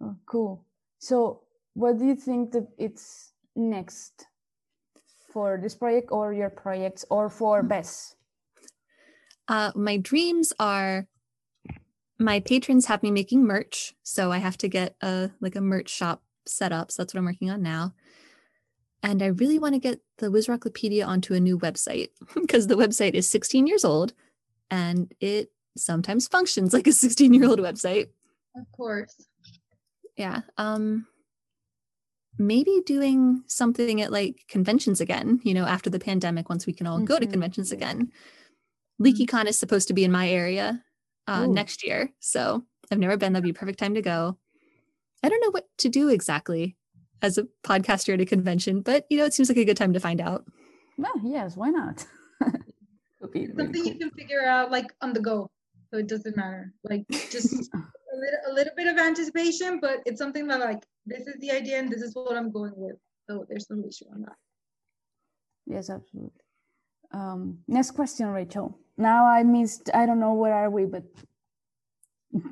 Oh, 0.01 0.17
cool. 0.27 0.65
So 0.99 1.43
what 1.75 1.99
do 1.99 2.05
you 2.05 2.17
think 2.17 2.53
that 2.53 2.69
it's 2.79 3.33
next 3.55 4.27
for 5.33 5.59
this 5.63 5.75
project 5.75 6.09
or 6.11 6.33
your 6.33 6.51
projects 6.51 7.05
or 7.11 7.29
for 7.29 7.63
Bess? 7.63 8.17
Uh, 9.49 9.73
my 9.75 9.97
dreams 9.97 10.53
are 10.59 11.07
my 12.19 12.41
patrons 12.41 12.87
have 12.87 13.03
me 13.03 13.11
making 13.11 13.45
merch, 13.45 13.95
so 14.03 14.31
I 14.31 14.39
have 14.39 14.57
to 14.59 14.69
get 14.69 14.95
a 15.01 15.31
like 15.41 15.57
a 15.57 15.61
merch 15.61 15.91
shop 15.91 16.23
set 16.47 16.73
up. 16.73 16.91
So 16.91 17.03
that's 17.03 17.15
what 17.15 17.19
I'm 17.19 17.27
working 17.27 17.51
on 17.51 17.63
now. 17.63 17.95
And 19.03 19.23
I 19.23 19.27
really 19.27 19.59
want 19.59 19.75
to 19.75 19.81
get 19.81 20.01
the 20.19 20.29
Wizrocklopedia 20.29 21.05
onto 21.07 21.35
a 21.35 21.41
new 21.41 21.59
website 21.59 22.11
because 22.35 22.69
the 22.69 22.77
website 22.77 23.15
is 23.15 23.29
16 23.29 23.67
years 23.67 23.85
old 23.85 24.13
and 24.71 25.13
it 25.21 25.51
sometimes 25.77 26.29
functions 26.29 26.73
like 26.73 26.87
a 26.87 26.93
16 26.93 27.35
year 27.35 27.47
old 27.47 27.59
website. 27.59 28.09
Of 28.57 28.71
course. 28.73 29.15
Yeah. 30.17 30.43
Um 30.57 31.07
maybe 32.39 32.83
doing 32.87 33.43
something 33.47 34.01
at 34.01 34.13
like 34.13 34.45
conventions 34.49 35.01
again, 35.01 35.41
you 35.43 35.55
know, 35.55 35.65
after 35.65 35.91
the 35.91 35.99
pandemic, 35.99 36.49
once 36.49 36.67
we 36.67 36.73
can 36.73 36.87
all 36.87 36.97
mm-hmm. 36.97 37.05
go 37.05 37.19
to 37.19 37.25
mm-hmm. 37.25 37.33
conventions 37.33 37.73
again. 37.73 38.07
Mm-hmm. 38.07 39.05
LeakyCon 39.05 39.47
is 39.47 39.59
supposed 39.59 39.89
to 39.89 39.95
be 39.95 40.05
in 40.05 40.13
my 40.13 40.29
area 40.29 40.83
uh, 41.27 41.47
next 41.47 41.85
year. 41.85 42.11
So 42.21 42.63
I've 42.91 42.99
never 42.99 43.17
been. 43.17 43.33
That'd 43.33 43.45
be 43.45 43.51
a 43.51 43.55
perfect 43.55 43.79
time 43.79 43.95
to 43.95 44.03
go. 44.03 44.39
I 45.23 45.29
don't 45.29 45.41
know 45.41 45.51
what 45.51 45.67
to 45.79 45.89
do 45.89 46.09
exactly. 46.09 46.77
as 47.21 47.39
a 47.39 47.47
podcaster 47.65 48.15
at 48.15 48.21
a 48.21 48.27
convention, 48.27 48.81
but 48.81 49.07
you 49.09 49.17
know, 49.17 49.25
it 49.25 49.35
seems 49.35 49.49
like 49.49 49.59
a 49.59 49.65
good 49.65 49.77
time 49.77 49.93
to 49.93 50.01
find 50.01 50.21
out. 50.21 50.45
Well, 50.99 51.13
yes, 51.23 51.57
why 51.57 51.71
not? 51.71 52.07
something 53.21 53.55
cool. 53.57 53.87
you 53.87 53.99
can 53.99 54.11
figure 54.11 54.45
out 54.45 54.71
like 54.71 54.93
on 55.01 55.13
the 55.13 55.21
go, 55.21 55.51
so 55.91 55.99
it 55.99 56.09
doesn't 56.09 56.37
matter. 56.37 56.73
Like 56.85 57.05
just 57.09 57.53
a 57.75 58.17
little, 58.17 58.41
a 58.51 58.53
little 58.53 58.73
bit 58.77 58.89
of 58.89 58.99
anticipation, 58.99 59.79
but 59.81 60.01
it's 60.07 60.19
something 60.19 60.47
that 60.49 60.61
like 60.61 60.85
this 61.07 61.27
is 61.27 61.35
the 61.41 61.51
idea 61.51 61.79
and 61.79 61.91
this 61.91 62.03
is 62.03 62.15
what 62.15 62.37
I'm 62.37 62.51
going 62.51 62.73
with. 62.77 62.97
So 63.29 63.47
there's 63.49 63.69
no 63.71 63.83
issue 63.87 64.07
on 64.13 64.23
that. 64.23 64.37
Yes, 65.67 65.91
absolutely. 65.91 66.33
Um, 67.13 67.59
next 67.69 67.93
question, 67.93 68.29
Rachel. 68.29 68.79
Now 68.97 69.27
I 69.27 69.43
missed. 69.43 69.91
I 69.95 70.07
don't 70.07 70.21
know 70.21 70.35
where 70.35 70.55
are 70.55 70.71
we, 70.71 70.87
but 70.87 71.05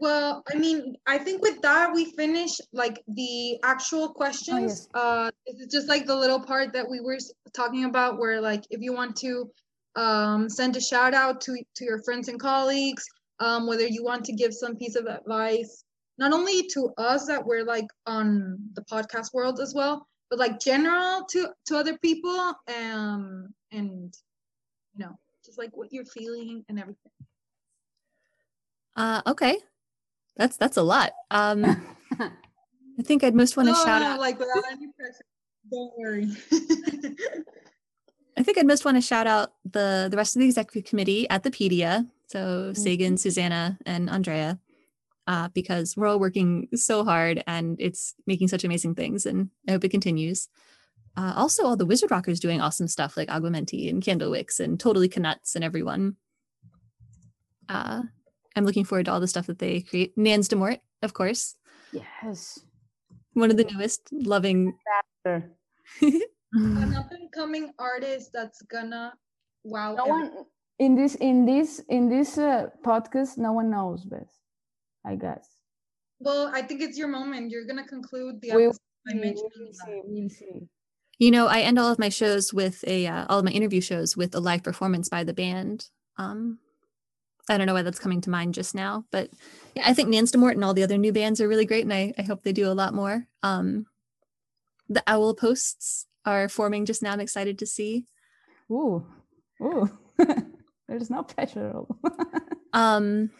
well, 0.00 0.42
I 0.52 0.56
mean, 0.56 0.96
I 1.06 1.18
think 1.18 1.42
with 1.42 1.60
that 1.62 1.92
we 1.92 2.12
finish 2.12 2.52
like 2.72 3.02
the 3.08 3.58
actual 3.62 4.08
questions. 4.08 4.88
Oh, 4.94 5.00
yes. 5.00 5.28
Uh, 5.28 5.30
it's 5.46 5.72
just 5.72 5.88
like 5.88 6.06
the 6.06 6.16
little 6.16 6.40
part 6.40 6.72
that 6.72 6.88
we 6.88 7.00
were 7.00 7.18
talking 7.52 7.84
about, 7.84 8.18
where 8.18 8.40
like 8.40 8.64
if 8.70 8.80
you 8.80 8.92
want 8.92 9.16
to 9.16 9.50
um, 9.96 10.48
send 10.48 10.76
a 10.76 10.80
shout 10.80 11.14
out 11.14 11.40
to 11.42 11.56
to 11.76 11.84
your 11.84 12.02
friends 12.02 12.28
and 12.28 12.40
colleagues, 12.40 13.04
um, 13.40 13.66
whether 13.66 13.86
you 13.86 14.04
want 14.04 14.24
to 14.24 14.32
give 14.32 14.54
some 14.54 14.76
piece 14.76 14.96
of 14.96 15.06
advice, 15.06 15.83
not 16.18 16.32
only 16.32 16.66
to 16.74 16.92
us 16.98 17.26
that 17.26 17.44
we're 17.44 17.64
like 17.64 17.88
on 18.06 18.58
the 18.74 18.82
podcast 18.82 19.34
world 19.34 19.60
as 19.60 19.74
well, 19.74 20.06
but 20.30 20.38
like 20.38 20.60
general 20.60 21.24
to 21.30 21.48
to 21.66 21.76
other 21.76 21.98
people, 21.98 22.54
um, 22.82 23.48
and 23.72 24.14
you 24.94 25.04
know, 25.04 25.18
just 25.44 25.58
like 25.58 25.76
what 25.76 25.92
you're 25.92 26.04
feeling 26.04 26.64
and 26.68 26.78
everything. 26.78 27.12
Uh, 28.96 29.22
okay. 29.26 29.58
That's 30.36 30.56
that's 30.56 30.76
a 30.76 30.82
lot. 30.82 31.12
Um, 31.30 31.64
I 32.20 33.02
think 33.02 33.24
I'd 33.24 33.34
most 33.34 33.56
want 33.56 33.68
to 33.68 33.72
no, 33.72 33.84
shout 33.84 34.02
no, 34.02 34.08
out. 34.08 34.20
Like 34.20 34.38
without 34.38 34.64
any 34.70 34.88
pressure. 34.98 35.24
Don't 35.70 35.92
worry. 35.98 36.28
I 38.36 38.42
think 38.42 38.58
I'd 38.58 38.66
most 38.66 38.84
want 38.84 38.96
to 38.96 39.00
shout 39.00 39.26
out 39.26 39.52
the 39.64 40.08
the 40.10 40.16
rest 40.16 40.36
of 40.36 40.40
the 40.40 40.46
executive 40.46 40.88
committee 40.88 41.28
at 41.30 41.42
the 41.42 41.50
Pedia. 41.50 42.08
So 42.26 42.38
mm-hmm. 42.38 42.74
Sagan, 42.74 43.16
Susanna, 43.16 43.78
and 43.86 44.10
Andrea, 44.10 44.58
uh, 45.26 45.48
because 45.54 45.96
we're 45.96 46.06
all 46.06 46.20
working 46.20 46.68
so 46.74 47.04
hard 47.04 47.42
and 47.46 47.76
it's 47.80 48.14
making 48.26 48.48
such 48.48 48.64
amazing 48.64 48.94
things, 48.94 49.26
and 49.26 49.50
I 49.68 49.72
hope 49.72 49.84
it 49.84 49.90
continues. 49.90 50.48
Uh, 51.16 51.32
also, 51.36 51.64
all 51.64 51.76
the 51.76 51.86
Wizard 51.86 52.10
Rockers 52.10 52.40
doing 52.40 52.60
awesome 52.60 52.88
stuff 52.88 53.16
like 53.16 53.28
Aguamenti 53.28 53.88
and 53.88 54.02
Candlewicks 54.02 54.58
and 54.58 54.78
Totally 54.80 55.08
Canuts 55.08 55.54
and 55.54 55.64
everyone. 55.64 56.16
Uh, 57.68 58.02
I'm 58.56 58.64
looking 58.64 58.84
forward 58.84 59.06
to 59.06 59.12
all 59.12 59.20
the 59.20 59.28
stuff 59.28 59.46
that 59.46 59.58
they 59.58 59.80
create. 59.80 60.16
Nans 60.16 60.48
de 60.48 60.56
Mort, 60.56 60.80
of 61.02 61.14
course. 61.14 61.56
Yes. 61.92 62.58
One 63.34 63.50
of 63.50 63.56
the 63.56 63.64
newest, 63.64 64.08
loving. 64.12 64.76
An 65.24 66.94
up 66.94 67.10
and 67.10 67.30
coming 67.32 67.72
artist 67.78 68.30
that's 68.32 68.62
gonna 68.62 69.12
wow. 69.64 69.94
No 69.94 70.04
one 70.04 70.30
in 70.78 70.94
this 70.94 71.16
in 71.16 71.44
this 71.44 71.80
in 71.88 72.08
this 72.08 72.38
uh, 72.38 72.68
podcast. 72.84 73.38
No 73.38 73.52
one 73.52 73.70
knows 73.70 74.04
Bess. 74.04 74.43
I 75.04 75.16
guess. 75.16 75.48
Well, 76.20 76.50
I 76.54 76.62
think 76.62 76.80
it's 76.80 76.96
your 76.96 77.08
moment. 77.08 77.50
You're 77.50 77.66
gonna 77.66 77.86
conclude 77.86 78.40
the 78.40 78.50
we'll 78.52 78.72
by 79.06 79.14
mentioning 79.14 79.50
we'll 79.58 79.72
see, 79.72 80.02
we'll 80.04 80.28
see. 80.28 80.68
You 81.18 81.30
know, 81.30 81.46
I 81.46 81.60
end 81.60 81.78
all 81.78 81.92
of 81.92 81.98
my 81.98 82.08
shows 82.08 82.52
with 82.52 82.82
a 82.86 83.06
uh, 83.06 83.26
all 83.28 83.38
of 83.38 83.44
my 83.44 83.50
interview 83.50 83.80
shows 83.80 84.16
with 84.16 84.34
a 84.34 84.40
live 84.40 84.62
performance 84.62 85.08
by 85.08 85.24
the 85.24 85.34
band. 85.34 85.86
Um, 86.16 86.58
I 87.48 87.58
don't 87.58 87.66
know 87.66 87.74
why 87.74 87.82
that's 87.82 87.98
coming 87.98 88.22
to 88.22 88.30
mind 88.30 88.54
just 88.54 88.74
now, 88.74 89.04
but 89.10 89.30
yeah, 89.74 89.82
I 89.86 89.92
think 89.92 90.08
Nans 90.08 90.30
de 90.30 90.38
Mort 90.38 90.54
and 90.54 90.64
all 90.64 90.74
the 90.74 90.82
other 90.82 90.96
new 90.96 91.12
bands 91.12 91.40
are 91.40 91.48
really 91.48 91.66
great, 91.66 91.84
and 91.84 91.92
I, 91.92 92.14
I 92.18 92.22
hope 92.22 92.42
they 92.42 92.52
do 92.52 92.68
a 92.68 92.72
lot 92.72 92.94
more. 92.94 93.26
Um, 93.42 93.86
the 94.88 95.02
Owl 95.06 95.34
Posts 95.34 96.06
are 96.24 96.48
forming 96.48 96.86
just 96.86 97.02
now. 97.02 97.12
I'm 97.12 97.20
excited 97.20 97.58
to 97.58 97.66
see. 97.66 98.06
Ooh, 98.70 99.04
ooh, 99.62 99.90
there's 100.88 101.10
no 101.10 101.22
pressure. 101.22 101.68
At 101.68 101.74
all. 101.74 101.98
Um, 102.74 103.30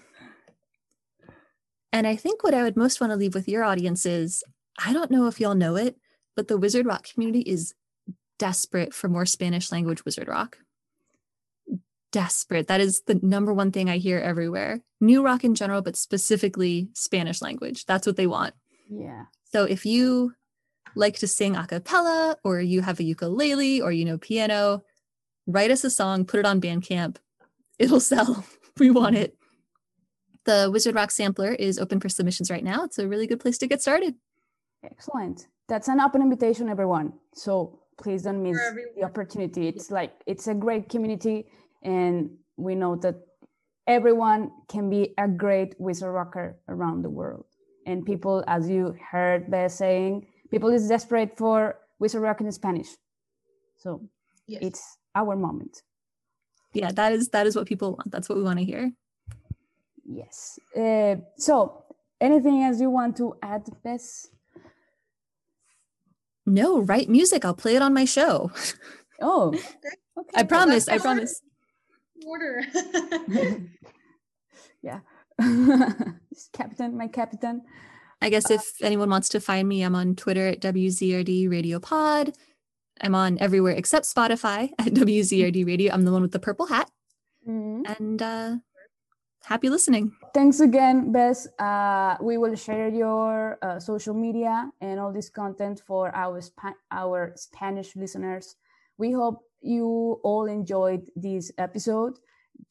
and 1.94 2.06
I 2.06 2.16
think 2.16 2.42
what 2.42 2.54
I 2.54 2.62
would 2.62 2.76
most 2.76 3.00
want 3.00 3.12
to 3.12 3.16
leave 3.16 3.34
with 3.34 3.48
your 3.48 3.64
audience 3.64 4.04
is 4.04 4.42
I 4.84 4.92
don't 4.92 5.10
know 5.10 5.26
if 5.26 5.40
y'all 5.40 5.54
know 5.54 5.76
it, 5.76 5.96
but 6.34 6.48
the 6.48 6.58
Wizard 6.58 6.86
Rock 6.86 7.04
community 7.04 7.40
is 7.40 7.72
desperate 8.38 8.92
for 8.92 9.08
more 9.08 9.24
Spanish 9.24 9.70
language 9.70 10.04
Wizard 10.04 10.28
Rock 10.28 10.58
desperate. 12.14 12.68
That 12.68 12.80
is 12.80 13.02
the 13.08 13.18
number 13.22 13.52
one 13.52 13.72
thing 13.72 13.90
I 13.90 13.98
hear 13.98 14.20
everywhere. 14.20 14.80
New 15.00 15.24
rock 15.24 15.42
in 15.42 15.56
general, 15.56 15.82
but 15.82 15.96
specifically 15.96 16.88
Spanish 16.94 17.42
language. 17.42 17.86
That's 17.86 18.06
what 18.06 18.16
they 18.16 18.28
want. 18.28 18.54
Yeah. 18.88 19.24
So 19.52 19.64
if 19.64 19.84
you 19.84 20.32
like 20.94 21.18
to 21.18 21.26
sing 21.26 21.56
a 21.56 21.66
cappella 21.66 22.36
or 22.44 22.60
you 22.60 22.82
have 22.82 23.00
a 23.00 23.04
ukulele 23.04 23.80
or 23.80 23.90
you 23.90 24.04
know 24.04 24.18
piano, 24.18 24.84
write 25.48 25.72
us 25.72 25.82
a 25.82 25.90
song, 25.90 26.24
put 26.24 26.38
it 26.38 26.46
on 26.46 26.60
Bandcamp. 26.60 27.16
It'll 27.80 27.98
sell. 28.12 28.44
we 28.78 28.90
want 28.90 29.16
it. 29.16 29.36
The 30.44 30.70
Wizard 30.72 30.94
Rock 30.94 31.10
Sampler 31.10 31.52
is 31.52 31.78
open 31.78 32.00
for 32.00 32.08
submissions 32.08 32.50
right 32.50 32.64
now. 32.64 32.84
It's 32.84 32.98
a 32.98 33.08
really 33.08 33.26
good 33.26 33.40
place 33.40 33.58
to 33.58 33.66
get 33.66 33.80
started. 33.80 34.14
Excellent. 34.84 35.46
That's 35.68 35.88
an 35.88 36.00
open 36.00 36.20
invitation, 36.20 36.68
everyone. 36.68 37.14
So 37.34 37.80
please 37.96 38.22
don't 38.22 38.42
miss 38.42 38.58
the 38.96 39.04
opportunity. 39.04 39.68
It's 39.68 39.90
like 39.90 40.12
it's 40.26 40.46
a 40.46 40.54
great 40.54 40.88
community 40.88 41.46
and 41.82 42.30
we 42.56 42.74
know 42.74 42.96
that 42.96 43.16
everyone 43.86 44.50
can 44.68 44.88
be 44.88 45.14
a 45.18 45.28
great 45.28 45.74
wizard 45.78 46.12
rocker 46.12 46.56
around 46.68 47.02
the 47.02 47.10
world 47.10 47.44
and 47.86 48.04
people 48.04 48.42
as 48.46 48.68
you 48.68 48.96
heard 49.10 49.50
Bess 49.50 49.76
saying 49.76 50.26
people 50.50 50.70
is 50.70 50.88
desperate 50.88 51.36
for 51.36 51.76
wizard 51.98 52.22
rock 52.22 52.40
in 52.40 52.50
spanish 52.50 52.88
so 53.76 54.00
yes. 54.46 54.62
it's 54.62 54.98
our 55.14 55.36
moment 55.36 55.82
yeah 56.72 56.90
that 56.92 57.12
is 57.12 57.28
that 57.28 57.46
is 57.46 57.54
what 57.54 57.66
people 57.66 57.92
want 57.92 58.10
that's 58.10 58.28
what 58.28 58.38
we 58.38 58.44
want 58.44 58.58
to 58.58 58.64
hear 58.64 58.90
yes 60.04 60.58
uh, 60.76 61.16
so 61.36 61.84
anything 62.20 62.62
else 62.62 62.80
you 62.80 62.90
want 62.90 63.16
to 63.16 63.34
add 63.42 63.64
Bess 63.82 64.28
no 66.46 66.80
write 66.80 67.08
music 67.08 67.44
i'll 67.44 67.54
play 67.54 67.74
it 67.76 67.82
on 67.82 67.94
my 67.94 68.04
show 68.04 68.50
oh 69.20 69.48
okay. 70.18 70.34
i 70.34 70.42
promise 70.42 70.88
i 70.88 70.98
promise 70.98 71.40
order. 72.24 72.62
yeah. 74.82 75.00
captain, 76.52 76.96
my 76.96 77.08
captain. 77.08 77.62
I 78.22 78.30
guess 78.30 78.50
if 78.50 78.74
anyone 78.80 79.10
wants 79.10 79.28
to 79.30 79.40
find 79.40 79.68
me, 79.68 79.82
I'm 79.82 79.94
on 79.94 80.16
Twitter 80.16 80.48
at 80.48 80.60
WZRD 80.60 81.50
Radio 81.50 81.78
Pod. 81.78 82.32
I'm 83.00 83.14
on 83.14 83.38
everywhere 83.38 83.72
except 83.72 84.06
Spotify 84.06 84.70
at 84.78 84.94
WZRD 84.94 85.66
Radio. 85.66 85.92
I'm 85.92 86.04
the 86.04 86.12
one 86.12 86.22
with 86.22 86.32
the 86.32 86.38
purple 86.38 86.66
hat. 86.66 86.90
Mm-hmm. 87.46 87.92
And 87.98 88.22
uh, 88.22 88.56
happy 89.44 89.68
listening. 89.68 90.12
Thanks 90.32 90.60
again, 90.60 91.12
Bess. 91.12 91.46
Uh, 91.58 92.16
we 92.20 92.38
will 92.38 92.54
share 92.54 92.88
your 92.88 93.58
uh, 93.62 93.78
social 93.78 94.14
media 94.14 94.70
and 94.80 94.98
all 94.98 95.12
this 95.12 95.28
content 95.28 95.82
for 95.86 96.14
our 96.14 96.40
Spa- 96.40 96.80
our 96.90 97.32
Spanish 97.36 97.94
listeners. 97.96 98.56
We 98.98 99.12
hope 99.12 99.42
you 99.60 100.20
all 100.22 100.46
enjoyed 100.46 101.10
this 101.16 101.50
episode 101.58 102.18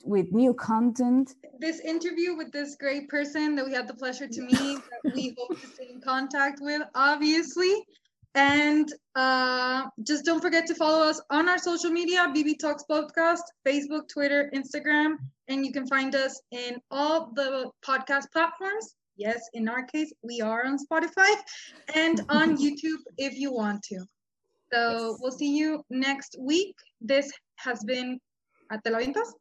with 0.04 0.32
new 0.32 0.54
content. 0.54 1.36
This 1.60 1.80
interview 1.80 2.36
with 2.36 2.52
this 2.52 2.76
great 2.76 3.10
person 3.10 3.56
that 3.56 3.66
we 3.66 3.74
had 3.74 3.88
the 3.88 3.94
pleasure 3.94 4.28
to 4.28 4.42
meet, 4.42 4.80
that 5.04 5.14
we 5.14 5.36
hope 5.38 5.60
to 5.60 5.68
stay 5.68 5.90
in 5.94 6.02
contact 6.02 6.60
with, 6.62 6.82
obviously. 6.96 7.86
And 8.36 8.92
uh, 9.16 9.86
just 10.04 10.26
don't 10.26 10.42
forget 10.42 10.66
to 10.68 10.76
follow 10.76 11.08
us 11.08 11.22
on 11.30 11.48
our 11.48 11.60
social 11.60 11.92
media, 11.92 12.32
BB 12.36 12.58
Talks 12.60 12.84
Podcast, 12.90 13.44
Facebook, 13.66 14.10
Twitter, 14.12 14.52
Instagram, 14.56 15.18
and 15.48 15.66
you 15.66 15.72
can 15.72 15.86
find 15.88 16.16
us 16.16 16.42
in 16.52 16.82
all 16.90 17.32
the 17.36 17.70
podcast 17.86 18.32
platforms. 18.32 18.96
Yes, 19.18 19.50
in 19.54 19.70
our 19.70 19.84
case, 19.84 20.12
we 20.24 20.42
are 20.42 20.66
on 20.66 20.78
Spotify 20.80 21.32
and 21.94 22.22
on 22.30 22.58
YouTube 22.58 23.02
if 23.18 23.38
you 23.38 23.54
want 23.54 23.84
to. 23.84 24.04
So 24.74 25.10
yes. 25.12 25.18
we'll 25.22 25.32
see 25.32 25.56
you 25.56 25.84
next 25.92 26.36
week. 26.40 26.76
This 27.02 27.32
has 27.58 27.84
been 27.84 28.20
¿Te 28.82 28.90
lo 28.90 28.98
avientas? 28.98 29.36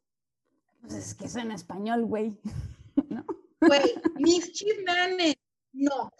Pues 0.81 0.93
es 0.93 1.15
que 1.15 1.25
es 1.25 1.35
en 1.35 1.51
español, 1.51 2.05
güey. 2.05 2.37
¿No? 3.09 3.25
Wait, 3.61 3.97
mischief 4.15 4.77
managed. 4.85 5.37
No. 5.73 6.11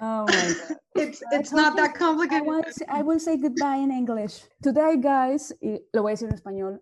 Oh 0.00 0.26
my 0.26 0.32
god. 0.32 0.78
It's 0.94 1.22
it's 1.32 1.52
not 1.52 1.76
that 1.76 1.94
complicated. 1.94 2.42
I 2.42 2.50
will, 2.50 2.62
say, 2.70 2.84
I 2.88 3.02
will 3.02 3.20
say 3.20 3.36
goodbye 3.36 3.76
in 3.76 3.90
English. 3.90 4.42
Today, 4.62 4.96
guys, 4.96 5.54
y 5.60 5.80
lo 5.92 6.02
voy 6.02 6.10
a 6.10 6.14
decir 6.14 6.28
en 6.28 6.34
español. 6.34 6.80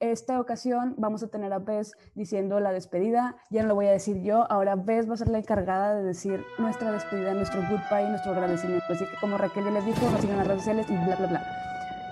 Esta 0.00 0.38
ocasión 0.38 0.94
vamos 0.98 1.22
a 1.22 1.28
tener 1.28 1.52
a 1.52 1.58
Bess 1.60 1.92
diciendo 2.14 2.60
la 2.60 2.72
despedida. 2.72 3.36
Ya 3.50 3.62
no 3.62 3.68
lo 3.68 3.74
voy 3.74 3.86
a 3.86 3.92
decir 3.92 4.20
yo. 4.22 4.50
Ahora 4.50 4.76
Bess 4.76 5.08
va 5.08 5.14
a 5.14 5.16
ser 5.16 5.28
la 5.28 5.38
encargada 5.38 5.94
de 5.94 6.02
decir 6.02 6.44
nuestra 6.58 6.92
despedida, 6.92 7.32
nuestro 7.32 7.62
goodbye, 7.62 8.08
nuestro 8.08 8.32
agradecimiento. 8.32 8.84
Así 8.90 9.06
que 9.06 9.16
como 9.20 9.38
Raquel 9.38 9.64
ya 9.64 9.70
les 9.70 9.86
dijo, 9.86 10.10
nos 10.10 10.20
siguen 10.20 10.32
en 10.32 10.38
las 10.38 10.46
redes 10.48 10.62
sociales 10.62 10.86
y 10.90 10.96
bla, 11.06 11.16
bla, 11.16 11.26
bla. 11.28 11.64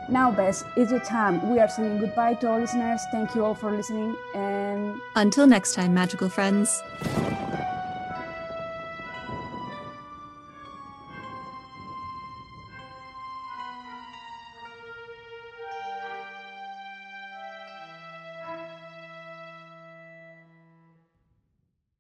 Now, 0.09 0.31
Bess, 0.31 0.65
it's 0.77 0.91
your 0.91 1.03
time. 1.03 1.41
We 1.51 1.61
are 1.61 1.69
saying 1.69 1.99
goodbye 1.99 2.35
to 2.41 2.49
our 2.49 2.61
listeners. 2.61 3.01
Thank 3.11 3.35
you 3.35 3.45
all 3.45 3.55
for 3.55 3.71
listening. 3.71 4.17
And 4.35 4.95
until 5.15 5.47
next 5.47 5.75
time, 5.75 5.93
magical 5.93 6.29
friends. 6.29 6.83